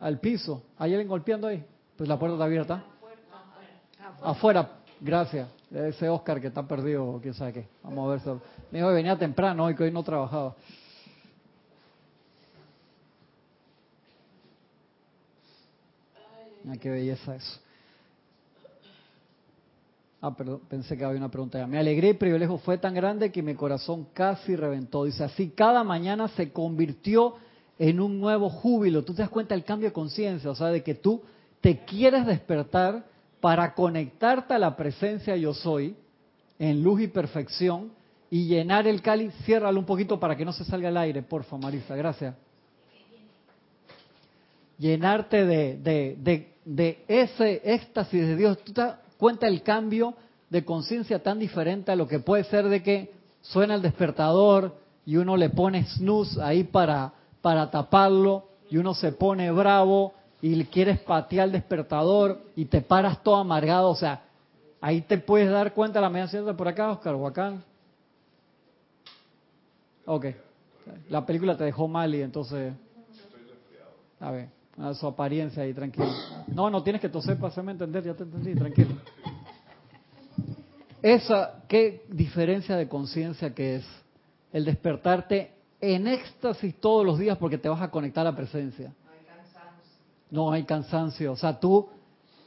al 0.00 0.18
piso. 0.18 0.64
¿Hay 0.76 0.90
alguien 0.90 1.06
golpeando 1.06 1.46
ahí? 1.46 1.64
Pues 1.96 2.08
la 2.08 2.18
puerta 2.18 2.34
está 2.34 2.44
abierta. 2.44 2.82
Afuera, 4.20 4.68
gracias. 5.00 5.48
Ese 5.70 6.08
Oscar 6.08 6.40
que 6.40 6.48
está 6.48 6.66
perdido, 6.66 7.20
quién 7.22 7.34
sabe 7.34 7.52
qué. 7.52 7.68
Vamos 7.84 8.20
a 8.26 8.30
ver. 8.32 8.40
Me 8.72 8.78
dijo 8.78 8.88
que 8.88 8.94
venía 8.94 9.16
temprano 9.16 9.66
hoy, 9.66 9.76
que 9.76 9.84
hoy 9.84 9.92
no 9.92 10.02
trabajaba. 10.02 10.56
Ay, 16.68 16.78
qué 16.78 16.90
belleza 16.90 17.36
eso. 17.36 17.60
Ah, 20.20 20.34
perdón, 20.34 20.62
pensé 20.68 20.96
que 20.96 21.04
había 21.04 21.18
una 21.18 21.30
pregunta 21.30 21.58
ya. 21.58 21.66
Mi 21.66 21.76
alegría 21.76 22.10
y 22.10 22.14
privilegio 22.14 22.58
fue 22.58 22.78
tan 22.78 22.94
grande 22.94 23.30
que 23.30 23.42
mi 23.42 23.54
corazón 23.54 24.08
casi 24.12 24.56
reventó. 24.56 25.04
Dice, 25.04 25.22
así 25.22 25.50
cada 25.50 25.84
mañana 25.84 26.28
se 26.28 26.50
convirtió 26.50 27.34
en 27.78 28.00
un 28.00 28.18
nuevo 28.18 28.48
júbilo. 28.48 29.04
Tú 29.04 29.14
te 29.14 29.22
das 29.22 29.30
cuenta 29.30 29.54
del 29.54 29.64
cambio 29.64 29.90
de 29.90 29.92
conciencia, 29.92 30.50
o 30.50 30.54
sea, 30.54 30.68
de 30.68 30.82
que 30.82 30.94
tú 30.94 31.22
te 31.60 31.84
quieres 31.84 32.26
despertar 32.26 33.04
para 33.40 33.74
conectarte 33.74 34.54
a 34.54 34.58
la 34.58 34.76
presencia 34.76 35.36
yo 35.36 35.52
soy 35.52 35.94
en 36.58 36.82
luz 36.82 37.02
y 37.02 37.08
perfección 37.08 37.92
y 38.30 38.46
llenar 38.46 38.88
el 38.88 39.02
cáliz. 39.02 39.32
Ciérralo 39.44 39.78
un 39.78 39.86
poquito 39.86 40.18
para 40.18 40.36
que 40.36 40.44
no 40.44 40.52
se 40.52 40.64
salga 40.64 40.88
el 40.88 40.96
aire, 40.96 41.22
porfa, 41.22 41.56
Marisa. 41.56 41.94
Gracias. 41.94 42.34
Llenarte 44.78 45.44
de, 45.44 45.76
de 46.16 46.55
ese 46.66 47.62
éxtasis 47.64 48.26
de 48.26 48.36
Dios, 48.36 48.58
tú 48.64 48.72
te 48.72 48.80
das 48.80 48.96
cuenta 49.18 49.46
el 49.46 49.62
cambio 49.62 50.14
de 50.50 50.64
conciencia 50.64 51.22
tan 51.22 51.38
diferente 51.38 51.92
a 51.92 51.96
lo 51.96 52.08
que 52.08 52.18
puede 52.18 52.44
ser 52.44 52.68
de 52.68 52.82
que 52.82 53.12
suena 53.40 53.74
el 53.74 53.82
despertador 53.82 54.74
y 55.04 55.16
uno 55.16 55.36
le 55.36 55.50
pone 55.50 55.84
snooze 55.86 56.42
ahí 56.42 56.64
para, 56.64 57.12
para 57.40 57.70
taparlo 57.70 58.48
y 58.68 58.78
uno 58.78 58.94
se 58.94 59.12
pone 59.12 59.50
bravo 59.52 60.12
y 60.42 60.64
quieres 60.64 61.00
patear 61.00 61.46
el 61.46 61.52
despertador 61.52 62.40
y 62.56 62.66
te 62.66 62.80
paras 62.80 63.22
todo 63.22 63.36
amargado, 63.36 63.90
o 63.90 63.96
sea, 63.96 64.22
ahí 64.80 65.00
te 65.02 65.18
puedes 65.18 65.50
dar 65.50 65.72
cuenta 65.72 66.00
la 66.00 66.10
media 66.10 66.28
cierta. 66.28 66.56
Por 66.56 66.68
acá, 66.68 66.90
Oscar, 66.90 67.14
o 67.14 67.26
acá. 67.26 67.54
Ok, 70.04 70.26
la 71.08 71.24
película 71.24 71.56
te 71.56 71.64
dejó 71.64 71.88
mal 71.88 72.14
y 72.14 72.22
entonces... 72.22 72.74
A 74.20 74.30
ver 74.30 74.55
a 74.78 74.94
su 74.94 75.06
apariencia 75.06 75.62
ahí, 75.62 75.72
tranquilo. 75.72 76.08
No, 76.48 76.70
no 76.70 76.82
tienes 76.82 77.00
que 77.00 77.08
toser 77.08 77.36
para 77.36 77.48
hacerme 77.48 77.72
entender, 77.72 78.04
ya 78.04 78.14
te 78.14 78.24
entendí, 78.24 78.54
tranquilo. 78.54 78.94
Esa, 81.02 81.62
qué 81.68 82.04
diferencia 82.08 82.76
de 82.76 82.88
conciencia 82.88 83.54
que 83.54 83.76
es 83.76 83.86
el 84.52 84.64
despertarte 84.64 85.52
en 85.80 86.06
éxtasis 86.06 86.74
todos 86.80 87.04
los 87.04 87.18
días 87.18 87.38
porque 87.38 87.58
te 87.58 87.68
vas 87.68 87.80
a 87.80 87.90
conectar 87.90 88.26
a 88.26 88.30
la 88.30 88.36
presencia. 88.36 88.92
No 89.04 89.10
hay 89.10 89.24
cansancio. 89.24 89.92
No 90.30 90.52
hay 90.52 90.62
cansancio. 90.64 91.32
O 91.32 91.36
sea, 91.36 91.58
tú, 91.58 91.88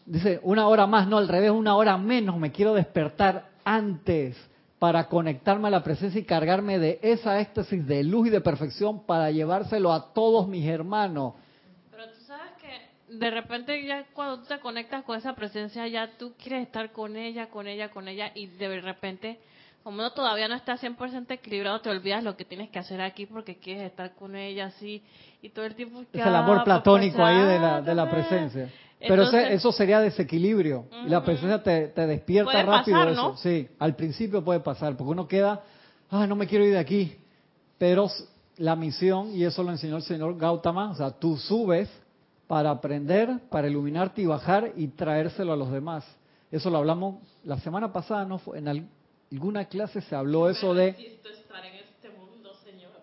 dice, 0.06 0.40
una 0.44 0.68
hora 0.68 0.88
más, 0.88 1.08
no, 1.08 1.18
al 1.18 1.28
revés, 1.28 1.52
una 1.52 1.76
hora 1.76 1.98
menos, 1.98 2.38
me 2.38 2.52
quiero 2.52 2.74
despertar 2.74 3.50
antes 3.64 4.36
para 4.78 5.08
conectarme 5.08 5.68
a 5.68 5.72
la 5.72 5.84
presencia 5.84 6.20
y 6.20 6.24
cargarme 6.24 6.80
de 6.80 7.00
esa 7.02 7.40
éxtasis 7.42 7.86
de 7.86 8.04
luz 8.04 8.28
y 8.28 8.30
de 8.30 8.42
perfección 8.42 9.06
para 9.06 9.30
llevárselo 9.30 9.92
a 9.92 10.14
todos 10.14 10.48
mis 10.48 10.66
hermanos 10.68 11.34
de 13.10 13.32
repente 13.32 13.86
ya 13.86 14.06
cuando 14.14 14.40
tú 14.40 14.46
te 14.46 14.60
conectas 14.60 15.04
con 15.04 15.18
esa 15.18 15.34
presencia, 15.34 15.88
ya 15.88 16.12
tú 16.18 16.34
quieres 16.42 16.66
estar 16.66 16.92
con 16.92 17.16
ella, 17.18 17.50
con 17.50 17.68
ella, 17.68 17.90
con 17.90 18.08
ella, 18.08 18.32
y 18.36 18.48
de 18.48 18.82
repente, 18.82 19.40
como 19.84 19.98
uno 19.98 20.12
todavía 20.12 20.48
no 20.48 20.56
está 20.56 20.78
100% 20.78 21.26
equilibrado, 21.30 21.82
te 21.82 21.90
olvidas 21.90 22.24
lo 22.24 22.36
que 22.36 22.46
tienes 22.46 22.70
que 22.70 22.80
hacer 22.80 23.02
aquí 23.02 23.26
porque 23.26 23.58
quieres 23.58 23.84
estar 23.84 24.14
con 24.16 24.36
ella 24.36 24.68
así, 24.68 25.04
y 25.42 25.50
todo 25.50 25.66
el 25.66 25.76
tiempo... 25.76 26.02
Es 26.14 26.26
el 26.26 26.36
amor 26.36 26.64
platónico 26.64 27.24
ahí 27.24 27.42
de 27.42 27.60
la, 27.60 27.82
de 27.82 27.96
la 27.96 28.10
presencia. 28.10 28.70
Pero 29.00 29.24
eso 29.24 29.72
sería 29.72 30.02
desequilibrio. 30.02 30.86
Y 31.06 31.10
la 31.10 31.24
presencia 31.24 31.64
te, 31.64 31.88
te 31.88 32.06
despierta 32.06 32.64
rápido 32.64 33.08
eso. 33.08 33.38
Sí, 33.38 33.68
al 33.80 33.96
principio 33.96 34.44
puede 34.44 34.60
pasar, 34.60 34.98
porque 34.98 35.12
uno 35.12 35.28
queda, 35.28 35.62
ah, 36.12 36.28
no 36.28 36.36
me 36.36 36.48
quiero 36.48 36.66
ir 36.66 36.74
de 36.74 36.80
aquí. 36.80 37.16
Pero 37.78 38.10
la 38.58 38.76
misión, 38.76 39.34
y 39.34 39.46
eso 39.46 39.64
lo 39.64 39.72
enseñó 39.72 39.96
el 39.96 40.04
señor 40.04 40.38
Gautama, 40.38 40.92
o 40.92 40.96
sea, 40.96 41.12
tú 41.12 41.38
subes 41.38 41.90
para 42.50 42.72
aprender, 42.72 43.42
para 43.52 43.68
iluminarte 43.68 44.24
y 44.24 44.26
bajar 44.26 44.74
y 44.76 44.88
traérselo 44.88 45.54
a 45.54 45.56
los 45.56 45.72
demás. 45.72 46.04
Eso 46.50 46.72
lo 46.72 46.80
hablamos 46.80 47.18
la 47.44 47.60
semana 47.60 47.94
pasada, 47.94 48.26
¿no? 48.26 48.42
En 48.56 48.88
alguna 49.32 49.66
clase 49.66 50.02
se 50.02 50.16
habló 50.16 50.50
eso 50.50 50.74
de... 50.74 50.90
Este 50.90 51.30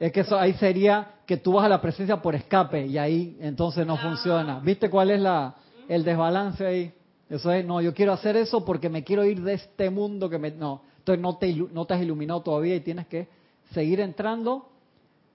es 0.00 0.12
que 0.12 0.20
eso 0.22 0.36
ahí 0.36 0.52
sería 0.54 1.12
que 1.24 1.36
tú 1.36 1.52
vas 1.52 1.64
a 1.64 1.68
la 1.68 1.80
presencia 1.80 2.20
por 2.20 2.34
escape 2.34 2.86
y 2.86 2.98
ahí 2.98 3.38
entonces 3.40 3.86
no 3.86 3.94
ah. 3.94 3.98
funciona. 4.02 4.58
¿Viste 4.58 4.90
cuál 4.90 5.12
es 5.12 5.20
la, 5.20 5.54
el 5.88 6.02
desbalance 6.02 6.66
ahí? 6.66 6.92
Eso 7.30 7.52
es, 7.52 7.64
no, 7.64 7.80
yo 7.80 7.94
quiero 7.94 8.14
hacer 8.14 8.36
eso 8.36 8.64
porque 8.64 8.88
me 8.88 9.04
quiero 9.04 9.24
ir 9.24 9.40
de 9.42 9.54
este 9.54 9.90
mundo 9.90 10.28
que 10.28 10.40
me... 10.40 10.50
No, 10.50 10.82
entonces 10.98 11.22
no 11.22 11.36
te, 11.36 11.54
no 11.54 11.84
te 11.86 11.94
has 11.94 12.02
iluminado 12.02 12.40
todavía 12.40 12.74
y 12.74 12.80
tienes 12.80 13.06
que 13.06 13.28
seguir 13.72 14.00
entrando 14.00 14.70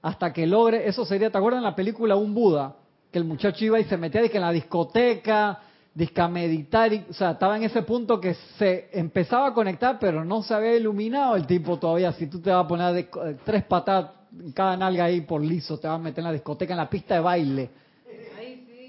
hasta 0.02 0.34
que 0.34 0.46
logre... 0.46 0.86
Eso 0.86 1.06
sería, 1.06 1.32
¿te 1.32 1.38
acuerdas 1.38 1.60
en 1.60 1.64
la 1.64 1.76
película 1.78 2.18
Un 2.18 2.34
Buda? 2.34 2.76
Que 3.12 3.20
el 3.20 3.26
muchacho 3.26 3.66
iba 3.66 3.80
y 3.80 3.84
se 3.84 3.98
metía 3.98 4.28
que 4.30 4.38
en 4.38 4.44
la 4.44 4.52
discoteca, 4.52 5.60
disca 5.94 6.28
meditar, 6.28 6.90
o 7.10 7.14
sea, 7.14 7.32
estaba 7.32 7.58
en 7.58 7.64
ese 7.64 7.82
punto 7.82 8.20
que 8.20 8.34
se 8.58 8.90
empezaba 8.94 9.48
a 9.48 9.54
conectar, 9.54 9.98
pero 10.00 10.24
no 10.24 10.42
se 10.42 10.54
había 10.54 10.76
iluminado 10.76 11.36
el 11.36 11.46
tipo 11.46 11.78
todavía. 11.78 12.14
Si 12.14 12.28
tú 12.28 12.40
te 12.40 12.50
vas 12.50 12.66
a 12.66 12.68
poner 12.68 12.94
de, 12.94 13.38
tres 13.44 13.66
patadas 13.66 14.12
en 14.40 14.54
cada 14.54 14.78
nalga 14.78 15.06
ahí 15.06 15.22
por 15.22 15.42
liso, 15.42 15.78
te 15.78 15.88
vas 15.88 15.96
a 15.96 16.02
meter 16.02 16.20
en 16.20 16.26
la 16.26 16.32
discoteca, 16.32 16.74
en 16.74 16.78
la 16.78 16.90
pista 16.90 17.16
de 17.16 17.20
baile, 17.20 17.70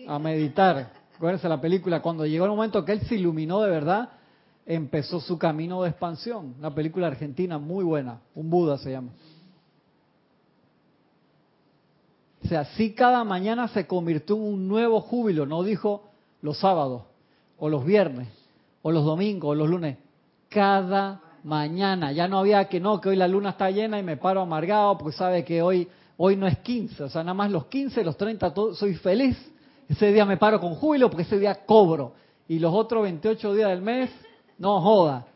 a 0.07 0.19
meditar. 0.19 0.93
Acuérdense 1.17 1.49
la 1.49 1.61
película, 1.61 2.01
cuando 2.01 2.25
llegó 2.25 2.45
el 2.45 2.53
momento 2.53 2.85
que 2.85 2.93
él 2.93 3.01
se 3.03 3.17
iluminó 3.17 3.61
de 3.61 3.71
verdad, 3.71 4.11
empezó 4.65 5.21
su 5.21 5.37
camino 5.39 5.83
de 5.83 5.91
expansión. 5.91 6.55
Una 6.59 6.73
película 6.73 7.09
argentina 7.09 7.59
muy 7.59 7.85
buena, 7.85 8.21
un 8.35 8.49
Buda 8.49 8.79
se 8.79 8.93
llama. 8.93 9.11
O 12.42 12.42
sea, 12.53 12.65
si 12.77 12.93
cada 12.93 13.25
mañana 13.25 13.69
se 13.69 13.87
convirtió 13.87 14.37
en 14.37 14.43
un 14.43 14.69
nuevo 14.69 15.01
júbilo, 15.01 15.47
no 15.47 15.63
dijo 15.63 16.05
los 16.41 16.59
sábados, 16.59 17.03
o 17.59 17.69
los 17.69 17.85
viernes, 17.85 18.29
o 18.83 18.93
los 18.93 19.05
domingos, 19.05 19.51
o 19.51 19.55
los 19.55 19.69
lunes. 19.69 19.97
Cada 20.49 21.21
mañana. 21.45 22.13
Ya 22.13 22.29
no 22.29 22.39
había 22.39 22.69
que 22.69 22.81
no, 22.81 23.01
que 23.01 23.11
hoy 23.11 23.17
la 23.17 23.29
luna 23.29 23.51
está 23.51 23.71
llena 23.71 23.99
y 23.99 24.03
me 24.03 24.17
paro 24.17 24.41
amargado 24.41 24.99
porque 24.99 25.17
sabe 25.17 25.45
que 25.45 25.63
hoy, 25.63 25.89
hoy 26.17 26.37
no 26.37 26.47
es 26.47 26.59
15. 26.59 27.05
O 27.05 27.09
sea, 27.09 27.23
nada 27.23 27.35
más 27.35 27.51
los 27.51 27.67
15, 27.67 28.05
los 28.05 28.17
30, 28.17 28.53
todo, 28.53 28.75
soy 28.75 28.95
feliz. 28.95 29.37
Ese 29.89 30.13
día 30.13 30.25
me 30.25 30.37
paro 30.37 30.61
con 30.61 30.75
júbilo 30.75 31.11
porque 31.11 31.23
ese 31.23 31.39
día 31.39 31.65
cobro. 31.65 32.15
Y 32.49 32.59
los 32.59 32.75
otros 32.75 33.03
28 33.05 33.55
días 33.55 33.71
del 33.71 33.83
mes, 33.83 34.11
no 34.59 34.81
joda. 34.81 35.27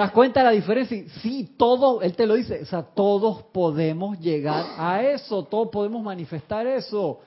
¿Te 0.00 0.04
das 0.04 0.12
cuenta 0.12 0.40
de 0.40 0.46
la 0.46 0.52
diferencia? 0.52 1.04
Sí, 1.20 1.52
todo, 1.58 2.00
él 2.00 2.16
te 2.16 2.26
lo 2.26 2.34
dice, 2.34 2.62
o 2.62 2.64
sea, 2.64 2.82
todos 2.82 3.42
podemos 3.42 4.18
llegar 4.18 4.64
a 4.78 5.02
eso, 5.02 5.44
todos 5.44 5.68
podemos 5.68 6.02
manifestar 6.02 6.66
eso. 6.66 7.20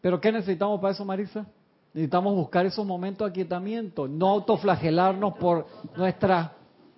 Pero 0.00 0.18
¿qué 0.18 0.32
necesitamos 0.32 0.80
para 0.80 0.94
eso, 0.94 1.04
Marisa? 1.04 1.44
Necesitamos 1.92 2.34
buscar 2.34 2.64
esos 2.64 2.86
momentos 2.86 3.26
de 3.26 3.30
aquietamiento, 3.30 4.08
no 4.08 4.30
autoflagelarnos 4.30 5.34
por 5.34 5.66
nuestros 5.94 6.46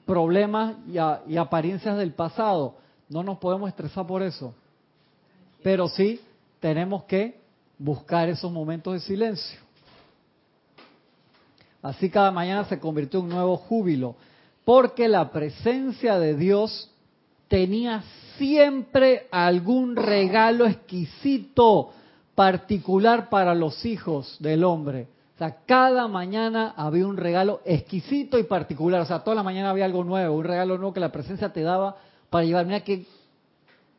problemas 0.06 0.76
y, 0.86 1.32
y 1.32 1.36
apariencias 1.36 1.98
del 1.98 2.12
pasado. 2.12 2.76
No 3.08 3.24
nos 3.24 3.38
podemos 3.38 3.68
estresar 3.68 4.06
por 4.06 4.22
eso. 4.22 4.54
Pero 5.60 5.88
sí 5.88 6.20
tenemos 6.60 7.02
que 7.02 7.40
buscar 7.76 8.28
esos 8.28 8.52
momentos 8.52 8.94
de 8.94 9.00
silencio. 9.00 9.63
Así 11.84 12.08
cada 12.08 12.30
mañana 12.30 12.64
se 12.64 12.80
convirtió 12.80 13.20
en 13.20 13.26
un 13.26 13.32
nuevo 13.32 13.58
júbilo, 13.58 14.16
porque 14.64 15.06
la 15.06 15.30
presencia 15.30 16.18
de 16.18 16.34
Dios 16.34 16.90
tenía 17.46 18.02
siempre 18.38 19.26
algún 19.30 19.94
regalo 19.94 20.64
exquisito, 20.64 21.90
particular 22.34 23.28
para 23.28 23.54
los 23.54 23.84
hijos 23.84 24.34
del 24.40 24.64
hombre. 24.64 25.08
O 25.34 25.38
sea, 25.38 25.58
cada 25.66 26.08
mañana 26.08 26.72
había 26.74 27.06
un 27.06 27.18
regalo 27.18 27.60
exquisito 27.66 28.38
y 28.38 28.44
particular. 28.44 29.02
O 29.02 29.06
sea, 29.06 29.18
toda 29.18 29.36
la 29.36 29.42
mañana 29.42 29.68
había 29.68 29.84
algo 29.84 30.04
nuevo, 30.04 30.36
un 30.36 30.44
regalo 30.44 30.78
nuevo 30.78 30.94
que 30.94 31.00
la 31.00 31.12
presencia 31.12 31.52
te 31.52 31.60
daba 31.60 31.98
para 32.30 32.46
llevar. 32.46 32.64
Mira 32.64 32.80
que, 32.80 33.04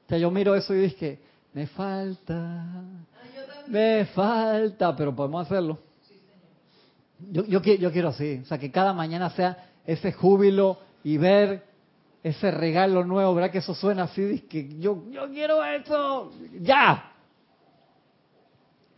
o 0.05 0.09
sea, 0.09 0.17
yo 0.17 0.31
miro 0.31 0.55
eso 0.55 0.73
y 0.73 0.79
dije, 0.79 1.19
me 1.53 1.67
falta, 1.67 2.65
me 3.67 4.05
falta, 4.05 4.95
pero 4.95 5.15
podemos 5.15 5.45
hacerlo. 5.45 5.77
Yo, 7.31 7.45
yo, 7.45 7.61
yo 7.61 7.91
quiero 7.91 8.09
así, 8.09 8.41
o 8.43 8.45
sea, 8.45 8.57
que 8.57 8.71
cada 8.71 8.93
mañana 8.93 9.29
sea 9.29 9.69
ese 9.85 10.11
júbilo 10.11 10.77
y 11.03 11.17
ver 11.17 11.63
ese 12.23 12.51
regalo 12.51 13.05
nuevo, 13.05 13.35
¿verdad? 13.35 13.51
Que 13.51 13.59
eso 13.59 13.75
suena 13.75 14.03
así, 14.03 14.41
que 14.49 14.79
yo, 14.79 15.03
yo 15.11 15.29
quiero 15.29 15.63
eso, 15.63 16.31
ya. 16.59 17.11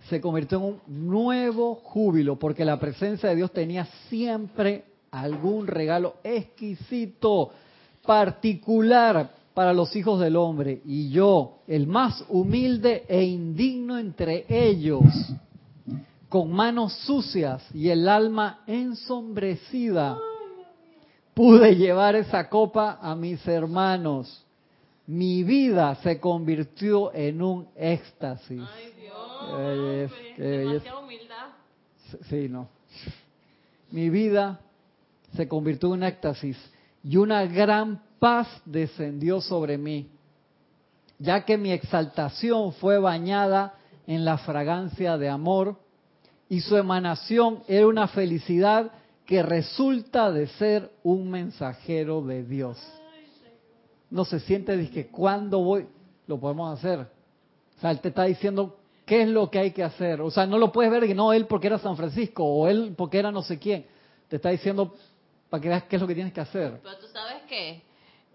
Se 0.10 0.22
convirtió 0.22 0.58
en 0.60 0.64
un 0.64 1.08
nuevo 1.08 1.76
júbilo, 1.76 2.40
porque 2.40 2.64
la 2.64 2.80
presencia 2.80 3.30
de 3.30 3.36
Dios 3.36 3.52
tenía 3.52 3.86
siempre 4.08 4.86
algún 5.12 5.68
regalo 5.68 6.16
exquisito, 6.24 7.52
particular 8.06 9.32
para 9.54 9.74
los 9.74 9.94
hijos 9.96 10.20
del 10.22 10.38
hombre. 10.38 10.82
Y 10.86 11.10
yo, 11.10 11.60
el 11.68 11.88
más 11.88 12.24
humilde 12.30 13.04
e 13.10 13.24
indigno 13.24 13.98
entre 13.98 14.46
ellos, 14.48 15.04
con 16.30 16.52
manos 16.52 16.94
sucias 17.06 17.64
y 17.74 17.90
el 17.90 18.08
alma 18.08 18.64
ensombrecida, 18.68 20.18
pude 21.34 21.76
llevar 21.76 22.16
esa 22.16 22.50
copa 22.50 23.00
a 23.02 23.16
mis 23.16 23.46
hermanos. 23.48 24.44
Mi 25.06 25.44
vida 25.44 25.96
se 26.04 26.20
convirtió 26.20 27.14
en 27.14 27.42
un 27.42 27.68
éxtasis. 27.76 28.62
Ay, 28.62 28.94
Dios. 29.00 30.12
demasiada 30.38 31.00
humildad. 31.00 31.48
Sí, 32.30 32.50
no. 32.50 32.68
Mi 33.92 34.10
vida 34.10 34.60
se 35.36 35.48
convirtió 35.48 35.90
en 35.90 35.94
un 35.94 36.04
éxtasis 36.04 36.58
y 37.04 37.16
una 37.16 37.46
gran 37.46 38.02
paz 38.20 38.48
descendió 38.66 39.40
sobre 39.40 39.78
mí, 39.78 40.10
ya 41.20 41.46
que 41.46 41.58
mi 41.58 41.72
exaltación 41.72 42.74
fue 42.74 43.00
bañada 43.00 43.76
en 44.08 44.26
la 44.26 44.38
fragancia 44.40 45.18
de 45.18 45.30
amor 45.30 45.78
y 46.50 46.62
su 46.62 46.78
emanación 46.78 47.64
era 47.68 47.88
una 47.88 48.08
felicidad 48.08 48.92
que 49.26 49.44
resulta 49.44 50.32
de 50.32 50.48
ser 50.48 50.92
un 51.04 51.30
mensajero 51.30 52.22
de 52.22 52.44
Dios. 52.44 52.78
No 54.10 54.24
se 54.24 54.40
siente 54.40 54.90
que 54.90 55.08
cuando 55.08 55.60
voy, 55.60 55.86
lo 56.28 56.40
podemos 56.40 56.78
hacer. 56.78 57.00
O 57.78 57.82
sea, 57.82 57.92
él 57.92 58.00
te 58.00 58.10
está 58.10 58.24
diciendo 58.24 58.78
qué 59.06 59.24
es 59.24 59.28
lo 59.28 59.52
que 59.52 59.60
hay 59.60 59.72
que 59.72 59.84
hacer. 59.84 60.22
O 60.22 60.32
sea, 60.32 60.46
no 60.46 60.58
lo 60.58 60.72
puedes 60.72 60.90
ver 60.90 61.06
que 61.06 61.14
no 61.14 61.34
él 61.34 61.46
porque 61.46 61.68
era 61.68 61.78
San 61.78 61.98
Francisco 61.98 62.44
o 62.46 62.68
él 62.68 62.94
porque 62.98 63.20
era 63.20 63.32
no 63.32 63.42
sé 63.42 63.60
quién. 63.60 63.86
Te 64.30 64.38
está 64.38 64.50
diciendo 64.50 64.96
para 65.50 65.62
que 65.62 65.70
veas 65.70 65.84
qué 65.84 65.98
es 65.98 66.02
lo 66.02 66.08
que 66.08 66.16
tienes 66.16 66.34
que 66.34 66.42
hacer. 66.42 66.80
Pero 66.82 66.98
tú 66.98 67.08
sabes 67.08 67.44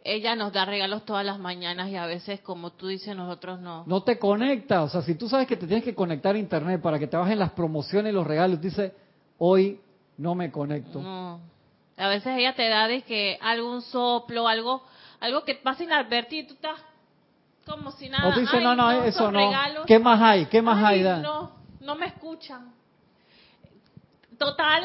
ella 0.05 0.35
nos 0.37 0.53
da 0.53 0.65
regalos 0.65 1.05
todas 1.05 1.25
las 1.25 1.39
mañanas 1.39 1.89
y 1.89 1.97
a 1.97 2.07
veces, 2.07 2.41
como 2.41 2.71
tú 2.71 2.89
dices, 2.89 3.17
nosotros 3.17 3.61
no. 3.61 3.85
No 3.87 4.03
te 4.03 4.19
conecta. 4.19 4.83
O 4.83 4.89
sea, 4.89 5.03
si 5.03 5.15
tú 5.15 5.29
sabes 5.29 5.47
que 5.47 5.57
te 5.57 5.67
tienes 5.67 5.85
que 5.85 5.95
conectar 5.95 6.35
a 6.35 6.39
Internet 6.39 6.81
para 6.81 6.99
que 6.99 7.07
te 7.07 7.17
bajen 7.17 7.39
las 7.39 7.53
promociones 7.53 8.13
y 8.13 8.15
los 8.15 8.27
regalos, 8.27 8.61
dice, 8.61 8.95
hoy 9.39 9.81
no 10.19 10.35
me 10.35 10.51
conecto. 10.51 11.01
No. 11.01 11.41
A 11.97 12.09
veces 12.09 12.37
ella 12.37 12.55
te 12.55 12.69
da 12.69 12.89
de 12.89 13.03
que 13.03 13.39
algún 13.41 13.83
soplo, 13.83 14.49
algo 14.49 14.83
algo 15.23 15.45
que 15.45 15.55
pasa 15.55 15.85
inadvertido 15.85 16.43
y 16.43 16.47
tú 16.49 16.55
estás 16.55 16.79
como 17.65 17.93
si 17.93 18.09
nada. 18.09 18.29
O 18.29 18.39
dice, 18.39 18.61
no, 18.61 18.75
no, 18.75 19.05
eso 19.05 19.31
no. 19.31 19.85
¿Qué 19.87 19.99
más 20.01 20.21
hay? 20.21 20.47
¿Qué 20.47 20.61
más 20.61 20.83
hay? 20.85 21.01
No, 21.03 21.53
no 21.81 21.95
me 21.95 22.07
escuchan. 22.07 22.73
Total, 24.37 24.85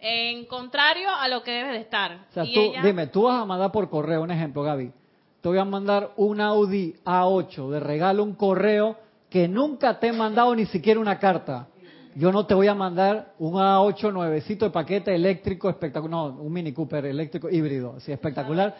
en 0.00 0.46
contrario 0.46 1.08
a 1.10 1.28
lo 1.28 1.42
que 1.42 1.52
debe 1.52 1.72
de 1.72 1.80
estar. 1.80 2.26
O 2.30 2.32
sea, 2.32 2.44
tú, 2.44 2.72
dime, 2.82 3.06
tú 3.08 3.22
vas 3.24 3.42
a 3.42 3.44
mandar 3.44 3.72
por 3.72 3.88
correo, 3.88 4.22
un 4.22 4.30
ejemplo, 4.30 4.62
Gaby. 4.62 4.92
Te 5.40 5.48
voy 5.48 5.58
a 5.58 5.64
mandar 5.64 6.10
un 6.16 6.40
Audi 6.40 6.94
A8 7.04 7.70
de 7.70 7.80
regalo, 7.80 8.22
un 8.22 8.34
correo 8.34 8.96
que 9.30 9.48
nunca 9.48 9.98
te 9.98 10.08
he 10.08 10.12
mandado 10.12 10.54
ni 10.54 10.66
siquiera 10.66 10.98
una 10.98 11.18
carta. 11.18 11.68
Yo 12.14 12.32
no 12.32 12.46
te 12.46 12.54
voy 12.54 12.66
a 12.66 12.74
mandar 12.74 13.34
un 13.38 13.54
A8 13.54 14.12
nuevecito 14.12 14.64
de 14.64 14.70
paquete 14.70 15.14
eléctrico 15.14 15.68
espectacular, 15.68 16.10
no, 16.10 16.26
un 16.42 16.52
Mini 16.52 16.72
Cooper 16.72 17.04
eléctrico 17.04 17.50
híbrido, 17.50 17.94
así 17.98 18.10
espectacular. 18.10 18.74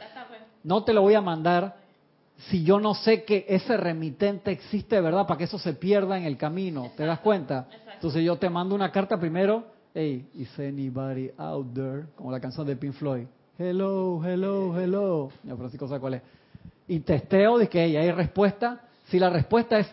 No 0.65 0.83
te 0.85 0.95
lo 0.95 1.03
voy 1.03 1.15
a 1.15 1.21
mandar 1.21 1.77
si 2.49 2.65
yo 2.65 2.81
no 2.81 2.95
sé 2.95 3.25
que 3.25 3.47
ese 3.49 3.77
remitente 3.77 4.51
existe, 4.51 5.01
¿verdad? 5.01 5.27
Para 5.27 5.39
que 5.39 5.45
eso 5.45 5.59
se 5.59 5.75
pierda 5.75 6.19
en 6.19 6.25
el 6.25 6.37
camino, 6.37 6.91
¿te 6.97 7.05
das 7.05 7.21
cuenta? 7.21 7.69
Entonces 7.95 8.25
yo 8.25 8.37
te 8.37 8.51
mando 8.51 8.75
una 8.75 8.91
carta 8.91 9.19
primero, 9.19 9.65
hey, 9.97 10.27
is 10.35 10.51
anybody 10.59 11.31
out 11.39 11.73
there? 11.73 12.05
Como 12.17 12.31
la 12.31 12.39
canción 12.39 12.67
de 12.67 12.77
Pink 12.77 12.93
Floyd. 12.93 13.25
Hello, 13.57 14.21
hello, 14.23 14.79
hello. 14.79 15.31
Ya, 15.43 15.57
Francisco 15.57 15.89
sabe 15.89 16.01
cuál 16.01 16.15
es. 16.15 16.23
Y 16.87 17.01
testeo 17.01 17.57
de 17.57 17.67
que 17.67 17.83
hey, 17.83 17.97
hay 17.97 18.13
respuesta. 18.13 18.83
Si 19.09 19.19
la 19.19 19.31
respuesta 19.31 19.79
es 19.79 19.87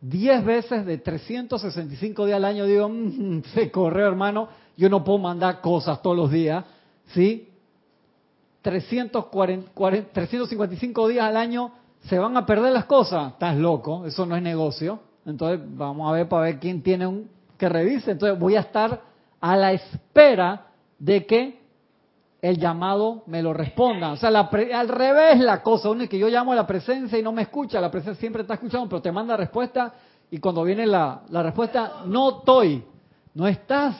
10 0.00 0.44
veces 0.46 0.86
de 0.86 0.96
365 0.96 2.24
días 2.24 2.36
al 2.36 2.46
año, 2.46 2.64
digo, 2.64 2.88
mmm, 2.88 3.42
se 3.52 3.70
correo 3.70 4.08
hermano, 4.08 4.48
yo 4.78 4.88
no 4.88 5.04
puedo 5.04 5.18
mandar 5.18 5.60
cosas 5.60 6.00
todos 6.00 6.16
los 6.16 6.30
días, 6.30 6.64
¿sí? 7.08 7.50
340, 8.62 9.70
355 10.10 11.08
días 11.08 11.24
al 11.24 11.36
año 11.36 11.72
se 12.04 12.18
van 12.18 12.34
a 12.38 12.46
perder 12.46 12.72
las 12.72 12.86
cosas. 12.86 13.32
Estás 13.32 13.58
loco, 13.58 14.06
eso 14.06 14.24
no 14.24 14.36
es 14.36 14.42
negocio. 14.42 15.00
Entonces 15.26 15.60
vamos 15.76 16.08
a 16.08 16.12
ver 16.12 16.28
para 16.30 16.44
ver 16.44 16.58
quién 16.58 16.82
tiene 16.82 17.06
un 17.06 17.28
que 17.58 17.68
revise. 17.68 18.12
Entonces 18.12 18.38
voy 18.38 18.56
a 18.56 18.60
estar 18.60 19.07
a 19.40 19.56
la 19.56 19.72
espera 19.72 20.66
de 20.98 21.26
que 21.26 21.58
el 22.40 22.58
llamado 22.58 23.22
me 23.26 23.42
lo 23.42 23.52
responda. 23.52 24.12
O 24.12 24.16
sea, 24.16 24.28
al 24.28 24.88
revés 24.88 25.40
la 25.40 25.62
cosa. 25.62 25.90
Uno 25.90 26.04
es 26.04 26.08
que 26.08 26.18
yo 26.18 26.28
llamo 26.28 26.52
a 26.52 26.56
la 26.56 26.66
presencia 26.66 27.18
y 27.18 27.22
no 27.22 27.32
me 27.32 27.42
escucha. 27.42 27.80
La 27.80 27.90
presencia 27.90 28.20
siempre 28.20 28.42
está 28.42 28.54
escuchando, 28.54 28.88
pero 28.88 29.02
te 29.02 29.12
manda 29.12 29.36
respuesta 29.36 29.94
y 30.30 30.38
cuando 30.38 30.62
viene 30.62 30.86
la, 30.86 31.22
la 31.30 31.42
respuesta, 31.42 32.02
no 32.06 32.38
estoy. 32.38 32.84
No 33.34 33.46
estás. 33.46 33.96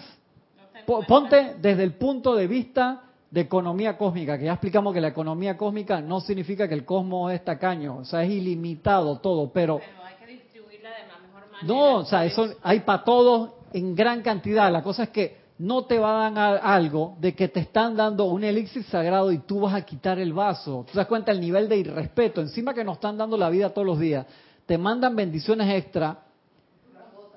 Ponte 1.07 1.57
desde 1.61 1.85
el 1.85 1.95
punto 1.95 2.35
de 2.35 2.47
vista 2.47 3.03
de 3.31 3.43
economía 3.43 3.97
cósmica, 3.99 4.39
que 4.39 4.47
ya 4.47 4.53
explicamos 4.53 4.95
que 4.95 5.03
la 5.03 5.09
economía 5.09 5.57
cósmica 5.57 6.01
no 6.01 6.21
significa 6.21 6.67
que 6.67 6.73
el 6.75 6.87
cosmos 6.87 7.31
es 7.33 7.45
tacaño, 7.45 7.99
o 7.99 8.05
sea, 8.07 8.23
es 8.23 8.31
ilimitado 8.31 9.19
todo, 9.19 9.51
pero... 9.53 9.79
pero 9.79 10.03
hay 10.03 10.15
que 10.15 10.33
distribuirla 10.33 10.89
de 10.89 11.07
la 11.07 11.19
mejor 11.19 11.51
manera. 11.53 11.67
No, 11.67 11.97
o 11.97 12.05
sea, 12.07 12.25
eso 12.25 12.49
hay 12.63 12.81
para 12.81 13.05
todos 13.05 13.51
en 13.73 13.95
gran 13.95 14.23
cantidad. 14.23 14.71
La 14.73 14.83
cosa 14.83 15.05
es 15.05 15.09
que 15.11 15.49
no 15.59 15.85
te 15.85 15.99
va 15.99 16.27
a 16.27 16.31
dar 16.31 16.61
algo 16.63 17.17
de 17.21 17.35
que 17.35 17.49
te 17.49 17.61
están 17.61 17.97
dando 17.97 18.27
un 18.27 18.45
elixir 18.45 18.85
sagrado 18.85 19.33
y 19.33 19.39
tú 19.39 19.61
vas 19.61 19.75
a 19.75 19.83
quitar 19.83 20.19
el 20.19 20.33
vaso. 20.33 20.85
¿Tú 20.87 20.93
te 20.93 20.99
das 20.99 21.07
cuenta 21.07 21.33
el 21.33 21.41
nivel 21.41 21.69
de 21.69 21.77
irrespeto? 21.79 22.41
Encima 22.41 22.73
que 22.73 22.85
nos 22.85 22.97
están 22.97 23.19
dando 23.19 23.37
la 23.37 23.51
vida 23.51 23.71
todos 23.71 23.87
los 23.87 23.99
días, 23.99 24.27
te 24.67 24.79
mandan 24.79 25.17
bendiciones 25.17 25.69
extra 25.75 26.25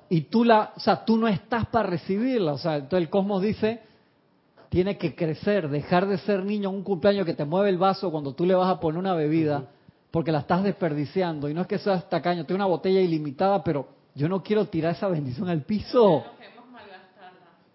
y 0.08 0.22
tú 0.22 0.44
la, 0.44 0.72
o 0.76 0.80
sea, 0.80 1.04
tú 1.04 1.16
no 1.16 1.26
estás 1.26 1.66
para 1.66 1.88
recibirla. 1.88 2.52
O 2.52 2.58
sea, 2.58 2.76
entonces 2.76 3.04
el 3.06 3.10
cosmos 3.10 3.42
dice, 3.42 3.80
tiene 4.68 4.98
que 4.98 5.14
crecer, 5.14 5.68
dejar 5.68 6.06
de 6.06 6.18
ser 6.18 6.44
niño 6.44 6.70
en 6.70 6.76
un 6.76 6.82
cumpleaños 6.82 7.26
que 7.26 7.34
te 7.34 7.44
mueve 7.44 7.70
el 7.70 7.78
vaso 7.78 8.10
cuando 8.10 8.34
tú 8.34 8.46
le 8.46 8.54
vas 8.54 8.70
a 8.70 8.78
poner 8.78 8.98
una 8.98 9.14
bebida, 9.14 9.70
porque 10.10 10.30
la 10.30 10.40
estás 10.40 10.62
desperdiciando. 10.62 11.48
Y 11.48 11.54
no 11.54 11.62
es 11.62 11.66
que 11.66 11.78
seas 11.78 12.08
tacaño, 12.08 12.46
tengo 12.46 12.56
una 12.56 12.66
botella 12.66 13.00
ilimitada, 13.00 13.64
pero 13.64 13.88
yo 14.14 14.28
no 14.28 14.42
quiero 14.42 14.66
tirar 14.66 14.92
esa 14.94 15.08
bendición 15.08 15.48
al 15.48 15.62
piso. 15.62 16.24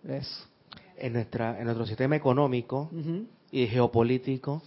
Eso. 0.07 0.45
En, 0.97 1.13
nuestra, 1.13 1.59
en 1.59 1.65
nuestro 1.65 1.85
sistema 1.85 2.15
económico 2.15 2.89
y 3.51 3.67
geopolítico, 3.67 4.61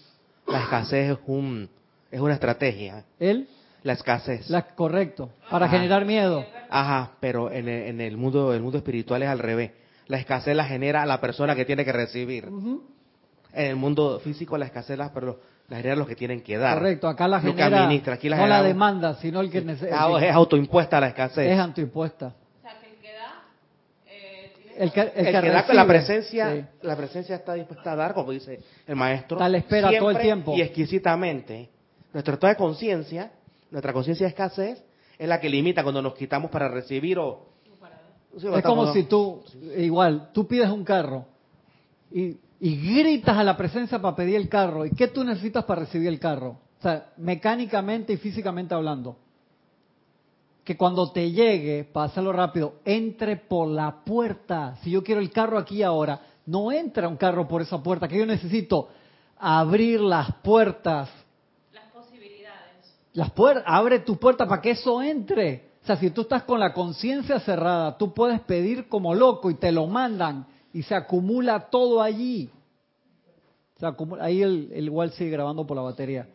la 0.47 0.63
escasez 0.63 1.13
es, 1.13 1.19
un, 1.27 1.69
es 2.11 2.21
una 2.21 2.35
estrategia. 2.35 3.05
¿El? 3.19 3.49
La 3.83 3.95
escasez. 3.95 4.51
La, 4.51 4.63
correcto, 4.75 5.31
para 5.51 5.69
generar 5.69 6.05
miedo. 6.05 6.45
Ajá, 6.69 7.13
pero 7.21 7.51
en 7.51 7.69
el, 7.69 7.89
en 7.89 8.01
el 8.01 8.17
mundo 8.17 8.53
el 8.53 8.61
mundo 8.61 8.79
espiritual 8.79 9.23
es 9.23 9.29
al 9.29 9.39
revés 9.39 9.73
la 10.11 10.19
escasez 10.19 10.57
la 10.57 10.65
genera 10.65 11.07
la 11.07 11.21
persona 11.21 11.55
que 11.55 11.65
tiene 11.65 11.85
que 11.85 11.93
recibir. 11.93 12.47
En 13.53 13.67
el 13.67 13.77
mundo 13.77 14.19
físico 14.19 14.59
la 14.59 14.67
escasez 14.67 14.99
la, 14.99 15.13
pero 15.15 15.41
la 15.71 15.77
genera 15.77 15.97
los 15.97 16.09
que 16.09 16.17
tienen 16.17 16.43
que 16.43 16.59
dar. 16.59 16.79
Correcto, 16.79 17.09
acá 17.09 17.29
la 17.29 17.41
genera 17.41 17.89
Aquí 18.13 18.29
la 18.29 18.37
no 18.37 18.47
la 18.49 18.63
demanda, 18.63 19.15
sino 19.15 19.41
el 19.41 19.51
que 19.51 19.61
necesita. 19.63 20.05
Ah, 20.05 20.19
es 20.21 20.35
autoimpuesta 20.35 21.01
la 21.01 21.09
escasez. 21.09 21.49
Es 21.49 21.59
autoimpuesta. 21.59 22.35
O 22.59 22.61
sea, 22.61 22.81
que 22.81 22.91
el 22.91 22.97
que 22.97 23.13
da... 23.13 23.43
Eh, 24.07 24.53
el 24.79 24.93
que, 24.93 25.01
el 25.01 25.27
que, 25.27 25.41
recibe, 25.41 25.75
la 25.75 25.87
presencia, 25.87 26.69
la 26.83 26.97
presencia 26.97 27.37
está 27.37 27.55
dispuesta 27.55 27.93
a 27.93 27.97
dar, 27.97 28.15
como 28.15 28.33
dice 28.33 28.61
el 28.85 28.97
maestro. 28.97 29.39
La 29.39 29.57
espera 29.57 29.91
todo 29.97 30.11
el 30.11 30.19
tiempo. 30.19 30.57
Y 30.57 30.61
exquisitamente. 30.61 31.71
Nuestro 32.13 32.35
estado 32.35 32.53
de 32.53 32.57
conciencia, 32.57 33.31
nuestra 33.71 33.93
conciencia 33.93 34.27
de 34.27 34.31
escasez, 34.31 34.85
es 35.17 35.29
la 35.29 35.39
que 35.39 35.49
limita 35.49 35.85
cuando 35.85 36.03
nos 36.03 36.15
quitamos 36.15 36.51
para 36.51 36.69
recibir 36.69 37.17
o 37.19 37.51
es 38.37 38.63
como 38.63 38.93
si 38.93 39.05
tú, 39.05 39.43
igual, 39.77 40.31
tú 40.33 40.47
pides 40.47 40.69
un 40.71 40.85
carro 40.85 41.27
y, 42.13 42.37
gritas 42.61 43.37
a 43.37 43.43
la 43.43 43.57
presencia 43.57 44.01
para 44.01 44.15
pedir 44.15 44.37
el 44.37 44.49
carro. 44.49 44.85
¿Y 44.85 44.91
qué 44.91 45.09
tú 45.09 45.25
necesitas 45.25 45.65
para 45.65 45.81
recibir 45.81 46.09
el 46.09 46.21
carro? 46.21 46.59
O 46.79 46.83
sea, 46.83 47.13
mecánicamente 47.17 48.13
y 48.13 48.17
físicamente 48.19 48.75
hablando. 48.75 49.17
Que 50.63 50.77
cuando 50.77 51.11
te 51.11 51.31
llegue, 51.31 51.85
pásalo 51.85 52.33
rápido, 52.33 52.75
entre 52.85 53.37
por 53.37 53.67
la 53.69 54.05
puerta. 54.05 54.77
Si 54.83 54.91
yo 54.91 55.03
quiero 55.03 55.21
el 55.21 55.31
carro 55.31 55.59
aquí 55.59 55.83
ahora, 55.83 56.21
no 56.45 56.71
entra 56.71 57.09
un 57.09 57.17
carro 57.17 57.49
por 57.49 57.63
esa 57.63 57.83
puerta, 57.83 58.07
que 58.07 58.19
yo 58.19 58.27
necesito 58.27 58.89
abrir 59.39 60.01
las 60.01 60.31
puertas. 60.43 61.09
Las 61.73 61.85
posibilidades. 61.87 62.95
Las 63.15 63.31
puertas, 63.31 63.65
abre 63.67 64.01
tu 64.01 64.17
puerta 64.19 64.47
para 64.47 64.61
que 64.61 64.73
eso 64.73 65.03
entre. 65.03 65.71
O 65.83 65.87
sea, 65.87 65.97
si 65.97 66.11
tú 66.11 66.23
estás 66.23 66.43
con 66.43 66.61
la 66.61 66.75
conciencia 66.75 67.41
cerrada, 67.41 67.97
tú 67.97 68.13
puedes 68.13 68.41
pedir 68.41 68.87
como 68.89 69.15
loco 69.15 69.51
y 69.51 69.55
te 69.55 69.73
lo 69.73 69.87
mandan 69.87 70.47
y 70.73 70.83
se 70.83 70.95
acumula 70.95 71.71
todo 71.71 72.03
allí. 72.03 72.51
Se 73.79 73.87
acumula, 73.87 74.25
ahí 74.25 74.43
el, 74.43 74.71
el 74.73 74.85
igual 74.85 75.11
sigue 75.13 75.31
grabando 75.31 75.67
por 75.67 75.77
la 75.77 75.83
batería. 75.83 76.29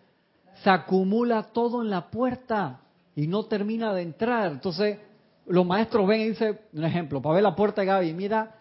Se 0.63 0.69
acumula 0.69 1.43
todo 1.53 1.81
en 1.81 1.89
la 1.89 2.09
puerta 2.09 2.79
y 3.15 3.27
no 3.27 3.43
termina 3.45 3.93
de 3.93 4.01
entrar. 4.01 4.51
Entonces, 4.51 4.99
los 5.47 5.65
maestros 5.65 6.07
ven 6.07 6.21
y 6.21 6.29
dicen, 6.29 6.59
un 6.73 6.83
ejemplo, 6.83 7.21
para 7.21 7.35
ver 7.35 7.43
la 7.43 7.55
puerta 7.55 7.81
de 7.81 7.87
Gaby, 7.87 8.13
mira 8.13 8.55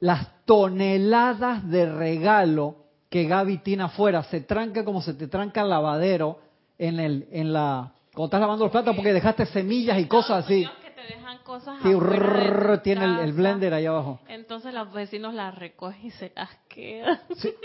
las 0.00 0.44
toneladas 0.44 1.68
de 1.68 1.90
regalo 1.90 2.76
que 3.08 3.24
Gaby 3.24 3.58
tiene 3.58 3.84
afuera. 3.84 4.22
Se 4.24 4.40
tranca 4.40 4.84
como 4.84 5.02
se 5.02 5.14
te 5.14 5.28
tranca 5.28 5.62
el 5.62 5.70
lavadero 5.70 6.38
en, 6.78 7.00
el, 7.00 7.28
en 7.30 7.52
la 7.52 7.92
cuando 8.12 8.26
estás 8.26 8.40
lavando 8.40 8.64
los 8.64 8.72
platos 8.72 8.96
porque 8.96 9.12
dejaste 9.12 9.46
semillas 9.46 9.98
y 9.98 10.06
cosas 10.06 10.44
así. 10.44 10.66
Te 10.96 11.14
dejan 11.14 11.36
cosas 11.44 11.76
sí, 11.82 11.90
tiene 12.82 13.22
el, 13.22 13.34
blender 13.34 13.74
ahí 13.74 13.84
abajo. 13.84 14.18
Entonces 14.28 14.72
los 14.72 14.90
vecinos 14.94 15.34
las 15.34 15.54
recogen 15.54 16.06
y 16.06 16.10
se 16.10 16.32
las 16.34 16.48
quedan. 16.68 17.20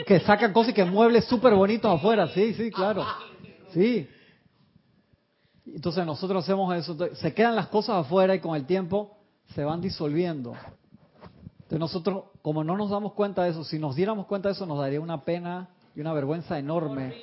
que 0.06 0.20
sacan 0.20 0.52
cosas 0.52 0.72
y 0.72 0.74
que 0.74 0.84
muebles 0.84 1.24
súper 1.30 1.54
bonitos 1.56 1.98
afuera. 1.98 2.28
Sí, 2.28 2.54
sí, 2.56 2.70
claro. 2.70 3.06
Sí. 3.70 4.06
Entonces 5.66 6.06
nosotros 6.06 6.44
hacemos 6.44 6.76
eso. 6.76 6.98
Se 7.16 7.34
quedan 7.34 7.56
las 7.56 7.68
cosas 7.68 8.06
afuera 8.06 8.36
y 8.36 8.42
con 8.42 8.54
el 8.54 8.66
tiempo 8.66 9.18
se 9.56 9.64
van 9.64 9.80
disolviendo. 9.80 10.54
Entonces 11.54 11.80
nosotros, 11.80 12.26
como 12.42 12.66
no 12.66 12.76
nos 12.76 12.90
damos 12.90 13.14
cuenta 13.14 13.46
de 13.46 13.52
eso, 13.52 13.64
si 13.64 13.80
nos 13.80 13.96
diéramos 13.96 14.26
cuenta 14.26 14.50
de 14.50 14.56
eso, 14.56 14.66
nos 14.66 14.78
daría 14.78 15.00
una 15.00 15.22
pena 15.22 15.70
y 15.96 16.02
una 16.02 16.12
vergüenza 16.12 16.60
enorme. 16.60 17.16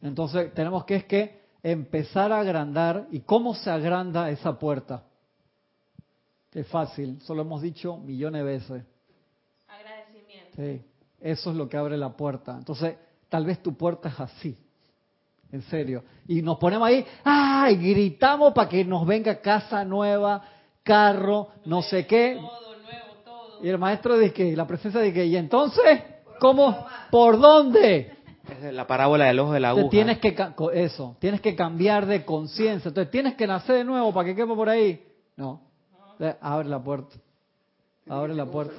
Entonces 0.00 0.54
tenemos 0.54 0.86
que 0.86 0.96
es 0.96 1.04
que 1.04 1.41
empezar 1.62 2.32
a 2.32 2.40
agrandar. 2.40 3.06
¿Y 3.10 3.20
cómo 3.20 3.54
se 3.54 3.70
agranda 3.70 4.30
esa 4.30 4.58
puerta? 4.58 5.04
Es 6.52 6.66
fácil, 6.68 7.20
solo 7.22 7.42
hemos 7.42 7.62
dicho 7.62 7.96
millones 7.96 8.44
de 8.44 8.44
veces. 8.44 8.84
Agradecimiento. 9.68 10.56
Sí, 10.56 10.84
eso 11.20 11.50
es 11.50 11.56
lo 11.56 11.68
que 11.68 11.78
abre 11.78 11.96
la 11.96 12.10
puerta. 12.10 12.54
Entonces, 12.58 12.96
tal 13.28 13.46
vez 13.46 13.62
tu 13.62 13.74
puerta 13.74 14.10
es 14.10 14.20
así, 14.20 14.58
en 15.50 15.62
serio. 15.62 16.04
Y 16.28 16.42
nos 16.42 16.58
ponemos 16.58 16.86
ahí, 16.86 17.06
¡ay! 17.24 17.76
Gritamos 17.76 18.52
para 18.52 18.68
que 18.68 18.84
nos 18.84 19.06
venga 19.06 19.40
casa 19.40 19.82
nueva, 19.84 20.42
carro, 20.82 21.48
no 21.64 21.80
sé 21.80 22.06
qué. 22.06 22.36
Todo, 22.38 22.76
nuevo, 22.76 23.14
todo. 23.24 23.64
Y 23.64 23.68
el 23.70 23.78
maestro 23.78 24.18
dice 24.18 24.34
que, 24.34 24.54
la 24.54 24.66
presencia 24.66 25.00
de 25.00 25.10
que, 25.10 25.24
¿y 25.24 25.36
entonces? 25.36 26.02
¿Cómo? 26.38 26.86
¿Por 27.10 27.40
dónde? 27.40 28.18
Es 28.48 28.72
la 28.74 28.86
parábola 28.86 29.26
del 29.26 29.38
ojo 29.38 29.52
de 29.52 29.60
la 29.60 29.70
aguja. 29.70 29.88
tienes 29.90 30.18
que, 30.18 30.36
eso, 30.74 31.16
tienes 31.20 31.40
que 31.40 31.54
cambiar 31.54 32.06
de 32.06 32.24
conciencia. 32.24 32.88
Entonces, 32.88 33.10
tienes 33.10 33.34
que 33.34 33.46
nacer 33.46 33.76
de 33.76 33.84
nuevo 33.84 34.12
para 34.12 34.26
que 34.26 34.34
quepa 34.34 34.54
por 34.54 34.68
ahí. 34.68 35.04
No. 35.36 35.60
abre 36.40 36.68
la 36.68 36.82
puerta. 36.82 37.16
Abre 38.08 38.34
la 38.34 38.46
puerta. 38.46 38.74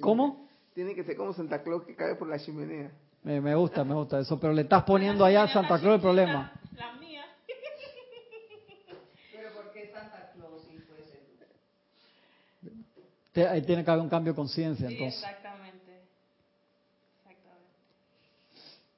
¿Cómo? 0.00 0.46
Tiene 0.74 0.94
que 0.94 1.04
ser 1.04 1.16
como 1.16 1.32
Santa 1.32 1.62
Claus 1.62 1.84
que 1.84 1.94
cae 1.94 2.14
por 2.14 2.28
la 2.28 2.38
chimenea. 2.38 2.90
Me, 3.22 3.54
gusta, 3.54 3.84
me 3.84 3.94
gusta 3.94 4.18
eso. 4.20 4.38
Pero 4.38 4.52
le 4.52 4.62
estás 4.62 4.82
poniendo 4.84 5.24
allá 5.24 5.44
a 5.44 5.48
Santa 5.48 5.78
Claus 5.78 5.96
el 5.96 6.00
problema. 6.00 6.52
La 6.76 6.92
mía. 6.96 7.24
Pero 9.32 9.52
¿por 9.54 9.72
qué 9.72 9.90
Santa 9.92 10.30
Claus 10.34 10.62
sí 10.68 10.78
puede 10.86 11.04
ser? 13.32 13.48
Ahí 13.48 13.62
tiene 13.62 13.84
que 13.84 13.90
haber 13.90 14.02
un 14.02 14.10
cambio 14.10 14.32
de 14.32 14.36
conciencia, 14.36 14.88
entonces. 14.88 15.24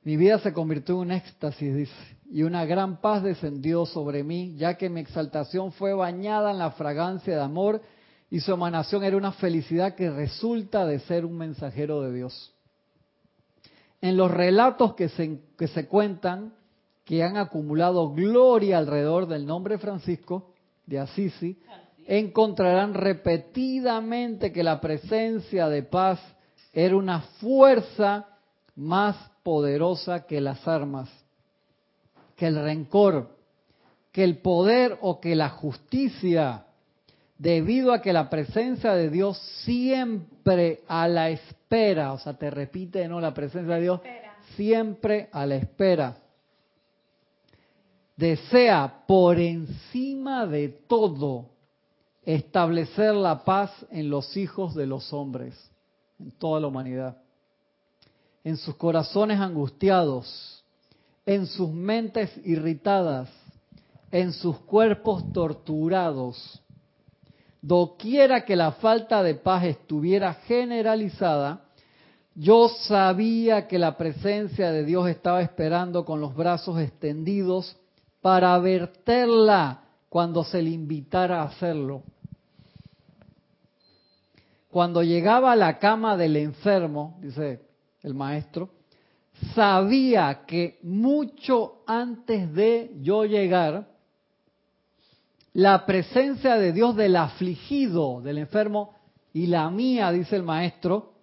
Mi 0.05 0.19
vida 0.19 0.39
se 0.39 0.53
convirtió 0.53 0.97
en 0.97 1.01
un 1.01 1.13
éxtasis, 1.13 1.75
dice, 1.75 1.95
y 2.31 2.43
una 2.43 2.67
gran 2.67 3.01
paz 3.01 3.23
descendió 3.23 3.87
sobre 3.87 4.23
mí, 4.23 4.55
ya 4.57 4.75
que 4.75 4.91
mi 4.91 5.01
exaltación 5.01 5.73
fue 5.73 5.95
bañada 5.95 6.51
en 6.51 6.59
la 6.59 6.73
fragancia 6.73 7.35
de 7.35 7.43
amor 7.43 7.81
y 8.29 8.41
su 8.41 8.53
emanación 8.53 9.03
era 9.03 9.17
una 9.17 9.33
felicidad 9.33 9.95
que 9.95 10.11
resulta 10.11 10.85
de 10.85 10.99
ser 11.01 11.25
un 11.25 11.39
mensajero 11.39 12.03
de 12.03 12.13
Dios. 12.13 12.55
En 14.03 14.19
los 14.19 14.31
relatos 14.31 14.95
que 14.95 15.09
se, 15.09 15.41
que 15.57 15.69
se 15.69 15.87
cuentan, 15.87 16.53
que 17.05 17.23
han 17.23 17.39
acumulado 17.39 18.13
gloria 18.13 18.77
alrededor 18.77 19.27
del 19.27 19.47
nombre 19.47 19.79
Francisco 19.79 20.53
de 20.85 20.99
Assisi, 20.99 21.59
encontrarán 22.07 22.93
repetidamente 22.93 24.53
que 24.53 24.63
la 24.63 24.83
presencia 24.83 25.69
de 25.71 25.83
paz 25.83 26.21
era 26.75 26.95
una 26.95 27.21
fuerza 27.41 28.34
más 28.77 29.17
poderosa 29.43 30.27
que 30.27 30.41
las 30.41 30.67
armas, 30.67 31.09
que 32.37 32.47
el 32.47 32.63
rencor, 32.63 33.37
que 34.13 34.25
el 34.25 34.39
poder 34.39 34.99
o 35.01 35.21
que 35.21 35.35
la 35.35 35.51
justicia, 35.51 36.67
debido 37.39 37.93
a 37.93 38.01
que 38.01 38.13
la 38.13 38.31
presencia 38.31 38.93
de 38.95 39.11
Dios 39.11 39.39
siempre 39.65 40.83
a 40.89 41.09
la 41.09 41.31
espera, 41.31 42.13
o 42.13 42.19
sea, 42.19 42.35
te 42.35 42.51
repite, 42.51 43.09
¿no? 43.09 43.21
La 43.21 43.35
presencia 43.35 43.75
de 43.75 43.81
Dios 43.83 44.01
siempre 44.57 45.29
a 45.33 45.47
la 45.47 45.57
espera. 45.57 46.17
Desea 48.17 49.05
por 49.07 49.41
encima 49.41 50.47
de 50.47 50.69
todo 50.69 51.51
establecer 52.25 53.15
la 53.15 53.45
paz 53.45 53.71
en 53.91 54.09
los 54.09 54.37
hijos 54.37 54.75
de 54.75 54.87
los 54.87 55.13
hombres, 55.13 55.55
en 56.19 56.31
toda 56.31 56.61
la 56.61 56.69
humanidad, 56.69 57.17
en 58.45 58.59
sus 58.59 58.77
corazones 58.77 59.41
angustiados, 59.41 60.63
en 61.25 61.47
sus 61.47 61.71
mentes 61.71 62.31
irritadas, 62.45 63.31
en 64.13 64.33
sus 64.33 64.59
cuerpos 64.61 65.33
torturados. 65.33 66.61
Doquiera 67.63 68.45
que 68.45 68.55
la 68.55 68.73
falta 68.73 69.23
de 69.23 69.35
paz 69.35 69.65
estuviera 69.65 70.35
generalizada, 70.47 71.63
yo 72.35 72.69
sabía 72.69 73.67
que 73.67 73.79
la 73.79 73.97
presencia 73.97 74.71
de 74.71 74.85
Dios 74.85 75.09
estaba 75.09 75.41
esperando 75.41 76.05
con 76.05 76.21
los 76.21 76.35
brazos 76.35 76.79
extendidos 76.81 77.77
para 78.21 78.59
verterla 78.59 79.85
cuando 80.11 80.45
se 80.45 80.61
le 80.61 80.71
invitara 80.71 81.41
a 81.41 81.47
hacerlo. 81.47 82.03
Cuando 84.71 85.03
llegaba 85.03 85.53
a 85.53 85.57
la 85.57 85.79
cama 85.79 86.17
del 86.17 86.37
enfermo, 86.37 87.17
dice 87.21 87.64
el 88.05 88.15
maestro, 88.15 88.71
sabía 89.55 90.45
que 90.47 90.79
mucho 90.83 91.83
antes 91.87 92.53
de 92.55 92.93
yo 93.01 93.25
llegar, 93.25 93.89
la 95.53 95.87
presencia 95.87 96.57
de 96.57 96.73
Dios 96.73 96.95
del 96.95 97.17
afligido, 97.17 98.21
del 98.21 98.39
enfermo, 98.39 98.95
y 99.33 99.49
la 99.49 99.69
mía, 99.71 100.13
dice 100.13 100.37
el 100.37 100.43
maestro, 100.45 101.15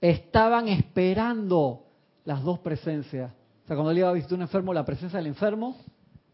estaban 0.00 0.68
esperando 0.68 1.84
las 2.24 2.42
dos 2.42 2.58
presencias. 2.58 3.32
O 3.64 3.66
sea, 3.66 3.76
cuando 3.76 3.90
él 3.90 3.98
iba 3.98 4.08
a 4.08 4.12
visitar 4.12 4.34
un 4.34 4.42
enfermo, 4.42 4.72
la 4.72 4.84
presencia 4.84 5.18
del 5.18 5.28
enfermo 5.28 5.76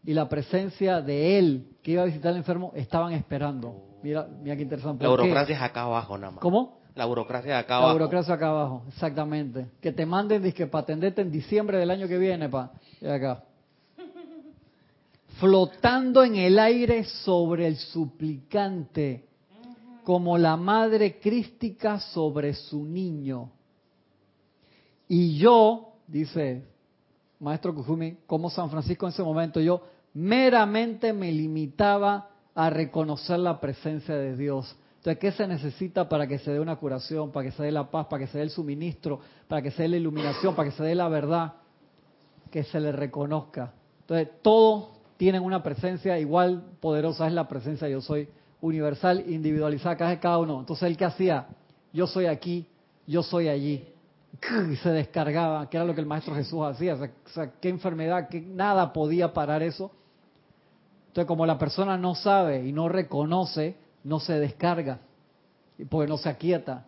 y 0.03 0.13
la 0.13 0.27
presencia 0.29 1.01
de 1.01 1.37
él 1.39 1.77
que 1.81 1.91
iba 1.91 2.03
a 2.03 2.05
visitar 2.05 2.31
al 2.31 2.37
enfermo 2.37 2.71
estaban 2.75 3.13
esperando. 3.13 3.99
Mira, 4.03 4.27
mira 4.41 4.55
qué 4.55 4.63
interesante. 4.63 5.03
La 5.03 5.09
burocracia 5.09 5.55
es 5.55 5.61
acá 5.61 5.83
abajo 5.83 6.17
nada 6.17 6.31
más. 6.31 6.41
¿Cómo? 6.41 6.82
La 6.95 7.05
burocracia 7.05 7.57
acá 7.57 7.77
abajo. 7.77 7.87
La 7.87 7.93
burocracia 7.93 8.33
acá 8.35 8.49
abajo, 8.49 8.83
exactamente. 8.87 9.67
Que 9.81 9.91
te 9.91 10.05
manden 10.05 10.43
disque 10.43 10.67
para 10.67 10.83
atenderte 10.83 11.21
en 11.21 11.31
diciembre 11.31 11.77
del 11.77 11.89
año 11.89 12.07
que 12.07 12.17
viene, 12.17 12.49
pa. 12.49 12.71
Y 13.01 13.07
acá. 13.07 13.43
Flotando 15.39 16.23
en 16.23 16.35
el 16.35 16.59
aire 16.59 17.03
sobre 17.03 17.67
el 17.67 17.77
suplicante, 17.77 19.25
como 20.03 20.37
la 20.37 20.55
madre 20.55 21.19
crística 21.19 21.99
sobre 21.99 22.53
su 22.53 22.85
niño. 22.85 23.49
Y 25.07 25.37
yo, 25.37 25.93
dice 26.07 26.63
Maestro 27.39 27.73
Kujumi, 27.73 28.17
como 28.27 28.49
San 28.49 28.69
Francisco 28.69 29.05
en 29.05 29.13
ese 29.13 29.23
momento, 29.23 29.59
yo 29.59 29.81
meramente 30.13 31.11
me 31.11 31.31
limitaba 31.31 32.29
a 32.55 32.69
reconocer 32.69 33.39
la 33.39 33.59
presencia 33.59 34.15
de 34.15 34.37
Dios. 34.37 34.75
Entonces, 35.03 35.19
¿qué 35.19 35.31
se 35.33 35.45
necesita 35.45 36.07
para 36.07 36.25
que 36.27 36.39
se 36.39 36.51
dé 36.51 36.61
una 36.61 36.77
curación, 36.77 37.29
para 37.29 37.49
que 37.49 37.51
se 37.51 37.63
dé 37.63 37.73
la 37.73 37.91
paz, 37.91 38.07
para 38.07 38.23
que 38.23 38.31
se 38.31 38.37
dé 38.37 38.45
el 38.45 38.49
suministro, 38.49 39.19
para 39.49 39.61
que 39.61 39.69
se 39.69 39.83
dé 39.83 39.89
la 39.89 39.97
iluminación, 39.97 40.55
para 40.55 40.69
que 40.69 40.77
se 40.77 40.83
dé 40.83 40.95
la 40.95 41.09
verdad? 41.09 41.55
Que 42.49 42.63
se 42.63 42.79
le 42.79 42.93
reconozca. 42.93 43.73
Entonces, 43.99 44.29
todos 44.41 44.91
tienen 45.17 45.43
una 45.43 45.61
presencia 45.61 46.17
igual 46.19 46.63
poderosa, 46.79 47.27
es 47.27 47.33
la 47.33 47.49
presencia 47.49 47.89
yo 47.89 47.99
soy 47.99 48.29
universal, 48.61 49.25
individualizada, 49.27 50.19
cada, 50.19 50.37
uno. 50.37 50.61
Entonces, 50.61 50.83
¿el 50.83 50.95
que 50.95 51.03
hacía? 51.03 51.47
Yo 51.91 52.07
soy 52.07 52.27
aquí, 52.27 52.65
yo 53.05 53.23
soy 53.23 53.49
allí. 53.49 53.85
Y 54.71 54.75
se 54.77 54.89
descargaba, 54.89 55.69
que 55.69 55.75
era 55.75 55.85
lo 55.85 55.93
que 55.93 55.99
el 55.99 56.07
Maestro 56.07 56.33
Jesús 56.33 56.61
hacía. 56.63 56.95
O 56.95 57.29
sea, 57.29 57.51
qué 57.59 57.67
enfermedad, 57.67 58.29
que 58.29 58.39
nada 58.39 58.93
podía 58.93 59.33
parar 59.33 59.61
eso 59.61 59.91
entonces, 61.13 61.27
como 61.27 61.45
la 61.45 61.59
persona 61.59 61.95
no 61.95 62.15
sabe 62.15 62.67
y 62.67 62.71
no 62.71 62.89
reconoce, 62.89 63.75
no 64.03 64.19
se 64.19 64.39
descarga, 64.39 64.99
porque 65.89 66.09
no 66.09 66.17
se 66.17 66.29
aquieta. 66.29 66.85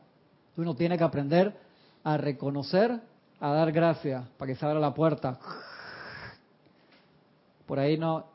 Uno 0.57 0.76
tiene 0.76 0.97
que 0.97 1.03
aprender 1.03 1.55
a 2.03 2.18
reconocer, 2.18 2.99
a 3.39 3.51
dar 3.51 3.72
gracias, 3.72 4.28
para 4.38 4.51
que 4.51 4.55
se 4.55 4.66
abra 4.66 4.80
la 4.80 4.93
puerta. 4.93 5.39
Por 7.66 7.80
ahí 7.80 7.97
no, 7.97 8.26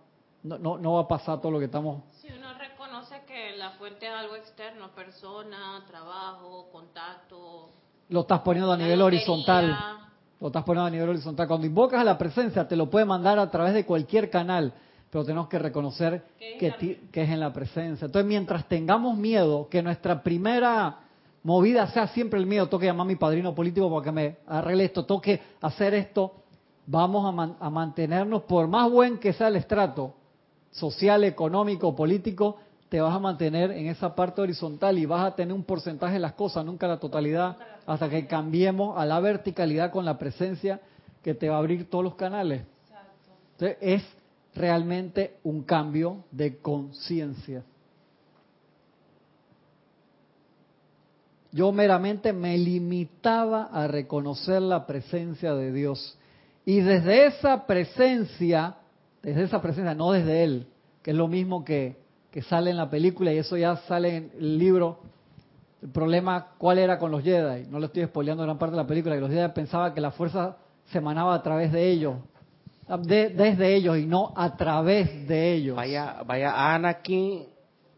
no, 0.43 0.79
no, 0.79 0.93
va 0.95 1.03
a 1.03 1.09
pasar 1.09 1.41
todo 1.41 1.53
lo 1.53 1.59
que 1.59 1.67
estamos... 1.67 2.03
Si 2.21 2.29
uno 2.33 2.53
reconoce 2.59 3.23
que 3.27 3.57
la 3.57 3.71
fuente 3.73 4.07
es 4.07 4.13
algo 4.13 4.37
externo, 4.37 4.91
persona, 4.95 5.85
trabajo, 5.87 6.69
contacto... 6.73 7.71
Lo 8.09 8.23
estás 8.23 8.41
poniendo 8.41 8.73
a 8.73 8.77
nivel 8.77 9.01
horizontal. 9.03 10.09
Lo 10.41 10.49
estás 10.49 10.65
poniendo 10.65 10.87
a 10.89 10.91
nivel 10.91 11.11
horizontal. 11.11 11.47
Cuando 11.47 11.67
invocas 11.67 12.01
a 12.01 12.05
la 12.05 12.19
presencia, 12.19 12.67
te 12.67 12.75
lo 12.75 12.91
puede 12.91 13.05
mandar 13.05 13.39
a 13.39 13.51
través 13.51 13.73
de 13.73 13.87
cualquier 13.87 14.31
canal 14.31 14.75
pero 15.11 15.25
tenemos 15.25 15.49
que 15.49 15.59
reconocer 15.59 16.23
que, 16.39 16.99
es 17.13 17.29
en 17.29 17.41
la 17.41 17.53
presencia. 17.53 18.05
Entonces, 18.07 18.27
mientras 18.27 18.69
tengamos 18.69 19.17
miedo, 19.17 19.69
que 19.69 19.83
nuestra 19.83 20.23
primera 20.23 21.01
movida 21.43 21.89
sea 21.89 22.07
siempre 22.09 22.39
el 22.39 22.47
miedo, 22.47 22.69
toque 22.69 22.87
llamar 22.87 23.07
a 23.07 23.09
mi 23.09 23.17
padrino 23.17 23.55
político 23.55 23.91
para 23.91 24.05
que 24.05 24.13
me 24.13 24.37
arregle 24.47 24.85
esto, 24.85 25.05
toque 25.05 25.41
hacer 25.61 25.95
esto, 25.95 26.33
vamos 26.87 27.25
a, 27.27 27.67
a 27.67 27.71
mantenernos, 27.71 28.43
por 28.43 28.69
más 28.69 28.89
buen 28.91 29.19
que 29.19 29.33
sea 29.33 29.49
el 29.49 29.57
estrato 29.57 30.15
social, 30.71 31.25
económico, 31.25 31.97
político, 31.97 32.59
te 32.89 33.01
vas 33.01 33.15
a 33.15 33.19
mantener 33.19 33.73
en 33.73 33.87
esa 33.87 34.15
parte 34.15 34.41
horizontal 34.41 34.97
y 34.99 35.07
vas 35.07 35.25
a 35.25 35.35
tener 35.35 35.53
un 35.53 35.65
porcentaje 35.65 36.15
de 36.15 36.21
las 36.21 36.35
cosas, 36.35 36.65
nunca 36.65 36.87
la 36.87 36.99
totalidad, 36.99 37.57
hasta 37.85 38.09
que 38.09 38.27
cambiemos 38.29 38.97
a 38.97 39.05
la 39.05 39.19
verticalidad 39.19 39.91
con 39.91 40.05
la 40.05 40.19
presencia 40.19 40.81
que 41.23 41.35
te 41.35 41.49
va 41.49 41.57
a 41.57 41.59
abrir 41.59 41.91
todos 41.91 42.05
los 42.05 42.15
canales. 42.15 42.63
Entonces, 43.53 43.79
es 43.81 44.20
realmente 44.55 45.39
un 45.45 45.63
cambio 45.63 46.25
de 46.31 46.59
conciencia. 46.59 47.63
Yo 51.53 51.73
meramente 51.73 52.33
me 52.33 52.57
limitaba 52.57 53.65
a 53.73 53.89
reconocer 53.89 54.63
la 54.63 54.87
presencia 54.87 55.55
de 55.55 55.73
Dios. 55.73 56.17
Y 56.65 56.81
desde 56.81 57.27
esa 57.27 57.67
presencia, 57.67 58.77
desde 59.23 59.45
esa 59.45 59.61
presencia, 59.61 59.95
no 59.95 60.13
desde 60.13 60.45
Él, 60.45 60.67
que 61.03 61.11
es 61.11 61.17
lo 61.17 61.27
mismo 61.27 61.65
que, 61.65 61.97
que 62.31 62.43
sale 62.43 62.71
en 62.71 62.77
la 62.77 62.89
película 62.89 63.33
y 63.33 63.39
eso 63.39 63.57
ya 63.57 63.77
sale 63.89 64.17
en 64.17 64.33
el 64.39 64.59
libro, 64.59 65.01
el 65.83 65.89
problema, 65.89 66.53
¿cuál 66.59 66.79
era 66.79 66.99
con 66.99 67.11
los 67.11 67.23
Jedi? 67.23 67.67
No 67.69 67.81
lo 67.81 67.87
estoy 67.87 68.05
spoileando 68.05 68.43
gran 68.43 68.59
parte 68.59 68.77
de 68.77 68.83
la 68.83 68.87
película, 68.87 69.15
que 69.15 69.21
los 69.23 69.31
Jedi 69.31 69.49
pensaban 69.53 69.95
que 69.95 70.01
la 70.01 70.11
fuerza 70.13 70.59
se 70.93 70.99
emanaba 70.99 71.35
a 71.35 71.43
través 71.43 71.73
de 71.73 71.91
ellos, 71.91 72.17
desde 72.99 73.75
ellos 73.75 73.99
y 73.99 74.07
no 74.07 74.33
a 74.37 74.57
través 74.57 75.27
de 75.29 75.55
ellos. 75.55 75.77
Vaya, 75.77 76.23
vaya 76.27 76.75
Anakin 76.75 77.45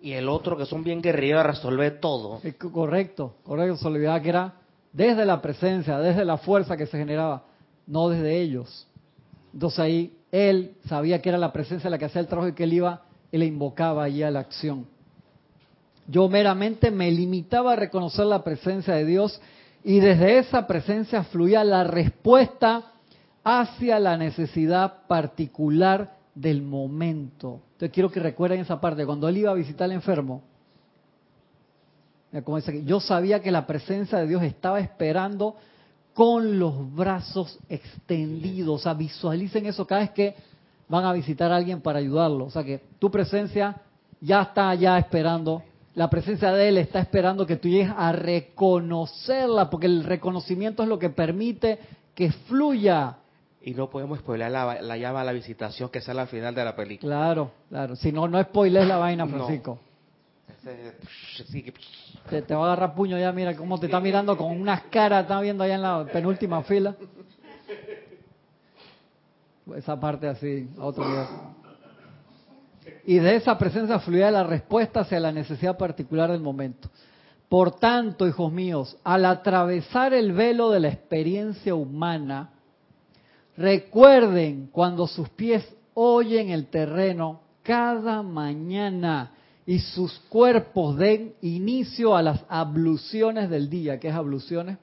y 0.00 0.12
el 0.12 0.28
otro 0.28 0.56
que 0.56 0.66
son 0.66 0.82
bien 0.82 1.00
guerreros 1.00 1.40
a 1.40 1.44
resolver 1.44 2.00
todo. 2.00 2.40
Correcto, 2.72 3.36
correcto. 3.42 3.76
Se 3.76 3.88
olvidaba 3.88 4.20
que 4.20 4.28
era 4.28 4.54
desde 4.92 5.24
la 5.24 5.40
presencia, 5.40 5.98
desde 5.98 6.24
la 6.24 6.36
fuerza 6.38 6.76
que 6.76 6.86
se 6.86 6.98
generaba, 6.98 7.44
no 7.86 8.08
desde 8.08 8.40
ellos. 8.40 8.86
Entonces 9.54 9.78
ahí 9.78 10.18
él 10.30 10.74
sabía 10.86 11.20
que 11.22 11.28
era 11.28 11.38
la 11.38 11.52
presencia 11.52 11.88
la 11.88 11.98
que 11.98 12.06
hacía 12.06 12.20
el 12.20 12.26
trabajo 12.26 12.48
y 12.48 12.54
que 12.54 12.64
él 12.64 12.72
iba 12.72 13.02
y 13.30 13.38
le 13.38 13.46
invocaba 13.46 14.04
allí 14.04 14.22
a 14.22 14.30
la 14.30 14.40
acción. 14.40 14.86
Yo 16.06 16.28
meramente 16.28 16.90
me 16.90 17.10
limitaba 17.10 17.72
a 17.72 17.76
reconocer 17.76 18.26
la 18.26 18.42
presencia 18.42 18.94
de 18.94 19.04
Dios 19.04 19.40
y 19.84 20.00
desde 20.00 20.38
esa 20.38 20.66
presencia 20.66 21.22
fluía 21.24 21.64
la 21.64 21.84
respuesta 21.84 22.91
hacia 23.44 23.98
la 23.98 24.16
necesidad 24.16 25.06
particular 25.06 26.16
del 26.34 26.62
momento. 26.62 27.60
Entonces 27.72 27.90
quiero 27.90 28.10
que 28.10 28.20
recuerden 28.20 28.60
esa 28.60 28.80
parte, 28.80 29.04
cuando 29.04 29.28
él 29.28 29.38
iba 29.38 29.50
a 29.50 29.54
visitar 29.54 29.84
al 29.84 29.92
enfermo, 29.92 30.42
yo 32.84 33.00
sabía 33.00 33.40
que 33.40 33.50
la 33.50 33.66
presencia 33.66 34.18
de 34.18 34.26
Dios 34.26 34.42
estaba 34.42 34.80
esperando 34.80 35.56
con 36.14 36.58
los 36.58 36.94
brazos 36.94 37.58
extendidos. 37.68 38.80
O 38.80 38.82
sea, 38.82 38.94
visualicen 38.94 39.66
eso 39.66 39.86
cada 39.86 40.02
vez 40.02 40.10
que 40.10 40.34
van 40.88 41.04
a 41.04 41.12
visitar 41.12 41.52
a 41.52 41.56
alguien 41.56 41.82
para 41.82 41.98
ayudarlo. 41.98 42.46
O 42.46 42.50
sea, 42.50 42.64
que 42.64 42.80
tu 42.98 43.10
presencia 43.10 43.76
ya 44.20 44.42
está 44.42 44.70
allá 44.70 44.98
esperando. 44.98 45.62
La 45.94 46.08
presencia 46.08 46.52
de 46.52 46.68
Él 46.68 46.78
está 46.78 47.00
esperando 47.00 47.46
que 47.46 47.56
tú 47.56 47.68
llegues 47.68 47.92
a 47.94 48.12
reconocerla, 48.12 49.68
porque 49.68 49.86
el 49.86 50.04
reconocimiento 50.04 50.82
es 50.82 50.88
lo 50.88 50.98
que 50.98 51.10
permite 51.10 51.78
que 52.14 52.32
fluya 52.32 53.18
Y 53.64 53.74
no 53.74 53.88
podemos 53.88 54.18
spoiler 54.18 54.50
la, 54.50 54.82
la 54.82 54.96
llama 54.96 55.20
a 55.20 55.24
la 55.24 55.32
visitación 55.32 55.88
que 55.88 56.00
sale 56.00 56.20
al 56.20 56.26
final 56.26 56.54
de 56.54 56.64
la 56.64 56.74
película. 56.74 57.16
Claro, 57.16 57.52
claro. 57.68 57.96
Si 57.96 58.10
no, 58.10 58.26
no 58.26 58.42
spoiles 58.42 58.86
la 58.86 58.96
vaina, 58.96 59.26
Francisco. 59.26 59.78
Te, 62.28 62.42
te, 62.42 62.54
va 62.54 62.62
a 62.62 62.72
agarrar 62.72 62.94
puño 62.94 63.18
ya, 63.18 63.32
mira 63.32 63.56
cómo 63.56 63.78
te 63.80 63.86
está 63.86 63.98
mirando 64.00 64.36
con 64.36 64.52
unas 64.52 64.82
caras, 64.84 65.22
está 65.22 65.40
viendo 65.40 65.64
allá 65.64 65.74
en 65.74 65.82
la 65.82 66.04
penúltima 66.04 66.62
fila. 66.62 66.94
Esa 69.76 69.98
parte 69.98 70.28
así, 70.28 70.68
a 70.78 70.84
otro. 70.84 71.04
Y 73.04 73.18
de 73.18 73.36
esa 73.36 73.58
presencia 73.58 73.98
fluía 74.00 74.30
la 74.30 74.44
respuesta 74.44 75.00
hacia 75.00 75.18
la 75.18 75.32
necesidad 75.32 75.76
particular 75.76 76.30
del 76.30 76.40
momento. 76.40 76.88
Por 77.48 77.72
tanto, 77.72 78.26
hijos 78.26 78.52
míos, 78.52 78.96
al 79.04 79.24
atravesar 79.24 80.14
el 80.14 80.32
velo 80.32 80.70
de 80.70 80.80
la 80.80 80.88
experiencia 80.88 81.74
humana, 81.74 82.50
recuerden 83.62 84.68
cuando 84.72 85.06
sus 85.06 85.28
pies 85.28 85.64
oyen 85.94 86.50
el 86.50 86.66
terreno 86.66 87.40
cada 87.62 88.22
mañana 88.22 89.30
y 89.64 89.78
sus 89.78 90.18
cuerpos 90.28 90.96
den 90.96 91.34
inicio 91.40 92.16
a 92.16 92.22
las 92.22 92.44
abluciones 92.48 93.48
del 93.48 93.70
día. 93.70 94.00
¿Qué 94.00 94.08
es 94.08 94.14
abluciones? 94.14 94.78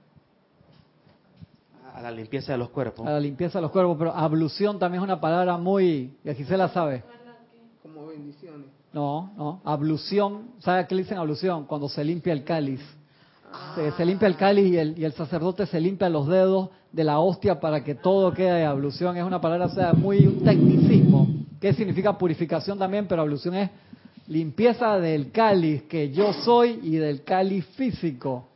A 1.94 2.02
la 2.02 2.12
limpieza 2.12 2.54
de 2.54 2.58
los 2.58 2.70
cuerpos. 2.70 3.06
A 3.06 3.12
la 3.12 3.20
limpieza 3.20 3.58
de 3.58 3.64
los 3.64 3.72
cuerpos, 3.72 3.98
pero 4.00 4.16
ablución 4.16 4.80
también 4.80 5.04
es 5.04 5.04
una 5.04 5.20
palabra 5.20 5.58
muy... 5.58 6.14
Y 6.24 6.30
aquí 6.30 6.46
se 6.46 6.56
la 6.56 6.70
sabe. 6.70 7.04
Como 7.84 8.08
bendiciones. 8.08 8.68
No, 8.94 9.34
no. 9.36 9.62
Ablución, 9.66 10.52
¿sabe 10.60 10.88
qué 10.88 10.96
le 10.96 11.02
dicen 11.02 11.18
ablución? 11.18 11.66
Cuando 11.66 11.90
se 11.90 12.02
limpia 12.06 12.32
el 12.32 12.46
cáliz. 12.46 12.80
Se, 13.96 14.06
limpia 14.06 14.28
el 14.28 14.36
cáliz 14.36 14.68
y 14.68 14.78
el, 14.78 15.00
y 15.00 15.06
el, 15.06 15.14
sacerdote 15.14 15.66
se 15.66 15.80
limpia 15.80 16.10
los 16.10 16.28
dedos 16.28 16.70
de 16.92 17.04
la 17.04 17.20
hostia 17.20 17.60
para 17.60 17.84
que 17.84 17.96
todo 17.96 18.34
quede 18.34 18.66
ablución. 18.66 19.18
Es 19.18 19.24
una 19.24 19.42
palabra, 19.42 19.66
o 19.66 19.70
sea, 19.70 19.94
muy 19.94 20.26
un 20.26 20.44
tecnicismo. 20.44 21.28
¿Qué 21.60 21.74
significa 21.74 22.18
purificación 22.18 22.78
también? 22.78 23.08
Pero 23.08 23.22
ablución 23.22 23.56
es 23.56 23.70
limpieza 24.28 25.00
del 25.00 25.32
cáliz 25.32 25.84
que 25.84 26.12
yo 26.12 26.34
soy 26.34 26.80
y 26.84 26.98
del 26.98 27.24
cáliz 27.24 27.66
físico. 27.76 28.48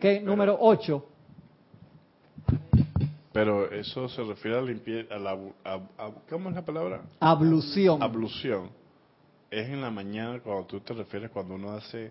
¿Qué? 0.00 0.20
Número 0.20 0.56
8. 0.60 1.04
Pero 3.32 3.70
eso 3.70 4.08
se 4.08 4.22
refiere 4.22 4.58
a 4.58 4.62
limpieza, 4.62 5.14
a 5.14 5.18
la, 5.18 5.38
¿cómo 6.28 6.48
es 6.48 6.54
la 6.54 6.64
palabra? 6.64 7.02
Ablución. 7.20 8.02
Ablución. 8.02 8.70
Es 9.50 9.68
en 9.68 9.80
la 9.80 9.90
mañana 9.90 10.40
cuando 10.40 10.64
tú 10.66 10.80
te 10.80 10.92
refieres 10.92 11.30
cuando 11.30 11.54
uno 11.54 11.72
hace 11.72 12.10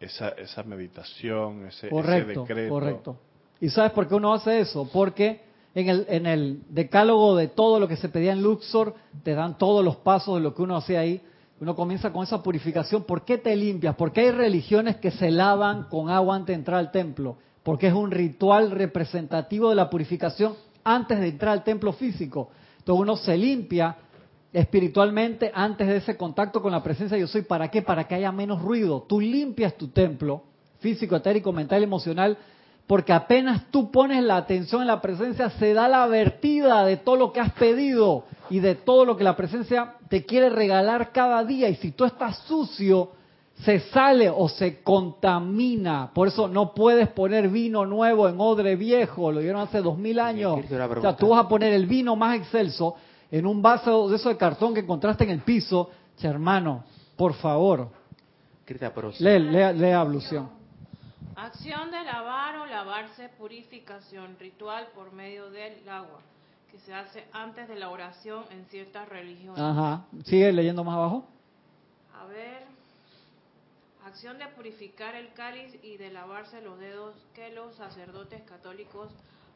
esa, 0.00 0.30
esa 0.30 0.62
meditación, 0.62 1.66
ese, 1.66 1.90
correcto, 1.90 2.30
ese 2.30 2.40
decreto. 2.40 2.74
Correcto. 2.74 3.16
¿Y 3.60 3.68
sabes 3.68 3.92
por 3.92 4.08
qué 4.08 4.14
uno 4.14 4.32
hace 4.32 4.60
eso? 4.60 4.88
Porque 4.90 5.42
en 5.74 5.88
el, 5.88 6.06
en 6.08 6.26
el 6.26 6.62
decálogo 6.70 7.36
de 7.36 7.48
todo 7.48 7.78
lo 7.78 7.86
que 7.86 7.96
se 7.96 8.08
pedía 8.08 8.32
en 8.32 8.42
Luxor, 8.42 8.94
te 9.22 9.34
dan 9.34 9.58
todos 9.58 9.84
los 9.84 9.96
pasos 9.96 10.36
de 10.36 10.40
lo 10.40 10.54
que 10.54 10.62
uno 10.62 10.76
hace 10.76 10.96
ahí. 10.96 11.20
Uno 11.60 11.76
comienza 11.76 12.10
con 12.10 12.24
esa 12.24 12.42
purificación. 12.42 13.04
¿Por 13.04 13.24
qué 13.26 13.36
te 13.36 13.54
limpias? 13.54 13.94
Porque 13.94 14.22
hay 14.22 14.30
religiones 14.30 14.96
que 14.96 15.10
se 15.10 15.30
lavan 15.30 15.84
con 15.84 16.08
agua 16.08 16.36
antes 16.36 16.54
de 16.54 16.58
entrar 16.60 16.78
al 16.78 16.90
templo. 16.90 17.36
Porque 17.62 17.88
es 17.88 17.92
un 17.92 18.10
ritual 18.10 18.70
representativo 18.70 19.68
de 19.68 19.74
la 19.74 19.90
purificación 19.90 20.54
antes 20.82 21.20
de 21.20 21.28
entrar 21.28 21.52
al 21.52 21.62
templo 21.62 21.92
físico. 21.92 22.48
Entonces 22.78 23.02
uno 23.02 23.16
se 23.16 23.36
limpia 23.36 23.94
espiritualmente 24.52 25.50
antes 25.54 25.86
de 25.86 25.96
ese 25.96 26.16
contacto 26.16 26.60
con 26.60 26.72
la 26.72 26.82
presencia 26.82 27.16
yo 27.16 27.26
soy. 27.26 27.42
¿Para 27.42 27.68
qué? 27.68 27.82
Para 27.82 28.04
que 28.04 28.14
haya 28.14 28.32
menos 28.32 28.60
ruido. 28.62 29.04
Tú 29.08 29.20
limpias 29.20 29.76
tu 29.76 29.88
templo 29.88 30.42
físico, 30.80 31.16
etérico, 31.16 31.52
mental, 31.52 31.82
emocional, 31.82 32.38
porque 32.86 33.12
apenas 33.12 33.70
tú 33.70 33.90
pones 33.90 34.24
la 34.24 34.36
atención 34.36 34.80
en 34.80 34.88
la 34.88 35.00
presencia, 35.00 35.50
se 35.50 35.74
da 35.74 35.88
la 35.88 36.06
vertida 36.06 36.84
de 36.84 36.96
todo 36.96 37.16
lo 37.16 37.32
que 37.32 37.40
has 37.40 37.52
pedido 37.52 38.24
y 38.48 38.58
de 38.58 38.74
todo 38.74 39.04
lo 39.04 39.16
que 39.16 39.22
la 39.24 39.36
presencia 39.36 39.94
te 40.08 40.24
quiere 40.24 40.48
regalar 40.48 41.12
cada 41.12 41.44
día. 41.44 41.68
Y 41.68 41.76
si 41.76 41.92
tú 41.92 42.04
estás 42.04 42.38
sucio, 42.48 43.10
se 43.64 43.78
sale 43.90 44.28
o 44.28 44.48
se 44.48 44.82
contamina. 44.82 46.10
Por 46.12 46.28
eso 46.28 46.48
no 46.48 46.74
puedes 46.74 47.08
poner 47.08 47.48
vino 47.48 47.86
nuevo 47.86 48.28
en 48.28 48.40
odre 48.40 48.74
viejo, 48.74 49.30
lo 49.30 49.40
dieron 49.40 49.60
hace 49.60 49.82
dos 49.82 49.96
mil 49.96 50.18
años. 50.18 50.58
O 50.96 51.00
sea, 51.00 51.14
tú 51.14 51.28
vas 51.28 51.44
a 51.44 51.48
poner 51.48 51.72
el 51.72 51.86
vino 51.86 52.16
más 52.16 52.36
excelso 52.36 52.96
en 53.30 53.46
un 53.46 53.62
vaso 53.62 54.08
de 54.08 54.16
eso 54.16 54.28
de 54.28 54.36
cartón 54.36 54.74
que 54.74 54.80
encontraste 54.80 55.24
en 55.24 55.30
el 55.30 55.40
piso. 55.40 55.90
hermano, 56.22 56.84
por 57.16 57.34
favor. 57.34 57.88
Lee, 59.18 59.38
lea, 59.38 59.72
lea 59.72 60.00
ablución. 60.00 60.50
Acción 61.34 61.90
de 61.90 62.04
lavar 62.04 62.56
o 62.56 62.66
lavarse, 62.66 63.28
purificación, 63.38 64.36
ritual 64.38 64.88
por 64.94 65.12
medio 65.12 65.50
del 65.50 65.88
agua 65.88 66.20
que 66.70 66.78
se 66.78 66.94
hace 66.94 67.24
antes 67.32 67.68
de 67.68 67.76
la 67.76 67.90
oración 67.90 68.44
en 68.50 68.64
ciertas 68.66 69.08
religiones. 69.08 69.60
Ajá. 69.60 70.04
Sigue 70.24 70.52
leyendo 70.52 70.84
más 70.84 70.96
abajo. 70.96 71.26
A 72.14 72.26
ver. 72.26 72.62
Acción 74.06 74.38
de 74.38 74.46
purificar 74.48 75.14
el 75.14 75.32
cáliz 75.34 75.74
y 75.82 75.96
de 75.96 76.10
lavarse 76.10 76.62
los 76.62 76.78
dedos 76.78 77.14
que 77.34 77.50
los 77.50 77.74
sacerdotes 77.76 78.42
católicos 78.42 79.10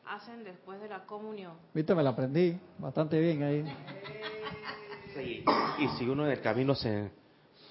hacen 0.06 0.44
después 0.44 0.80
de 0.80 0.88
la 0.88 1.04
comunión. 1.04 1.52
Viste, 1.72 1.94
me 1.94 2.02
la 2.02 2.10
aprendí 2.10 2.58
bastante 2.78 3.18
bien 3.18 3.42
ahí. 3.42 3.64
Sí. 5.14 5.44
Y 5.78 5.88
si 5.96 6.08
uno 6.08 6.26
en 6.26 6.32
el 6.32 6.40
camino 6.40 6.74
se 6.74 7.10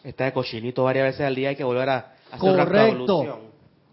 está 0.03 0.25
de 0.25 0.33
cochinito 0.33 0.83
varias 0.83 1.05
veces 1.05 1.21
al 1.21 1.35
día, 1.35 1.49
hay 1.49 1.55
que 1.55 1.63
volver 1.63 1.89
a 1.89 1.97
hacer 2.31 2.39
Correcto. 2.39 3.39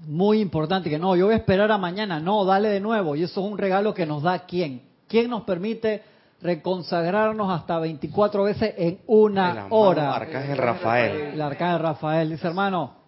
Muy 0.06 0.40
importante 0.40 0.88
que 0.88 0.98
no, 0.98 1.14
yo 1.14 1.26
voy 1.26 1.34
a 1.34 1.38
esperar 1.38 1.70
a 1.70 1.76
mañana, 1.76 2.20
no, 2.20 2.44
dale 2.44 2.70
de 2.70 2.80
nuevo. 2.80 3.16
Y 3.16 3.24
eso 3.24 3.44
es 3.44 3.52
un 3.52 3.58
regalo 3.58 3.92
que 3.92 4.06
nos 4.06 4.22
da 4.22 4.46
quién. 4.46 4.82
¿Quién 5.06 5.28
nos 5.28 5.42
permite 5.42 6.02
reconsagrarnos 6.40 7.50
hasta 7.50 7.78
24 7.78 8.44
veces 8.44 8.74
en 8.78 9.00
una 9.06 9.66
hora? 9.68 10.16
El 10.16 10.22
arcángel 10.22 10.56
Rafael. 10.56 11.16
El 11.34 11.42
arcángel 11.42 11.80
Rafael. 11.80 12.30
Dice, 12.30 12.46
hermano, 12.46 12.99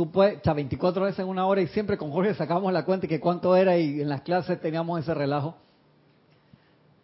tú 0.00 0.10
puedes, 0.10 0.38
o 0.38 0.40
sea, 0.42 0.54
24 0.54 1.04
veces 1.04 1.18
en 1.18 1.28
una 1.28 1.46
hora 1.46 1.60
y 1.60 1.66
siempre 1.66 1.98
con 1.98 2.10
Jorge 2.10 2.32
sacamos 2.32 2.72
la 2.72 2.86
cuenta 2.86 3.04
y 3.04 3.08
que 3.10 3.20
cuánto 3.20 3.54
era 3.54 3.76
y 3.76 4.00
en 4.00 4.08
las 4.08 4.22
clases 4.22 4.58
teníamos 4.58 4.98
ese 4.98 5.12
relajo. 5.12 5.56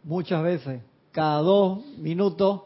Muchas 0.03 0.43
veces, 0.43 0.81
cada 1.13 1.41
dos 1.41 1.85
minutos, 1.99 2.63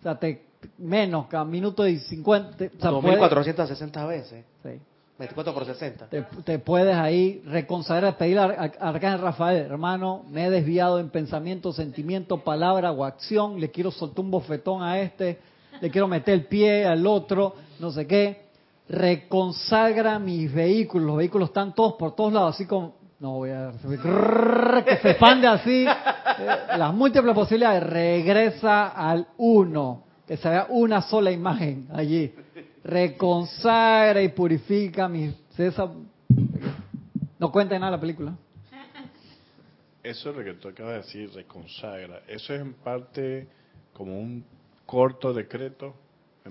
o 0.00 0.02
sea, 0.02 0.18
te, 0.18 0.46
menos, 0.78 1.28
cada 1.28 1.44
minuto 1.44 1.86
y 1.86 2.00
50. 2.00 2.64
O 2.76 2.80
sea, 2.80 2.90
2460 2.90 4.06
veces. 4.06 4.44
Sí. 4.64 4.70
24 5.16 5.54
por 5.54 5.64
60. 5.64 6.08
Te, 6.44 6.58
puedes 6.58 6.96
ahí 6.96 7.40
reconsagrar, 7.46 8.16
pedir 8.16 8.40
al 8.40 8.72
Arcángel 8.80 9.20
Rafael, 9.20 9.58
hermano, 9.58 10.24
me 10.28 10.46
he 10.46 10.50
desviado 10.50 10.98
en 10.98 11.10
pensamiento, 11.10 11.72
sentimiento, 11.72 12.42
palabra 12.42 12.90
o 12.90 13.04
acción, 13.04 13.60
le 13.60 13.70
quiero 13.70 13.92
soltar 13.92 14.24
un 14.24 14.32
bofetón 14.32 14.82
a 14.82 15.00
este, 15.00 15.38
le 15.80 15.88
quiero 15.88 16.08
meter 16.08 16.34
el 16.34 16.46
pie 16.46 16.84
al 16.84 17.06
otro, 17.06 17.54
no 17.78 17.92
sé 17.92 18.08
qué. 18.08 18.47
Reconsagra 18.88 20.18
mis 20.18 20.52
vehículos, 20.52 21.06
los 21.06 21.16
vehículos 21.16 21.48
están 21.50 21.74
todos 21.74 21.94
por 21.94 22.14
todos 22.14 22.32
lados, 22.32 22.54
así 22.54 22.66
como, 22.66 22.94
no 23.20 23.32
voy 23.32 23.50
a 23.50 23.72
que 24.84 24.96
se 24.96 25.10
expande 25.10 25.46
así, 25.46 25.84
eh, 26.38 26.46
las 26.76 26.94
múltiples 26.94 27.34
posibilidades, 27.34 27.82
regresa 27.82 28.88
al 28.88 29.26
uno, 29.36 30.04
que 30.26 30.36
se 30.36 30.48
vea 30.48 30.66
una 30.70 31.02
sola 31.02 31.30
imagen 31.30 31.88
allí 31.92 32.32
reconsagra 32.88 34.22
y 34.22 34.28
purifica 34.28 35.08
mi 35.08 35.34
César. 35.50 35.90
No 37.38 37.52
cuenta 37.52 37.78
nada 37.78 37.92
la 37.92 38.00
película. 38.00 38.36
Eso 40.02 40.30
es 40.30 40.36
lo 40.36 40.42
que 40.42 40.54
tú 40.54 40.68
acabas 40.68 40.92
de 40.92 40.98
decir, 40.98 41.30
reconsagra. 41.34 42.22
Eso 42.26 42.54
es 42.54 42.60
en 42.62 42.72
parte 42.72 43.46
como 43.92 44.18
un 44.18 44.42
corto 44.86 45.34
decreto. 45.34 45.94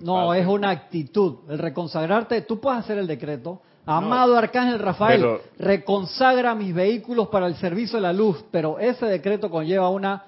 No, 0.02 0.34
es 0.34 0.46
una 0.46 0.70
actitud. 0.70 1.38
El 1.50 1.60
reconsagrarte, 1.60 2.42
tú 2.42 2.60
puedes 2.60 2.80
hacer 2.80 2.98
el 2.98 3.08
decreto. 3.08 3.62
Amado 3.86 4.38
Arcángel 4.38 4.80
Rafael, 4.80 5.40
reconsagra 5.58 6.54
mis 6.54 6.74
vehículos 6.76 7.30
para 7.30 7.48
el 7.48 7.56
servicio 7.56 7.98
de 7.98 8.02
la 8.02 8.12
luz, 8.12 8.44
pero 8.52 8.80
ese 8.80 9.06
decreto 9.06 9.50
conlleva 9.50 9.90
una 9.90 10.26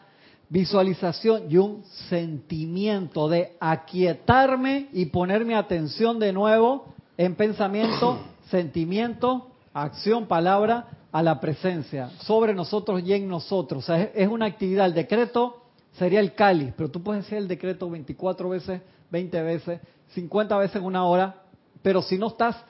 visualización 0.48 1.44
y 1.50 1.58
un 1.58 1.84
sentimiento 2.08 3.28
de 3.28 3.58
aquietarme 3.60 4.88
y 4.94 5.08
poner 5.08 5.44
mi 5.44 5.54
atención 5.54 6.20
de 6.20 6.32
nuevo 6.32 6.86
en 7.18 7.36
pensamiento, 7.36 8.20
sentimiento, 8.50 9.50
acción, 9.74 10.26
palabra, 10.26 10.88
a 11.12 11.24
la 11.24 11.40
presencia, 11.40 12.12
sobre 12.22 12.54
nosotros 12.54 13.02
y 13.04 13.14
en 13.14 13.28
nosotros. 13.28 13.84
O 13.84 13.88
sea, 13.88 14.04
es, 14.04 14.28
una 14.28 14.46
actividad. 14.46 14.86
El 14.86 14.94
decreto 14.94 15.64
sería 15.94 16.20
el 16.20 16.34
cáliz, 16.34 16.74
pero 16.78 16.90
tú 16.90 17.02
puedes 17.02 17.26
hacer 17.26 17.40
el 17.40 17.48
decreto 17.48 17.90
24 17.90 18.50
veces, 18.50 18.82
20 19.12 19.42
veces, 19.44 19.82
50 20.10 20.58
veces 20.58 20.76
en 20.78 20.84
una 20.84 21.06
hora, 21.06 21.44
pero 21.82 22.02
si 22.02 22.18
no 22.18 22.28
estás 22.28 22.64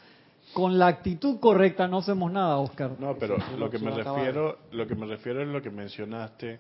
con 0.54 0.80
la 0.80 0.88
actitud 0.88 1.40
correcta 1.40 1.88
no 1.88 2.00
hacemos 2.00 2.32
nada, 2.32 2.58
Oscar. 2.58 2.92
No, 3.00 3.16
pero 3.18 3.38
lo 3.58 3.70
que 3.70 3.80
me 3.80 3.92
refiero, 3.92 4.58
lo 4.72 4.88
que 4.88 4.96
me 4.96 5.06
refiero 5.06 5.42
es 5.42 5.48
lo 5.48 5.62
que 5.62 5.70
mencionaste 5.70 6.60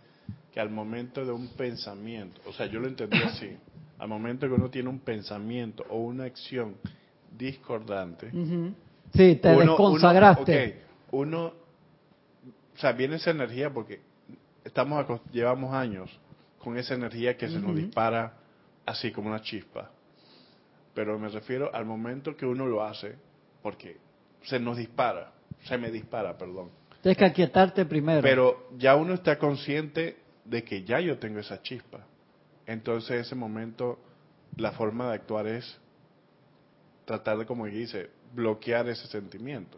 que 0.54 0.60
al 0.60 0.70
momento 0.70 1.26
de 1.26 1.32
un 1.32 1.48
pensamiento, 1.50 2.42
o 2.48 2.54
sea, 2.54 2.68
yo 2.68 2.80
lo 2.80 2.88
entendí 2.88 3.18
así, 3.18 3.50
al 3.98 4.08
momento 4.08 4.48
que 4.48 4.54
uno 4.54 4.70
tiene 4.70 4.90
un 4.90 5.00
pensamiento 5.00 5.84
o 5.90 5.98
una 5.98 6.26
acción 6.26 6.76
discordante, 7.38 8.32
sí, 9.14 9.36
te 9.36 9.50
desconsagraste. 9.50 10.82
Uno, 11.12 11.46
o 11.48 12.78
sea, 12.78 12.92
viene 12.92 13.16
esa 13.16 13.32
energía 13.32 13.74
porque 13.74 14.02
estamos 14.64 15.04
llevamos 15.32 15.74
años 15.74 16.10
con 16.60 16.78
esa 16.78 16.94
energía 16.94 17.36
que 17.36 17.50
se 17.50 17.60
nos 17.60 17.76
dispara 17.76 18.34
así 18.90 19.12
como 19.12 19.30
una 19.30 19.42
chispa. 19.42 19.92
Pero 20.94 21.18
me 21.20 21.30
refiero 21.30 21.74
al 21.74 21.86
momento 21.86 22.36
que 22.36 22.46
uno 22.46 22.66
lo 22.66 22.84
hace, 22.84 23.16
porque 23.62 23.98
se 24.44 24.60
nos 24.60 24.78
dispara, 24.78 25.32
se 25.64 25.78
me 25.78 25.92
dispara, 25.92 26.38
perdón. 26.38 26.70
Tienes 27.02 27.18
que 27.18 27.26
aquietarte 27.26 27.86
primero. 27.86 28.22
Pero 28.22 28.68
ya 28.78 28.96
uno 28.96 29.14
está 29.14 29.38
consciente 29.38 30.18
de 30.44 30.64
que 30.64 30.84
ya 30.84 31.00
yo 31.00 31.18
tengo 31.20 31.40
esa 31.40 31.62
chispa. 31.62 32.06
Entonces, 32.66 33.12
en 33.12 33.20
ese 33.20 33.36
momento, 33.36 34.00
la 34.58 34.72
forma 34.72 35.10
de 35.10 35.16
actuar 35.16 35.48
es 35.48 35.78
tratar 37.06 37.38
de, 37.38 37.46
como 37.46 37.66
dice, 37.66 38.10
bloquear 38.34 38.90
ese 38.90 39.08
sentimiento. 39.08 39.78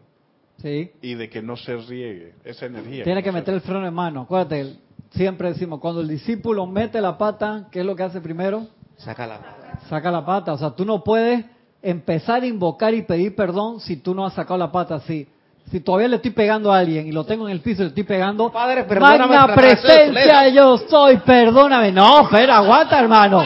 Sí. 0.58 0.92
Y 1.02 1.16
de 1.16 1.30
que 1.30 1.42
no 1.42 1.58
se 1.58 1.76
riegue 1.76 2.34
esa 2.44 2.66
energía. 2.66 3.04
Tiene 3.04 3.22
que, 3.22 3.32
meter 3.32 3.54
el 3.54 3.62
freno 3.62 3.86
en 3.86 3.94
mano. 3.94 4.22
Acuérdate, 4.22 4.76
siempre 5.12 5.50
decimos, 5.50 5.80
cuando 5.80 6.02
el 6.02 6.08
discípulo 6.08 6.66
mete 6.66 7.02
la 7.02 7.18
pata, 7.18 7.68
¿qué 7.72 7.82
es 7.82 7.86
lo 7.86 7.96
que 7.96 8.04
hace 8.04 8.22
primero? 8.22 8.68
Saca 9.04 9.26
la 9.26 9.38
pata. 9.38 9.80
Saca 9.90 10.12
la 10.12 10.26
pata. 10.26 10.54
O 10.54 10.58
sea, 10.58 10.72
tú 10.72 10.86
no 10.86 11.04
puedes 11.04 11.44
empezar 11.82 12.44
a 12.44 12.46
invocar 12.46 12.94
y 12.94 13.02
pedir 13.02 13.36
perdón 13.36 13.80
si 13.80 13.98
tú 13.98 14.14
no 14.14 14.26
has 14.26 14.34
sacado 14.34 14.58
la 14.58 14.72
pata 14.72 14.96
así. 14.96 15.28
Si 15.72 15.80
todavía 15.80 16.08
le 16.08 16.18
estoy 16.18 16.32
pegando 16.32 16.72
a 16.72 16.80
alguien 16.80 17.08
y 17.08 17.12
lo 17.12 17.24
tengo 17.24 17.48
en 17.48 17.54
el 17.54 17.62
piso 17.62 17.82
y 17.82 17.86
le 17.86 17.90
estoy 17.90 18.04
pegando, 18.04 18.52
Padre. 18.52 18.86
Magna 19.00 19.56
presencia 19.56 20.50
yo 20.50 20.78
soy, 20.78 21.18
perdóname. 21.18 21.92
No, 21.92 22.22
espera, 22.22 22.58
aguanta, 22.58 23.00
hermano. 23.00 23.44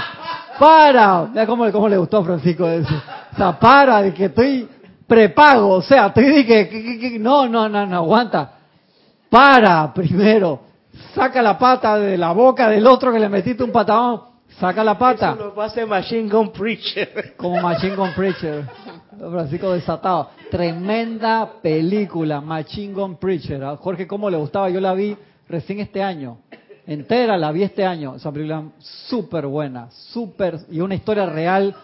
Para. 0.60 1.28
Mira 1.28 1.46
cómo, 1.46 1.72
cómo 1.72 1.88
le 1.88 1.98
gustó 1.98 2.18
a 2.18 2.24
Francisco 2.24 2.68
eso. 2.68 2.94
O 3.34 3.36
sea, 3.36 3.60
para, 3.60 4.02
de 4.02 4.14
que 4.14 4.26
estoy 4.26 4.68
prepago. 5.08 5.76
O 5.76 5.82
sea, 5.82 6.08
estoy 6.08 6.44
de 6.44 6.46
que, 6.46 7.18
no, 7.20 7.48
no, 7.48 7.70
no, 7.70 7.86
no, 7.86 7.96
aguanta. 7.98 8.52
Para, 9.30 9.94
primero. 9.94 10.62
Saca 11.14 11.42
la 11.42 11.58
pata 11.58 11.98
de 11.98 12.18
la 12.18 12.32
boca 12.32 12.70
del 12.70 12.88
otro 12.88 13.12
que 13.12 13.20
le 13.20 13.30
metiste 13.30 13.64
un 13.64 13.72
patadón. 13.72 14.35
Saca 14.60 14.84
la 14.84 14.98
pata. 14.98 15.34
Eso 15.34 15.54
lo 15.54 15.62
hace 15.62 15.86
Machine 15.86 16.30
Gun 16.30 16.52
Preacher. 16.52 17.34
Como 17.38 17.62
Machine 17.62 17.96
Gun 17.96 18.14
Preacher. 18.14 18.64
Francisco 19.18 19.74
desatado. 19.74 20.30
Tremenda 20.50 21.54
película, 21.62 22.40
Machine 22.40 22.94
Gun 22.94 23.18
Preacher. 23.18 23.64
A 23.64 23.76
Jorge, 23.78 24.08
¿cómo 24.08 24.30
le 24.30 24.38
gustaba? 24.38 24.70
Yo 24.70 24.80
la 24.80 24.94
vi 24.94 25.16
recién 25.50 25.80
este 25.80 26.02
año. 26.02 26.38
Entera 26.88 27.38
la 27.38 27.52
vi 27.52 27.64
este 27.64 27.86
año. 27.86 28.16
Esa 28.16 28.32
película 28.32 28.64
súper 28.80 29.46
buena. 29.48 29.90
Súper. 29.92 30.60
Y 30.72 30.80
una 30.80 30.96
historia 30.96 31.26
real. 31.26 31.76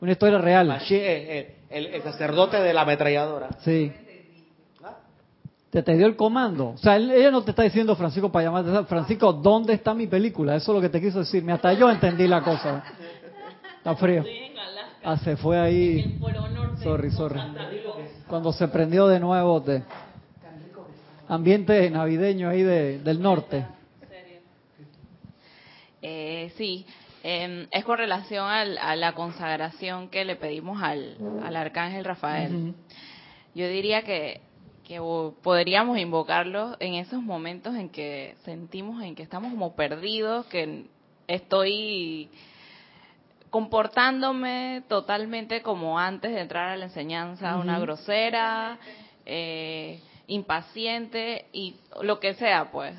Una 0.00 0.12
historia 0.12 0.38
real. 0.38 0.68
Machine, 0.68 1.00
eh, 1.00 1.56
eh, 1.70 1.94
el, 1.94 2.02
sacerdote 2.02 2.58
de 2.58 2.74
la 2.74 2.82
ametralladora. 2.82 3.48
Sí. 3.60 3.92
Te, 5.70 5.82
te 5.82 5.96
dio 5.96 6.06
el 6.06 6.16
comando. 6.16 6.70
O 6.70 6.78
sea, 6.78 6.96
ella 6.96 7.30
no 7.30 7.42
te 7.42 7.50
está 7.50 7.62
diciendo, 7.62 7.94
Francisco, 7.94 8.32
para 8.32 8.46
llamarte. 8.46 8.84
Francisco, 8.86 9.32
¿dónde 9.32 9.74
está 9.74 9.92
mi 9.94 10.06
película? 10.06 10.56
Eso 10.56 10.72
es 10.72 10.76
lo 10.76 10.80
que 10.80 10.88
te 10.88 11.00
quiso 11.00 11.18
decir. 11.20 11.48
Hasta 11.50 11.74
yo 11.74 11.90
entendí 11.90 12.26
la 12.26 12.42
cosa. 12.42 12.82
Está 13.76 13.94
frío. 13.96 14.24
Ah, 15.04 15.16
se 15.18 15.36
fue 15.36 15.58
ahí. 15.58 16.18
Sorry, 16.82 17.10
sorry. 17.10 17.40
Cuando 18.26 18.52
se 18.52 18.68
prendió 18.68 19.06
de 19.08 19.20
nuevo 19.20 19.60
de 19.60 19.82
ambiente 21.28 21.88
navideño 21.90 22.48
ahí 22.48 22.62
de, 22.62 22.98
del 23.00 23.20
norte. 23.20 23.66
Eh, 26.00 26.52
sí, 26.56 26.86
em, 27.22 27.66
es 27.70 27.84
con 27.84 27.98
relación 27.98 28.46
a 28.46 28.96
la 28.96 29.12
consagración 29.12 30.08
que 30.08 30.24
le 30.24 30.36
pedimos 30.36 30.82
al, 30.82 31.16
al 31.44 31.56
arcángel 31.56 32.04
Rafael. 32.04 32.74
Yo 33.54 33.68
diría 33.68 34.02
que, 34.02 34.40
que 34.88 35.00
podríamos 35.42 35.98
invocarlo 35.98 36.74
en 36.80 36.94
esos 36.94 37.22
momentos 37.22 37.76
en 37.76 37.90
que 37.90 38.36
sentimos 38.44 39.02
en 39.02 39.14
que 39.14 39.22
estamos 39.22 39.50
como 39.50 39.76
perdidos, 39.76 40.46
que 40.46 40.86
estoy 41.26 42.30
comportándome 43.50 44.82
totalmente 44.88 45.60
como 45.60 45.98
antes 45.98 46.32
de 46.32 46.40
entrar 46.40 46.70
a 46.70 46.76
la 46.76 46.86
enseñanza, 46.86 47.58
una 47.58 47.78
grosera, 47.78 48.78
eh, 49.26 50.00
impaciente 50.26 51.44
y 51.52 51.76
lo 52.00 52.18
que 52.18 52.32
sea, 52.34 52.70
pues. 52.72 52.94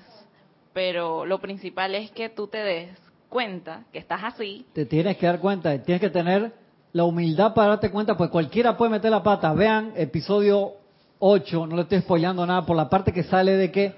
Pero 0.73 1.25
lo 1.25 1.39
principal 1.39 1.95
es 1.95 2.11
que 2.11 2.29
tú 2.29 2.47
te 2.47 2.59
des 2.59 2.89
cuenta 3.29 3.85
que 3.91 3.97
estás 3.97 4.23
así. 4.23 4.67
Te 4.73 4.85
tienes 4.85 5.17
que 5.17 5.25
dar 5.25 5.39
cuenta, 5.39 5.81
tienes 5.81 6.01
que 6.01 6.11
tener 6.11 6.53
la 6.93 7.03
humildad 7.03 7.55
para 7.55 7.69
darte 7.69 7.89
cuenta, 7.89 8.15
pues 8.15 8.29
cualquiera 8.29 8.77
puede 8.77 8.91
meter 8.91 9.09
la 9.09 9.23
pata. 9.23 9.53
Vean 9.53 9.93
episodio 9.95 10.78
8, 11.19 11.67
no 11.67 11.75
le 11.75 11.83
estoy 11.83 11.99
spoilando 11.99 12.45
nada, 12.45 12.65
por 12.65 12.75
la 12.75 12.89
parte 12.89 13.11
que 13.11 13.23
sale 13.23 13.57
de 13.57 13.71
que 13.71 13.93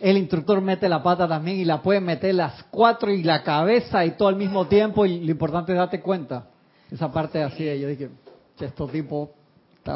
el 0.00 0.16
instructor 0.16 0.60
mete 0.60 0.88
la 0.88 1.02
pata 1.02 1.26
también 1.26 1.58
y 1.58 1.64
la 1.64 1.82
puede 1.82 2.00
meter 2.00 2.34
las 2.34 2.62
cuatro 2.64 3.10
y 3.10 3.22
la 3.22 3.42
cabeza 3.42 4.04
y 4.04 4.12
todo 4.12 4.28
al 4.28 4.36
mismo 4.36 4.66
tiempo 4.66 5.06
y 5.06 5.20
lo 5.20 5.30
importante 5.30 5.72
es 5.72 5.78
darte 5.78 6.00
cuenta. 6.00 6.46
Esa 6.90 7.12
parte 7.12 7.42
así, 7.42 7.64
yo 7.64 7.88
dije, 7.88 8.10
estos 8.60 8.90
tipos 8.90 9.30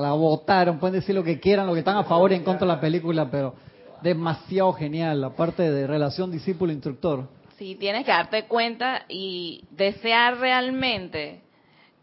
la 0.00 0.12
votaron, 0.12 0.78
pueden 0.78 1.00
decir 1.00 1.14
lo 1.14 1.22
que 1.22 1.38
quieran, 1.38 1.66
lo 1.66 1.74
que 1.74 1.80
están 1.80 1.96
a 1.96 2.04
favor 2.04 2.32
y 2.32 2.36
en 2.36 2.44
contra 2.44 2.66
de 2.66 2.74
la 2.74 2.80
película, 2.80 3.30
pero 3.30 3.54
demasiado 4.02 4.72
genial 4.72 5.20
la 5.20 5.30
parte 5.30 5.70
de 5.70 5.86
relación 5.86 6.30
discípulo-instructor. 6.30 7.28
Sí, 7.58 7.76
tienes 7.76 8.04
que 8.04 8.10
darte 8.10 8.46
cuenta 8.46 9.04
y 9.08 9.64
desear 9.70 10.38
realmente 10.38 11.42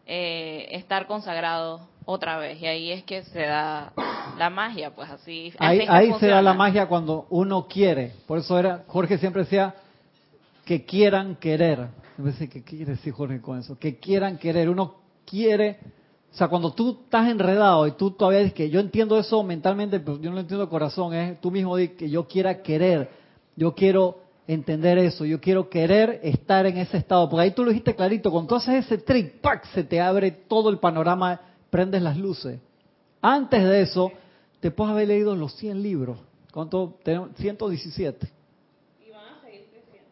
eh, 0.05 0.67
estar 0.71 1.07
consagrado 1.07 1.87
otra 2.09 2.39
vez. 2.39 2.59
Y 2.59 2.65
ahí 2.65 2.91
es 2.91 3.03
que 3.03 3.21
se 3.23 3.41
da 3.41 3.93
la 4.37 4.49
magia, 4.49 4.95
pues 4.95 5.09
así. 5.09 5.53
Ahí, 5.59 5.85
ahí 5.87 6.11
se 6.19 6.27
da 6.27 6.41
la 6.41 6.55
magia 6.55 6.87
cuando 6.87 7.27
uno 7.29 7.67
quiere. 7.67 8.13
Por 8.25 8.39
eso 8.39 8.57
era, 8.57 8.83
Jorge 8.87 9.19
siempre 9.19 9.43
decía 9.43 9.75
que 10.65 10.85
quieran 10.85 11.35
querer. 11.35 11.87
¿Qué 12.51 12.63
quiere 12.63 12.93
decir 12.93 13.13
Jorge 13.13 13.39
con 13.39 13.59
eso? 13.59 13.77
Que 13.77 13.99
quieran 13.99 14.39
querer. 14.39 14.69
Uno 14.69 14.95
quiere, 15.23 15.77
o 16.33 16.35
sea, 16.35 16.47
cuando 16.47 16.73
tú 16.73 17.01
estás 17.03 17.29
enredado 17.29 17.85
y 17.85 17.91
tú 17.91 18.11
todavía 18.11 18.39
dices 18.39 18.55
que 18.55 18.71
yo 18.71 18.79
entiendo 18.79 19.17
eso 19.19 19.43
mentalmente, 19.43 19.99
pero 19.99 20.19
yo 20.19 20.29
no 20.29 20.35
lo 20.35 20.41
entiendo 20.41 20.65
de 20.65 20.69
corazón, 20.69 21.13
es 21.13 21.39
tú 21.39 21.51
mismo 21.51 21.77
dices 21.77 21.95
que 21.95 22.09
yo 22.09 22.27
quiera 22.27 22.63
querer. 22.63 23.09
Yo 23.55 23.75
quiero 23.75 24.17
entender 24.47 24.97
eso, 24.97 25.25
yo 25.25 25.39
quiero 25.39 25.69
querer 25.69 26.21
estar 26.23 26.65
en 26.65 26.77
ese 26.77 26.97
estado, 26.97 27.29
porque 27.29 27.43
ahí 27.43 27.51
tú 27.51 27.63
lo 27.63 27.69
dijiste 27.69 27.95
clarito, 27.95 28.31
cuando 28.31 28.49
tú 28.49 28.55
haces 28.55 28.83
ese 28.83 28.97
trick, 28.97 29.41
¡pac! 29.41 29.63
se 29.75 29.83
te 29.83 30.01
abre 30.01 30.31
todo 30.31 30.71
el 30.71 30.79
panorama 30.79 31.39
prendes 31.69 32.01
las 32.01 32.17
luces. 32.17 32.59
Antes 33.21 33.63
de 33.63 33.81
eso, 33.81 34.11
te 34.59 34.71
puedes 34.71 34.91
haber 34.91 35.07
leído 35.07 35.35
los 35.35 35.53
100 35.55 35.81
libros. 35.81 36.17
¿Cuánto? 36.51 36.97
117. 37.03 38.27
Y 39.05 39.11
van 39.11 39.21
a 39.21 39.41
seguir 39.41 39.67
creciendo. 39.71 40.09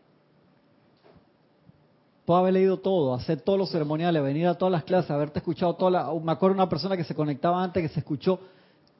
Puedes 2.25 2.39
haber 2.41 2.53
leído 2.53 2.77
todo, 2.77 3.13
hacer 3.13 3.41
todos 3.41 3.57
los 3.57 3.71
ceremoniales, 3.71 4.21
venir 4.21 4.47
a 4.47 4.55
todas 4.55 4.71
las 4.71 4.83
clases, 4.83 5.11
haberte 5.11 5.39
escuchado 5.39 5.75
todas 5.75 5.93
las... 5.93 6.23
Me 6.23 6.31
acuerdo 6.31 6.55
una 6.55 6.69
persona 6.69 6.95
que 6.95 7.03
se 7.03 7.15
conectaba 7.15 7.63
antes 7.63 7.81
que 7.81 7.89
se 7.89 7.99
escuchó 7.99 8.39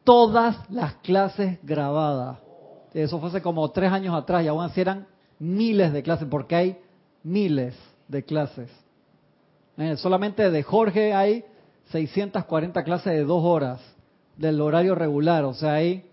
todas 0.03 0.58
las 0.70 0.95
clases 0.95 1.60
grabadas. 1.64 2.39
Eso 2.93 3.20
fue 3.20 3.30
hace 3.30 3.41
como 3.41 3.70
tres 3.72 3.91
años 3.91 4.16
atrás 4.16 4.43
y 4.43 4.47
aún 4.47 4.64
así 4.64 4.82
eran 4.82 5.05
miles 5.39 5.93
de 5.93 6.01
clases, 6.01 6.28
porque 6.30 6.55
hay 6.55 6.78
miles 7.24 7.76
de 8.08 8.24
clases. 8.24 8.70
Eh, 9.78 9.95
solamente 9.97 10.49
de 10.49 10.64
Jorge 10.64 11.14
hay 11.14 11.43
640 11.92 12.84
clases 12.84 13.14
de 13.14 13.24
dos 13.24 13.44
horas 13.44 13.80
del 14.36 14.62
horario 14.62 14.96
regular, 14.96 15.44
o 15.46 15.54
sea, 15.54 15.74
ahí 15.74 16.04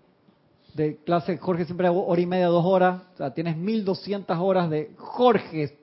de 0.73 0.97
clase 0.97 1.37
Jorge 1.37 1.65
siempre 1.65 1.87
hora 1.89 2.21
y 2.21 2.25
media, 2.25 2.47
dos 2.47 2.65
horas, 2.65 3.01
o 3.13 3.17
sea, 3.17 3.33
tienes 3.33 3.55
1200 3.55 4.37
horas 4.37 4.69
de 4.69 4.91
Jorge, 4.97 5.77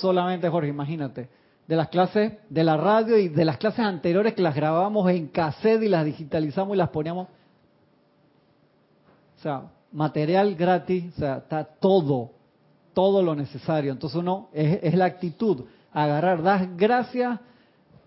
solamente 0.00 0.48
Jorge, 0.48 0.68
imagínate, 0.68 1.28
de 1.66 1.76
las 1.76 1.88
clases 1.88 2.32
de 2.48 2.64
la 2.64 2.76
radio 2.76 3.16
y 3.18 3.28
de 3.28 3.44
las 3.44 3.56
clases 3.58 3.80
anteriores 3.80 4.34
que 4.34 4.42
las 4.42 4.54
grabamos 4.54 5.10
en 5.10 5.28
cassette 5.28 5.82
y 5.82 5.88
las 5.88 6.04
digitalizamos 6.04 6.74
y 6.74 6.78
las 6.78 6.90
poníamos, 6.90 7.28
o 9.38 9.40
sea, 9.42 9.62
material 9.92 10.54
gratis, 10.54 11.12
o 11.16 11.18
sea, 11.20 11.36
está 11.38 11.64
todo, 11.64 12.30
todo 12.92 13.22
lo 13.22 13.34
necesario, 13.34 13.92
entonces 13.92 14.18
uno, 14.18 14.48
es, 14.52 14.80
es 14.82 14.94
la 14.94 15.06
actitud, 15.06 15.64
agarrar, 15.92 16.42
das 16.42 16.68
gracias 16.76 17.40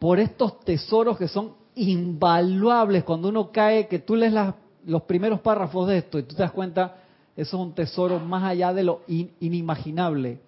por 0.01 0.19
estos 0.19 0.59
tesoros 0.61 1.15
que 1.15 1.27
son 1.27 1.53
invaluables 1.75 3.03
cuando 3.03 3.29
uno 3.29 3.51
cae, 3.51 3.87
que 3.87 3.99
tú 3.99 4.15
lees 4.15 4.33
los 4.83 5.03
primeros 5.03 5.41
párrafos 5.41 5.87
de 5.87 5.99
esto 5.99 6.17
y 6.17 6.23
tú 6.23 6.33
te 6.33 6.41
das 6.41 6.51
cuenta, 6.51 7.03
eso 7.37 7.55
es 7.55 7.61
un 7.61 7.75
tesoro 7.75 8.19
más 8.19 8.43
allá 8.43 8.73
de 8.73 8.83
lo 8.83 9.03
inimaginable 9.07 10.39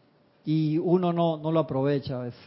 y 0.43 0.80
uno 0.80 1.14
no, 1.14 1.38
no 1.38 1.51
lo 1.51 1.60
aprovecha 1.60 2.16
a 2.16 2.24
veces. 2.24 2.41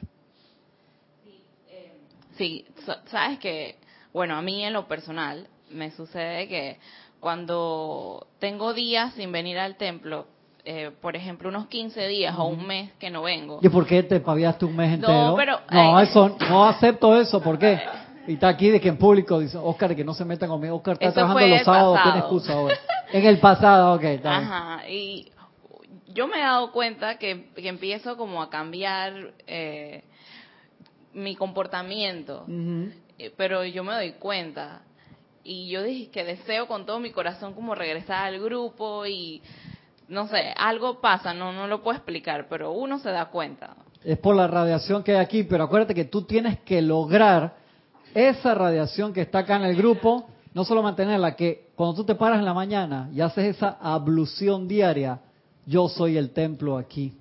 Sí, 2.36 2.66
sabes 3.06 3.38
que, 3.38 3.76
bueno, 4.12 4.34
a 4.34 4.42
mí 4.42 4.64
en 4.64 4.72
lo 4.72 4.88
personal 4.88 5.46
me 5.70 5.92
sucede 5.92 6.48
que 6.48 6.78
cuando 7.20 8.26
tengo 8.40 8.74
días 8.74 9.14
sin 9.14 9.30
venir 9.30 9.58
al 9.58 9.76
templo, 9.76 10.26
eh, 10.68 10.90
por 11.00 11.14
ejemplo, 11.14 11.48
unos 11.48 11.68
15 11.68 12.08
días 12.08 12.34
o 12.36 12.46
un 12.46 12.66
mes 12.66 12.90
que 12.98 13.08
no 13.08 13.22
vengo. 13.22 13.60
¿Y 13.62 13.68
por 13.68 13.86
qué 13.86 14.02
te 14.02 14.18
paviaste 14.18 14.64
un 14.64 14.74
mes 14.74 14.94
entero? 14.94 15.28
No, 15.28 15.36
pero... 15.36 15.60
No, 15.70 16.00
eso, 16.00 16.36
no 16.50 16.66
acepto 16.66 17.18
eso, 17.20 17.40
¿por 17.40 17.56
qué? 17.58 17.80
Y 18.26 18.32
está 18.32 18.48
aquí 18.48 18.70
de 18.70 18.80
que 18.80 18.88
en 18.88 18.96
público 18.96 19.38
dice, 19.38 19.56
Oscar, 19.56 19.94
que 19.94 20.02
no 20.02 20.12
se 20.12 20.24
metan 20.24 20.48
conmigo. 20.48 20.74
Oscar 20.74 20.94
está 20.94 21.12
trabajando 21.12 21.46
los 21.46 21.62
sábados, 21.62 22.00
tiene 22.02 22.18
excusa 22.18 22.54
ahora. 22.54 22.76
En 23.12 23.24
el 23.24 23.38
pasado, 23.38 23.94
ok. 23.94 24.04
Ajá, 24.24 24.88
y 24.88 25.30
yo 26.08 26.26
me 26.26 26.38
he 26.38 26.40
dado 26.40 26.72
cuenta 26.72 27.18
que, 27.18 27.50
empiezo 27.54 28.16
como 28.16 28.42
a 28.42 28.50
cambiar 28.50 29.32
eh, 29.46 30.02
mi 31.12 31.36
comportamiento, 31.36 32.44
eh, 33.16 33.32
pero 33.36 33.64
yo 33.64 33.84
me 33.84 33.92
doy 33.94 34.14
cuenta. 34.14 34.82
Y 35.44 35.68
yo 35.68 35.84
dije 35.84 36.10
que 36.10 36.24
deseo 36.24 36.66
con 36.66 36.84
todo 36.84 36.98
mi 36.98 37.12
corazón 37.12 37.54
como 37.54 37.76
regresar 37.76 38.24
al 38.24 38.40
grupo 38.40 39.06
y 39.06 39.40
no 40.08 40.28
sé, 40.28 40.52
algo 40.56 41.00
pasa, 41.00 41.34
no, 41.34 41.52
no 41.52 41.66
lo 41.66 41.82
puedo 41.82 41.96
explicar, 41.96 42.46
pero 42.48 42.72
uno 42.72 42.98
se 42.98 43.10
da 43.10 43.26
cuenta. 43.26 43.76
Es 44.04 44.18
por 44.18 44.36
la 44.36 44.46
radiación 44.46 45.02
que 45.02 45.12
hay 45.12 45.18
aquí, 45.18 45.42
pero 45.42 45.64
acuérdate 45.64 45.94
que 45.94 46.04
tú 46.04 46.22
tienes 46.22 46.60
que 46.60 46.80
lograr 46.80 47.56
esa 48.14 48.54
radiación 48.54 49.12
que 49.12 49.22
está 49.22 49.40
acá 49.40 49.56
en 49.56 49.64
el 49.64 49.76
grupo, 49.76 50.28
no 50.54 50.64
solo 50.64 50.82
mantenerla, 50.82 51.36
que 51.36 51.70
cuando 51.74 51.96
tú 51.96 52.04
te 52.04 52.14
paras 52.14 52.38
en 52.38 52.44
la 52.44 52.54
mañana 52.54 53.10
y 53.12 53.20
haces 53.20 53.56
esa 53.56 53.76
ablución 53.80 54.66
diaria, 54.68 55.20
yo 55.66 55.88
soy 55.88 56.16
el 56.16 56.30
templo 56.30 56.78
aquí. 56.78 57.18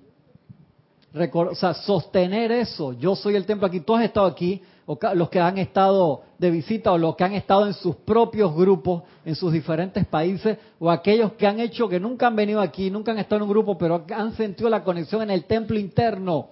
o 1.32 1.54
sea, 1.54 1.74
sostener 1.74 2.52
eso, 2.52 2.92
yo 2.92 3.16
soy 3.16 3.34
el 3.34 3.44
templo 3.44 3.66
aquí, 3.66 3.80
tú 3.80 3.94
has 3.94 4.04
estado 4.04 4.26
aquí, 4.26 4.62
o 4.86 4.98
los 5.14 5.28
que 5.28 5.40
han 5.40 5.58
estado 5.58 6.22
de 6.38 6.50
visita 6.50 6.92
o 6.92 6.98
los 6.98 7.16
que 7.16 7.24
han 7.24 7.32
estado 7.32 7.66
en 7.66 7.74
sus 7.74 7.96
propios 7.96 8.54
grupos, 8.54 9.02
en 9.24 9.34
sus 9.34 9.52
diferentes 9.52 10.06
países, 10.06 10.58
o 10.78 10.90
aquellos 10.90 11.32
que 11.32 11.46
han 11.46 11.58
hecho 11.58 11.88
que 11.88 11.98
nunca 11.98 12.28
han 12.28 12.36
venido 12.36 12.60
aquí, 12.60 12.90
nunca 12.90 13.10
han 13.12 13.18
estado 13.18 13.38
en 13.38 13.42
un 13.42 13.48
grupo, 13.48 13.76
pero 13.76 14.04
han 14.14 14.34
sentido 14.34 14.70
la 14.70 14.84
conexión 14.84 15.22
en 15.22 15.30
el 15.30 15.44
templo 15.44 15.78
interno. 15.78 16.50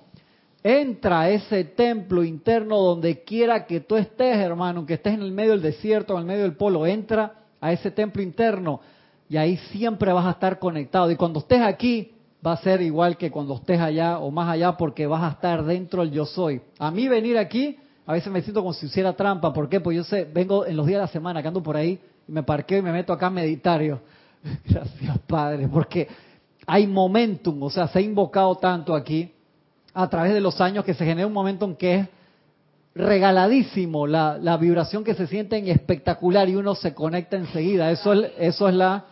Entra 0.62 1.20
a 1.20 1.30
ese 1.30 1.64
templo 1.64 2.24
interno 2.24 2.78
donde 2.78 3.22
quiera 3.22 3.66
que 3.66 3.80
tú 3.80 3.97
estés, 3.97 4.37
hermano, 4.37 4.78
aunque 4.78 4.95
estés 4.95 5.14
en 5.14 5.22
el 5.22 5.30
medio 5.30 5.53
del 5.53 5.62
desierto, 5.62 6.14
en 6.14 6.20
el 6.20 6.26
medio 6.26 6.43
del 6.43 6.57
polo, 6.57 6.87
entra 6.87 7.35
a 7.61 7.72
ese 7.72 7.91
templo 7.91 8.22
interno 8.22 8.80
y 9.28 9.37
ahí 9.37 9.57
siempre 9.72 10.12
vas 10.12 10.26
a 10.26 10.30
estar 10.30 10.59
conectado. 10.59 11.11
Y 11.11 11.16
cuando 11.16 11.41
estés 11.41 11.61
aquí, 11.61 12.12
va 12.45 12.53
a 12.53 12.57
ser 12.59 12.82
igual 12.82 13.16
que 13.16 13.30
cuando 13.30 13.55
estés 13.55 13.80
allá 13.80 14.18
o 14.18 14.30
más 14.30 14.49
allá 14.49 14.76
porque 14.76 15.07
vas 15.07 15.22
a 15.22 15.35
estar 15.35 15.64
dentro 15.64 16.03
del 16.03 16.12
yo 16.12 16.26
soy. 16.26 16.61
A 16.78 16.91
mí 16.91 17.09
venir 17.09 17.39
aquí, 17.39 17.78
a 18.07 18.13
veces 18.13 18.33
me 18.33 18.43
siento 18.43 18.61
como 18.61 18.73
si 18.73 18.87
hiciera 18.87 19.13
trampa. 19.15 19.53
¿Por 19.53 19.69
qué? 19.69 19.81
Pues 19.81 19.97
yo 19.97 20.05
sé, 20.05 20.25
vengo 20.25 20.67
en 20.67 20.77
los 20.77 20.87
días 20.87 20.99
de 20.99 21.03
la 21.03 21.13
semana 21.13 21.41
que 21.41 21.49
ando 21.49 21.63
por 21.63 21.77
ahí 21.77 21.99
y 22.29 22.33
me 22.33 22.43
parqueo 22.43 22.79
y 22.79 22.83
me 22.83 22.93
meto 22.93 23.13
acá 23.13 23.27
a 23.27 23.31
meditar. 23.31 23.81
Gracias, 24.65 25.19
Padre, 25.27 25.69
porque 25.69 26.09
hay 26.67 26.87
momentum, 26.87 27.63
o 27.63 27.71
sea, 27.71 27.89
se 27.89 27.99
ha 27.99 28.03
invocado 28.03 28.57
tanto 28.57 28.95
aquí 28.95 29.33
a 29.93 30.09
través 30.09 30.35
de 30.35 30.41
los 30.41 30.61
años 30.61 30.85
que 30.85 30.95
se 30.95 31.05
genera 31.05 31.27
un 31.27 31.33
momentum 31.33 31.75
que 31.75 31.95
es 31.95 32.09
regaladísimo, 32.95 34.07
la, 34.07 34.39
la 34.39 34.57
vibración 34.57 35.03
que 35.03 35.15
se 35.15 35.27
siente 35.27 35.59
espectacular 35.71 36.49
y 36.49 36.57
uno 36.57 36.75
se 36.75 36.95
conecta 36.95 37.37
enseguida. 37.37 37.91
Eso 37.91 38.13
es, 38.13 38.33
eso 38.39 38.69
es 38.69 38.75
la, 38.75 39.05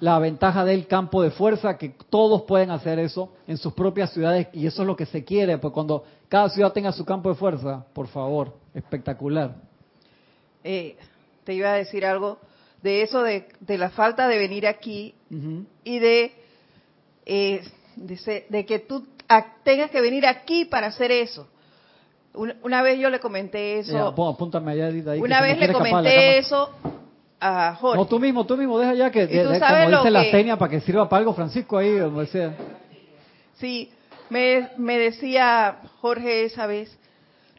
la 0.00 0.18
ventaja 0.18 0.64
del 0.64 0.86
campo 0.86 1.22
de 1.22 1.30
fuerza, 1.30 1.78
que 1.78 1.94
todos 2.10 2.42
pueden 2.42 2.70
hacer 2.70 2.98
eso 2.98 3.32
en 3.46 3.56
sus 3.56 3.72
propias 3.72 4.12
ciudades 4.12 4.48
y 4.52 4.66
eso 4.66 4.82
es 4.82 4.86
lo 4.86 4.96
que 4.96 5.06
se 5.06 5.24
quiere, 5.24 5.56
pues 5.58 5.72
cuando 5.72 6.04
cada 6.28 6.48
ciudad 6.50 6.72
tenga 6.72 6.92
su 6.92 7.04
campo 7.04 7.30
de 7.30 7.34
fuerza, 7.34 7.86
por 7.94 8.08
favor, 8.08 8.54
espectacular. 8.74 9.54
Eh, 10.64 10.96
te 11.44 11.54
iba 11.54 11.72
a 11.72 11.76
decir 11.76 12.04
algo 12.04 12.38
de 12.82 13.02
eso, 13.02 13.22
de, 13.22 13.46
la 13.68 13.90
falta 13.90 14.28
de 14.28 14.38
venir 14.38 14.66
aquí 14.66 15.14
y 15.84 15.98
de, 15.98 16.32
eh, 17.24 17.62
de, 17.96 18.66
que 18.66 18.80
tú 18.80 19.06
tengas 19.62 19.90
que 19.90 20.00
venir 20.00 20.26
aquí 20.26 20.66
para 20.66 20.88
hacer 20.88 21.10
eso. 21.10 21.48
Una, 22.34 22.82
vez 22.82 23.00
yo 23.00 23.08
le 23.08 23.18
comenté 23.18 23.78
eso. 23.78 24.08
apúntame 24.08 24.72
allá, 24.72 24.88
ahí, 24.88 25.20
una 25.20 25.40
vez 25.40 25.58
le 25.58 25.72
comenté 25.72 26.38
eso 26.38 26.70
a 27.40 27.74
Jorge. 27.74 27.98
No, 27.98 28.06
tú 28.06 28.18
mismo, 28.18 28.46
tú 28.46 28.56
mismo, 28.56 28.78
deja 28.78 28.94
ya 28.94 29.10
que, 29.10 29.26
de, 29.26 29.44
como 29.44 29.98
dice 29.98 30.10
la 30.10 30.30
seña 30.30 30.58
para 30.58 30.70
que 30.70 30.80
sirva 30.80 31.08
para 31.08 31.20
algo, 31.20 31.34
Francisco, 31.34 31.78
ahí, 31.78 31.98
como 31.98 32.20
decía. 32.20 32.54
Sí, 33.54 33.90
me, 34.30 34.70
me 34.76 34.98
decía 34.98 35.78
Jorge 36.00 36.44
esa 36.44 36.66
vez, 36.66 36.96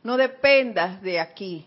no 0.03 0.17
dependas 0.17 1.01
de 1.01 1.19
aquí 1.19 1.65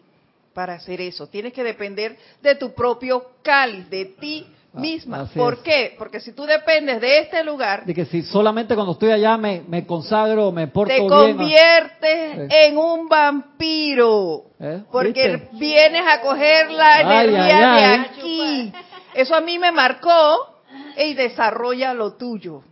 para 0.55 0.75
hacer 0.75 1.01
eso, 1.01 1.29
tienes 1.29 1.53
que 1.53 1.63
depender 1.63 2.17
de 2.43 2.55
tu 2.57 2.73
propio 2.73 3.25
cáliz, 3.43 3.89
de 3.89 4.05
ti 4.07 4.47
Ah, 4.73 4.81
misma. 4.81 5.29
¿Por 5.35 5.63
qué? 5.63 5.97
Porque 5.99 6.21
si 6.21 6.33
tú 6.33 6.45
dependes 6.45 7.01
de 7.01 7.19
este 7.21 7.43
lugar... 7.43 7.85
De 7.85 7.93
que 7.93 8.05
si 8.05 8.23
solamente 8.23 8.75
cuando 8.75 8.93
estoy 8.93 9.11
allá 9.11 9.37
me, 9.37 9.63
me 9.67 9.85
consagro, 9.85 10.53
me 10.53 10.69
porto 10.69 10.93
bien... 10.93 11.09
Te 11.09 11.15
conviertes 11.17 12.49
en 12.51 12.79
un 12.79 13.09
vampiro. 13.09 14.45
¿Eh? 14.61 14.83
Porque 14.93 15.49
vienes 15.53 16.03
a 16.07 16.21
coger 16.21 16.71
la 16.71 17.01
energía 17.01 17.75
de 17.75 17.85
aquí. 17.85 18.73
Eso 19.15 19.35
a 19.35 19.41
mí 19.41 19.59
me 19.59 19.73
marcó 19.73 20.61
y 20.97 21.15
desarrolla 21.15 21.93
lo 21.93 22.13
tuyo. 22.15 22.63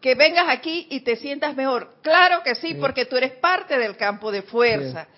Que 0.00 0.14
vengas 0.14 0.46
aquí 0.48 0.86
y 0.90 1.00
te 1.00 1.16
sientas 1.16 1.56
mejor. 1.56 1.94
Claro 2.02 2.44
que 2.44 2.54
sí, 2.54 2.74
porque 2.74 3.04
tú 3.04 3.16
eres 3.16 3.32
parte 3.32 3.78
del 3.78 3.96
campo 3.96 4.30
de 4.30 4.42
fuerza 4.42 5.08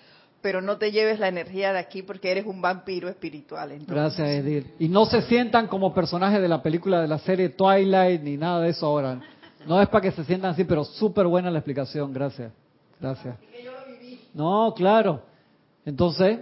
pero 0.41 0.61
no 0.61 0.77
te 0.77 0.91
lleves 0.91 1.19
la 1.19 1.27
energía 1.27 1.71
de 1.73 1.79
aquí 1.79 2.01
porque 2.01 2.31
eres 2.31 2.45
un 2.45 2.61
vampiro 2.61 3.09
espiritual. 3.09 3.71
Gracias, 3.87 4.27
Edith. 4.27 4.67
Y 4.79 4.89
no 4.89 5.05
se 5.05 5.21
sientan 5.23 5.67
como 5.67 5.93
personajes 5.93 6.41
de 6.41 6.47
la 6.47 6.61
película 6.63 7.01
de 7.01 7.07
la 7.07 7.19
serie 7.19 7.49
Twilight 7.49 8.21
ni 8.21 8.37
nada 8.37 8.61
de 8.61 8.69
eso 8.69 8.85
ahora. 8.85 9.21
No 9.67 9.81
es 9.81 9.87
para 9.89 10.01
que 10.01 10.11
se 10.11 10.23
sientan 10.23 10.51
así, 10.51 10.63
pero 10.63 10.83
súper 10.83 11.27
buena 11.27 11.51
la 11.51 11.59
explicación. 11.59 12.11
Gracias. 12.11 12.51
Gracias. 12.99 13.35
No, 14.33 14.73
claro. 14.75 15.21
Entonces, 15.85 16.39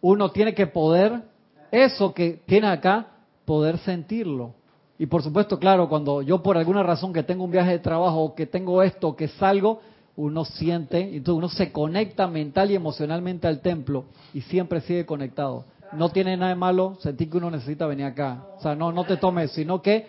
uno 0.00 0.30
tiene 0.30 0.54
que 0.54 0.66
poder, 0.66 1.22
eso 1.70 2.12
que 2.12 2.40
tiene 2.46 2.68
acá, 2.68 3.06
poder 3.44 3.78
sentirlo. 3.78 4.54
Y 4.98 5.06
por 5.06 5.22
supuesto, 5.22 5.58
claro, 5.58 5.88
cuando 5.88 6.22
yo 6.22 6.42
por 6.42 6.56
alguna 6.56 6.82
razón 6.82 7.12
que 7.12 7.22
tengo 7.22 7.44
un 7.44 7.50
viaje 7.50 7.72
de 7.72 7.78
trabajo, 7.78 8.20
o 8.20 8.34
que 8.34 8.46
tengo 8.46 8.82
esto, 8.82 9.14
que 9.14 9.28
salgo, 9.28 9.80
uno 10.16 10.44
siente, 10.44 11.00
entonces 11.16 11.38
uno 11.38 11.48
se 11.48 11.72
conecta 11.72 12.26
mental 12.26 12.70
y 12.70 12.74
emocionalmente 12.74 13.46
al 13.46 13.60
templo 13.60 14.04
y 14.32 14.40
siempre 14.42 14.80
sigue 14.80 15.04
conectado. 15.06 15.64
No 15.92 16.08
tiene 16.08 16.36
nada 16.36 16.50
de 16.50 16.56
malo 16.56 16.96
sentir 17.00 17.30
que 17.30 17.36
uno 17.36 17.50
necesita 17.50 17.86
venir 17.86 18.06
acá. 18.06 18.44
O 18.58 18.60
sea, 18.60 18.74
no, 18.74 18.92
no 18.92 19.04
te 19.04 19.18
tomes, 19.18 19.52
sino 19.52 19.82
que 19.82 20.08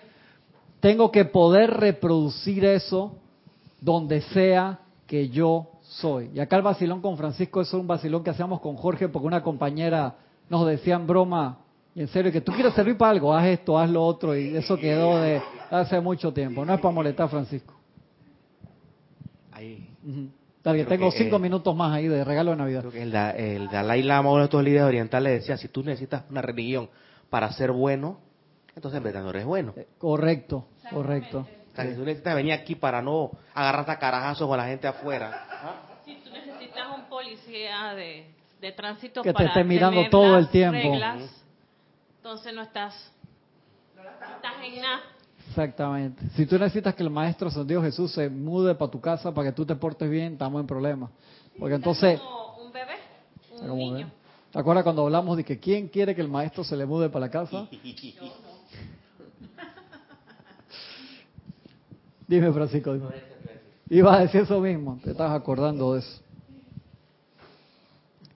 tengo 0.79 1.11
que 1.11 1.25
poder 1.25 1.71
reproducir 1.71 2.65
eso 2.65 3.17
donde 3.81 4.21
sea 4.21 4.79
que 5.05 5.29
yo 5.29 5.67
soy. 5.81 6.31
Y 6.33 6.39
acá 6.39 6.57
el 6.57 6.63
vacilón 6.63 7.01
con 7.01 7.17
Francisco 7.17 7.61
es 7.61 7.73
un 7.73 7.87
vacilón 7.87 8.23
que 8.23 8.31
hacíamos 8.31 8.59
con 8.61 8.75
Jorge 8.75 9.09
porque 9.09 9.27
una 9.27 9.43
compañera 9.43 10.15
nos 10.49 10.65
decía 10.65 10.95
en 10.95 11.07
broma, 11.07 11.59
y 11.93 12.01
en 12.01 12.07
serio, 12.09 12.31
que 12.31 12.41
tú 12.41 12.51
quieres 12.51 12.75
servir 12.75 12.95
para 12.95 13.11
algo, 13.11 13.33
haz 13.33 13.47
esto, 13.47 13.77
haz 13.77 13.89
lo 13.89 14.05
otro, 14.05 14.37
y 14.37 14.55
eso 14.55 14.77
quedó 14.77 15.19
de 15.19 15.41
hace 15.71 15.99
mucho 15.99 16.31
tiempo. 16.31 16.63
No 16.63 16.73
es 16.75 16.79
para 16.79 16.93
molestar, 16.93 17.27
Francisco. 17.27 17.73
Ahí, 19.57 19.89
tengo 20.61 21.09
cinco 21.09 21.39
minutos 21.39 21.75
más 21.75 21.91
ahí 21.91 22.07
de 22.07 22.23
regalo 22.23 22.51
de 22.51 22.57
Navidad. 22.57 22.85
el, 22.95 23.15
el, 23.15 23.67
Dalai 23.69 24.03
Lama, 24.03 24.29
uno 24.29 24.39
de 24.39 24.45
estos 24.45 24.63
líderes 24.63 24.83
orientales, 24.83 25.41
decía, 25.41 25.57
si 25.57 25.67
tú 25.67 25.83
necesitas 25.83 26.25
una 26.29 26.43
religión 26.43 26.91
para 27.31 27.51
ser 27.53 27.71
bueno, 27.71 28.19
entonces 28.75 28.99
en 28.99 29.03
verdad 29.03 29.23
no 29.23 29.31
eres 29.31 29.45
bueno. 29.45 29.73
Eh, 29.75 29.87
correcto, 29.97 30.67
correcto. 30.91 31.47
si 31.75 31.95
tú 31.95 32.05
necesitas 32.05 32.35
venir 32.35 32.53
aquí 32.53 32.75
para 32.75 33.01
no 33.01 33.31
agarrarte 33.55 33.93
a 33.93 33.97
carajazos 33.97 34.47
con 34.47 34.57
la 34.57 34.67
gente 34.67 34.87
afuera. 34.87 35.47
Si 36.05 36.13
tú 36.17 36.29
necesitas 36.29 36.95
un 36.95 37.05
policía 37.05 37.95
de, 37.95 38.27
de 38.61 38.71
tránsito 38.73 39.23
que 39.23 39.33
te 39.33 39.43
esté 39.43 39.63
mirando 39.63 40.07
todo 40.11 40.37
el 40.37 40.49
tiempo. 40.49 40.99
entonces 42.17 42.53
no 42.53 42.61
estás, 42.61 43.11
no 43.95 44.03
estás 44.03 44.53
en 44.63 44.81
nada. 44.83 45.16
Exactamente. 45.49 46.23
Si 46.35 46.45
tú 46.45 46.57
necesitas 46.57 46.93
que 46.93 47.03
el 47.03 47.09
Maestro 47.09 47.49
San 47.49 47.65
Dios 47.65 47.83
Jesús 47.83 48.11
se 48.11 48.29
mude 48.29 48.75
para 48.75 48.91
tu 48.91 49.01
casa 49.01 49.33
para 49.33 49.49
que 49.49 49.55
tú 49.55 49.65
te 49.65 49.75
portes 49.75 50.09
bien, 50.09 50.33
estamos 50.33 50.61
en 50.61 50.67
problemas. 50.67 51.09
Porque 51.57 51.75
entonces... 51.75 52.21
un 52.63 52.71
bebé, 52.71 52.93
un 53.61 53.77
niño. 53.77 54.11
¿Te 54.51 54.59
acuerdas 54.59 54.83
cuando 54.83 55.03
hablamos 55.03 55.37
de 55.37 55.43
que 55.43 55.59
quién 55.59 55.87
quiere 55.87 56.15
que 56.15 56.21
el 56.21 56.29
Maestro 56.29 56.63
se 56.63 56.75
le 56.75 56.85
mude 56.85 57.09
para 57.09 57.25
la 57.25 57.31
casa? 57.31 57.67
Dime, 62.27 62.51
Francisco. 62.51 62.97
Iba 63.89 64.15
a 64.15 64.21
decir 64.21 64.41
eso 64.41 64.59
mismo, 64.59 64.99
te 65.03 65.11
estás 65.11 65.31
acordando 65.31 65.93
de 65.93 65.99
eso. 65.99 66.21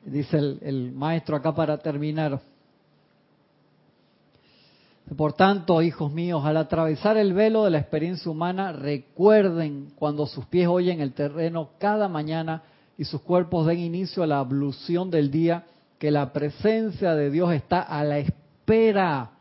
Dice 0.06 0.38
el, 0.38 0.60
el 0.62 0.92
maestro 0.94 1.36
acá 1.36 1.54
para 1.54 1.78
terminar. 1.78 2.40
Por 5.16 5.34
tanto, 5.34 5.82
hijos 5.82 6.12
míos, 6.12 6.44
al 6.46 6.56
atravesar 6.56 7.18
el 7.18 7.34
velo 7.34 7.66
de 7.66 7.72
la 7.72 7.80
experiencia 7.80 8.32
humana, 8.32 8.72
recuerden 8.72 9.92
cuando 9.96 10.26
sus 10.26 10.46
pies 10.46 10.70
oyen 10.70 11.02
el 11.02 11.14
terreno 11.14 11.72
cada 11.80 12.08
mañana 12.08 12.64
y 12.98 13.04
sus 13.04 13.20
cuerpos 13.22 13.68
den 13.68 13.80
inicio 13.80 14.24
a 14.24 14.28
la 14.28 14.40
ablución 14.40 15.12
del 15.12 15.30
día, 15.30 15.66
que 16.00 16.12
la 16.12 16.32
presencia 16.32 17.14
de 17.14 17.30
Dios 17.30 17.52
está 17.52 17.82
a 17.82 18.06
la 18.06 18.20
espera, 18.20 19.32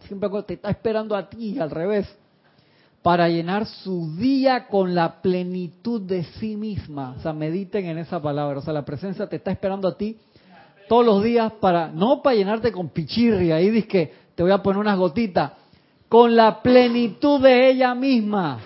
siempre 0.00 0.28
te 0.44 0.54
está 0.54 0.70
esperando 0.70 1.14
a 1.14 1.30
ti, 1.30 1.56
al 1.58 1.70
revés, 1.70 2.12
para 3.00 3.28
llenar 3.28 3.66
su 3.66 4.16
día 4.16 4.66
con 4.66 4.92
la 4.92 5.22
plenitud 5.22 6.00
de 6.00 6.24
sí 6.40 6.56
misma. 6.56 7.14
O 7.16 7.20
sea, 7.20 7.32
mediten 7.32 7.86
en 7.86 7.98
esa 7.98 8.20
palabra. 8.20 8.58
O 8.58 8.62
sea, 8.62 8.72
la 8.72 8.84
presencia 8.84 9.28
te 9.28 9.36
está 9.36 9.52
esperando 9.52 9.86
a 9.86 9.96
ti 9.96 10.18
todos 10.88 11.06
los 11.06 11.22
días 11.22 11.52
para, 11.60 11.88
no 11.88 12.22
para 12.22 12.36
llenarte 12.36 12.72
con 12.72 12.88
pichirria, 12.88 13.56
ahí 13.56 13.70
dices 13.70 14.10
te 14.34 14.42
voy 14.42 14.52
a 14.52 14.62
poner 14.62 14.80
unas 14.80 14.98
gotitas, 14.98 15.52
con 16.08 16.36
la 16.36 16.62
plenitud 16.62 17.40
de 17.40 17.70
ella 17.70 17.94
misma. 17.94 18.60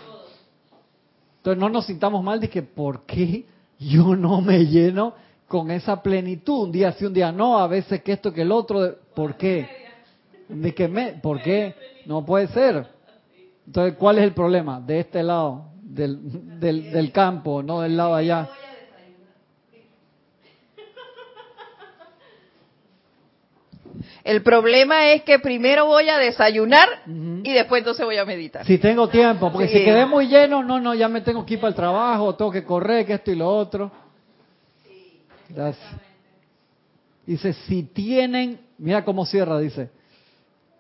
Entonces 1.39 1.61
no 1.61 1.69
nos 1.69 1.87
sintamos 1.87 2.23
mal 2.25 2.41
de 2.41 2.51
que 2.51 2.63
por 2.63 3.05
qué 3.07 3.45
yo 3.79 4.17
no 4.17 4.41
me 4.41 4.67
lleno 4.67 5.15
con 5.47 5.71
esa 5.71 6.03
plenitud, 6.03 6.65
un 6.65 6.73
día 6.73 6.93
sí, 6.93 7.05
un 7.07 7.15
día 7.15 7.31
no, 7.31 7.59
a 7.59 7.69
veces 7.69 8.03
que 8.03 8.13
esto 8.13 8.33
que 8.33 8.43
el 8.43 8.51
otro, 8.51 8.97
¿por 9.15 9.37
qué? 9.37 9.69
De 10.49 10.75
que 10.75 10.89
¿por 11.23 11.41
qué? 11.41 11.75
No 12.07 12.25
puede 12.25 12.49
ser. 12.49 12.87
Entonces, 13.67 13.95
¿cuál 13.99 14.19
es 14.19 14.25
el 14.25 14.33
problema? 14.33 14.81
De 14.81 15.01
este 15.01 15.23
lado, 15.23 15.67
del, 15.83 16.59
del, 16.59 16.91
del 16.91 17.13
campo, 17.13 17.63
no 17.63 17.81
del 17.81 17.97
lado 17.97 18.15
allá. 18.15 18.49
El 24.27 24.43
problema 24.43 25.13
es 25.13 25.23
que 25.23 25.39
primero 25.39 25.87
voy 25.87 26.09
a 26.09 26.19
desayunar 26.19 26.89
y 27.07 27.53
después 27.53 27.79
entonces 27.79 28.05
voy 28.05 28.17
a 28.17 28.25
meditar. 28.25 28.67
Si 28.67 28.77
tengo 28.79 29.09
tiempo, 29.09 29.53
porque 29.53 29.69
si 29.69 29.85
quedé 29.85 30.05
muy 30.05 30.27
lleno, 30.27 30.65
no, 30.65 30.81
no, 30.81 30.97
ya 30.97 31.07
me 31.07 31.21
tengo 31.21 31.47
que 31.47 31.55
ir 31.55 31.61
para 31.61 31.69
el 31.69 31.77
trabajo, 31.77 32.35
tengo 32.35 32.51
que 32.51 32.65
correr, 32.65 33.07
que 33.07 33.13
esto 33.15 33.31
y 33.31 33.37
lo 33.37 33.49
otro. 33.49 33.93
Gracias. 35.49 35.87
Dice, 37.25 37.53
si 37.53 37.85
tienen, 37.85 38.59
mira 38.79 39.05
cómo 39.05 39.27
cierra, 39.27 39.61
dice, 39.61 39.91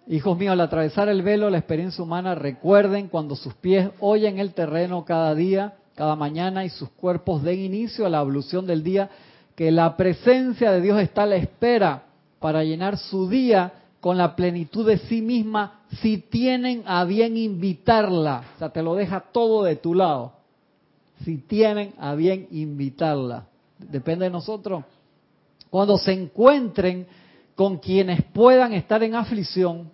hijos 0.09 0.37
míos, 0.37 0.51
al 0.51 0.61
atravesar 0.63 1.09
el 1.09 1.23
velo, 1.23 1.49
la 1.49 1.59
experiencia 1.59 2.03
humana, 2.03 2.35
recuerden 2.35 3.07
cuando 3.07 3.37
sus 3.37 3.55
pies 3.55 3.91
oyen 4.01 4.41
el 4.41 4.55
terreno 4.55 5.05
cada 5.05 5.37
día, 5.37 5.75
cada 5.95 6.17
mañana 6.17 6.65
y 6.65 6.69
sus 6.69 6.89
cuerpos 6.91 7.45
den 7.45 7.61
inicio 7.61 8.07
a 8.07 8.09
la 8.09 8.23
evolución 8.23 8.67
del 8.67 8.83
día, 8.83 9.09
que 9.55 9.71
la 9.71 9.97
presencia 9.97 10.73
de 10.73 10.81
Dios 10.81 11.01
está 11.01 11.23
a 11.23 11.27
la 11.27 11.37
espera 11.37 12.03
para 12.41 12.65
llenar 12.65 12.99
su 12.99 13.29
día 13.29 13.73
con 14.01 14.17
la 14.17 14.37
plenitud 14.37 14.87
de 14.87 14.99
sí 14.99 15.21
misma 15.21 15.81
si 16.01 16.19
tienen 16.19 16.83
a 16.87 17.05
bien 17.05 17.37
invitarla. 17.37 18.45
O 18.55 18.59
sea, 18.59 18.69
te 18.69 18.83
lo 18.83 18.95
deja 18.95 19.21
todo 19.21 19.65
de 19.65 19.77
tu 19.77 19.95
lado. 19.95 20.33
Si 21.25 21.39
tienen 21.39 21.93
a 21.99 22.15
bien 22.15 22.47
invitarla. 22.51 23.47
Depende 23.79 24.27
de 24.27 24.31
nosotros. 24.31 24.85
Cuando 25.71 25.99
se 25.99 26.13
encuentren 26.13 27.07
con 27.55 27.79
quienes 27.79 28.23
puedan 28.23 28.75
estar 28.75 29.03
en 29.03 29.15
aflicción, 29.15 29.91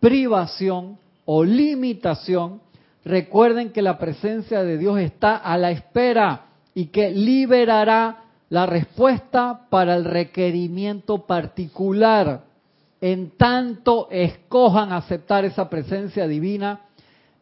privación 0.00 0.98
o 1.24 1.44
limitación, 1.44 2.60
recuerden 3.04 3.70
que 3.70 3.82
la 3.82 3.98
presencia 3.98 4.62
de 4.62 4.78
Dios 4.78 4.98
está 4.98 5.36
a 5.36 5.56
la 5.58 5.70
espera 5.70 6.46
y 6.74 6.86
que 6.86 7.10
liberará 7.10 8.23
la 8.54 8.66
respuesta 8.66 9.66
para 9.68 9.96
el 9.96 10.04
requerimiento 10.04 11.26
particular, 11.26 12.44
en 13.00 13.32
tanto 13.36 14.06
escojan 14.12 14.92
aceptar 14.92 15.44
esa 15.44 15.68
presencia 15.68 16.28
divina 16.28 16.82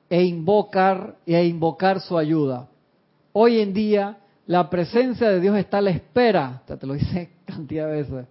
e 0.08 0.22
invocar, 0.22 1.16
e 1.26 1.44
invocar 1.44 2.00
su 2.00 2.16
ayuda. 2.16 2.66
Hoy 3.34 3.60
en 3.60 3.74
día, 3.74 4.20
la 4.46 4.70
presencia 4.70 5.28
de 5.28 5.40
Dios 5.40 5.58
está 5.58 5.78
a 5.78 5.82
la 5.82 5.90
espera, 5.90 6.62
te 6.64 6.86
lo 6.86 6.94
dice 6.94 7.32
cantidad 7.44 7.88
de 7.88 7.92
veces, 7.92 8.26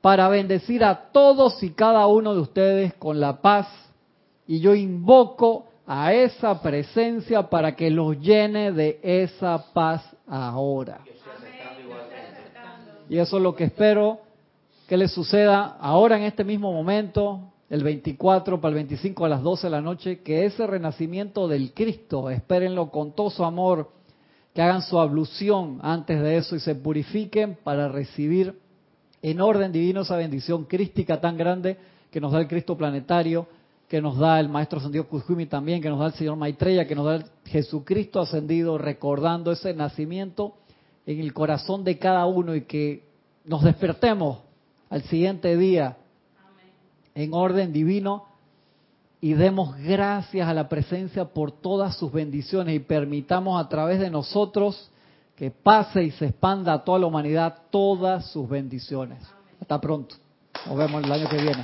para 0.00 0.26
bendecir 0.30 0.82
a 0.82 1.10
todos 1.12 1.62
y 1.62 1.68
cada 1.72 2.06
uno 2.06 2.32
de 2.34 2.40
ustedes 2.40 2.94
con 2.94 3.20
la 3.20 3.42
paz. 3.42 3.68
Y 4.46 4.60
yo 4.60 4.74
invoco 4.74 5.66
a 5.86 6.14
esa 6.14 6.62
presencia 6.62 7.50
para 7.50 7.76
que 7.76 7.90
los 7.90 8.18
llene 8.18 8.72
de 8.72 9.00
esa 9.02 9.66
paz 9.74 10.02
ahora. 10.26 11.00
Y 13.10 13.18
eso 13.18 13.38
es 13.38 13.42
lo 13.42 13.56
que 13.56 13.64
espero 13.64 14.20
que 14.86 14.96
les 14.96 15.10
suceda 15.10 15.76
ahora 15.80 16.16
en 16.16 16.22
este 16.22 16.44
mismo 16.44 16.72
momento, 16.72 17.40
el 17.68 17.82
24 17.82 18.60
para 18.60 18.68
el 18.68 18.74
25 18.76 19.24
a 19.24 19.28
las 19.28 19.42
12 19.42 19.66
de 19.66 19.70
la 19.72 19.80
noche, 19.80 20.20
que 20.20 20.44
ese 20.44 20.64
renacimiento 20.64 21.48
del 21.48 21.74
Cristo, 21.74 22.30
espérenlo 22.30 22.92
con 22.92 23.10
todo 23.16 23.28
su 23.30 23.44
amor, 23.44 23.90
que 24.54 24.62
hagan 24.62 24.82
su 24.82 25.00
ablución 25.00 25.80
antes 25.82 26.22
de 26.22 26.36
eso 26.36 26.54
y 26.54 26.60
se 26.60 26.76
purifiquen 26.76 27.58
para 27.64 27.88
recibir 27.88 28.56
en 29.22 29.40
orden 29.40 29.72
divino 29.72 30.02
esa 30.02 30.16
bendición 30.16 30.64
crística 30.66 31.20
tan 31.20 31.36
grande 31.36 31.78
que 32.12 32.20
nos 32.20 32.30
da 32.30 32.38
el 32.38 32.46
Cristo 32.46 32.76
planetario, 32.76 33.48
que 33.88 34.00
nos 34.00 34.18
da 34.18 34.38
el 34.38 34.48
Maestro 34.48 34.78
Ascendido 34.78 35.08
Kuzumi 35.08 35.46
también, 35.46 35.82
que 35.82 35.88
nos 35.88 35.98
da 35.98 36.06
el 36.06 36.12
Señor 36.12 36.36
Maitreya, 36.36 36.86
que 36.86 36.94
nos 36.94 37.06
da 37.06 37.16
el 37.16 37.24
Jesucristo 37.46 38.20
ascendido, 38.20 38.78
recordando 38.78 39.50
ese 39.50 39.74
nacimiento 39.74 40.54
en 41.06 41.20
el 41.20 41.32
corazón 41.32 41.84
de 41.84 41.98
cada 41.98 42.26
uno 42.26 42.54
y 42.54 42.62
que 42.62 43.02
nos 43.44 43.62
despertemos 43.64 44.38
al 44.88 45.02
siguiente 45.04 45.56
día 45.56 45.96
en 47.14 47.34
orden 47.34 47.72
divino 47.72 48.24
y 49.20 49.34
demos 49.34 49.76
gracias 49.78 50.48
a 50.48 50.54
la 50.54 50.68
presencia 50.68 51.26
por 51.26 51.52
todas 51.52 51.96
sus 51.96 52.12
bendiciones 52.12 52.74
y 52.74 52.78
permitamos 52.78 53.62
a 53.62 53.68
través 53.68 54.00
de 54.00 54.10
nosotros 54.10 54.90
que 55.36 55.50
pase 55.50 56.02
y 56.04 56.10
se 56.12 56.26
expanda 56.26 56.72
a 56.72 56.84
toda 56.84 56.98
la 56.98 57.06
humanidad 57.06 57.62
todas 57.70 58.30
sus 58.30 58.48
bendiciones. 58.48 59.22
Hasta 59.60 59.80
pronto. 59.80 60.14
Nos 60.66 60.76
vemos 60.76 61.04
el 61.04 61.12
año 61.12 61.28
que 61.28 61.36
viene. 61.36 61.62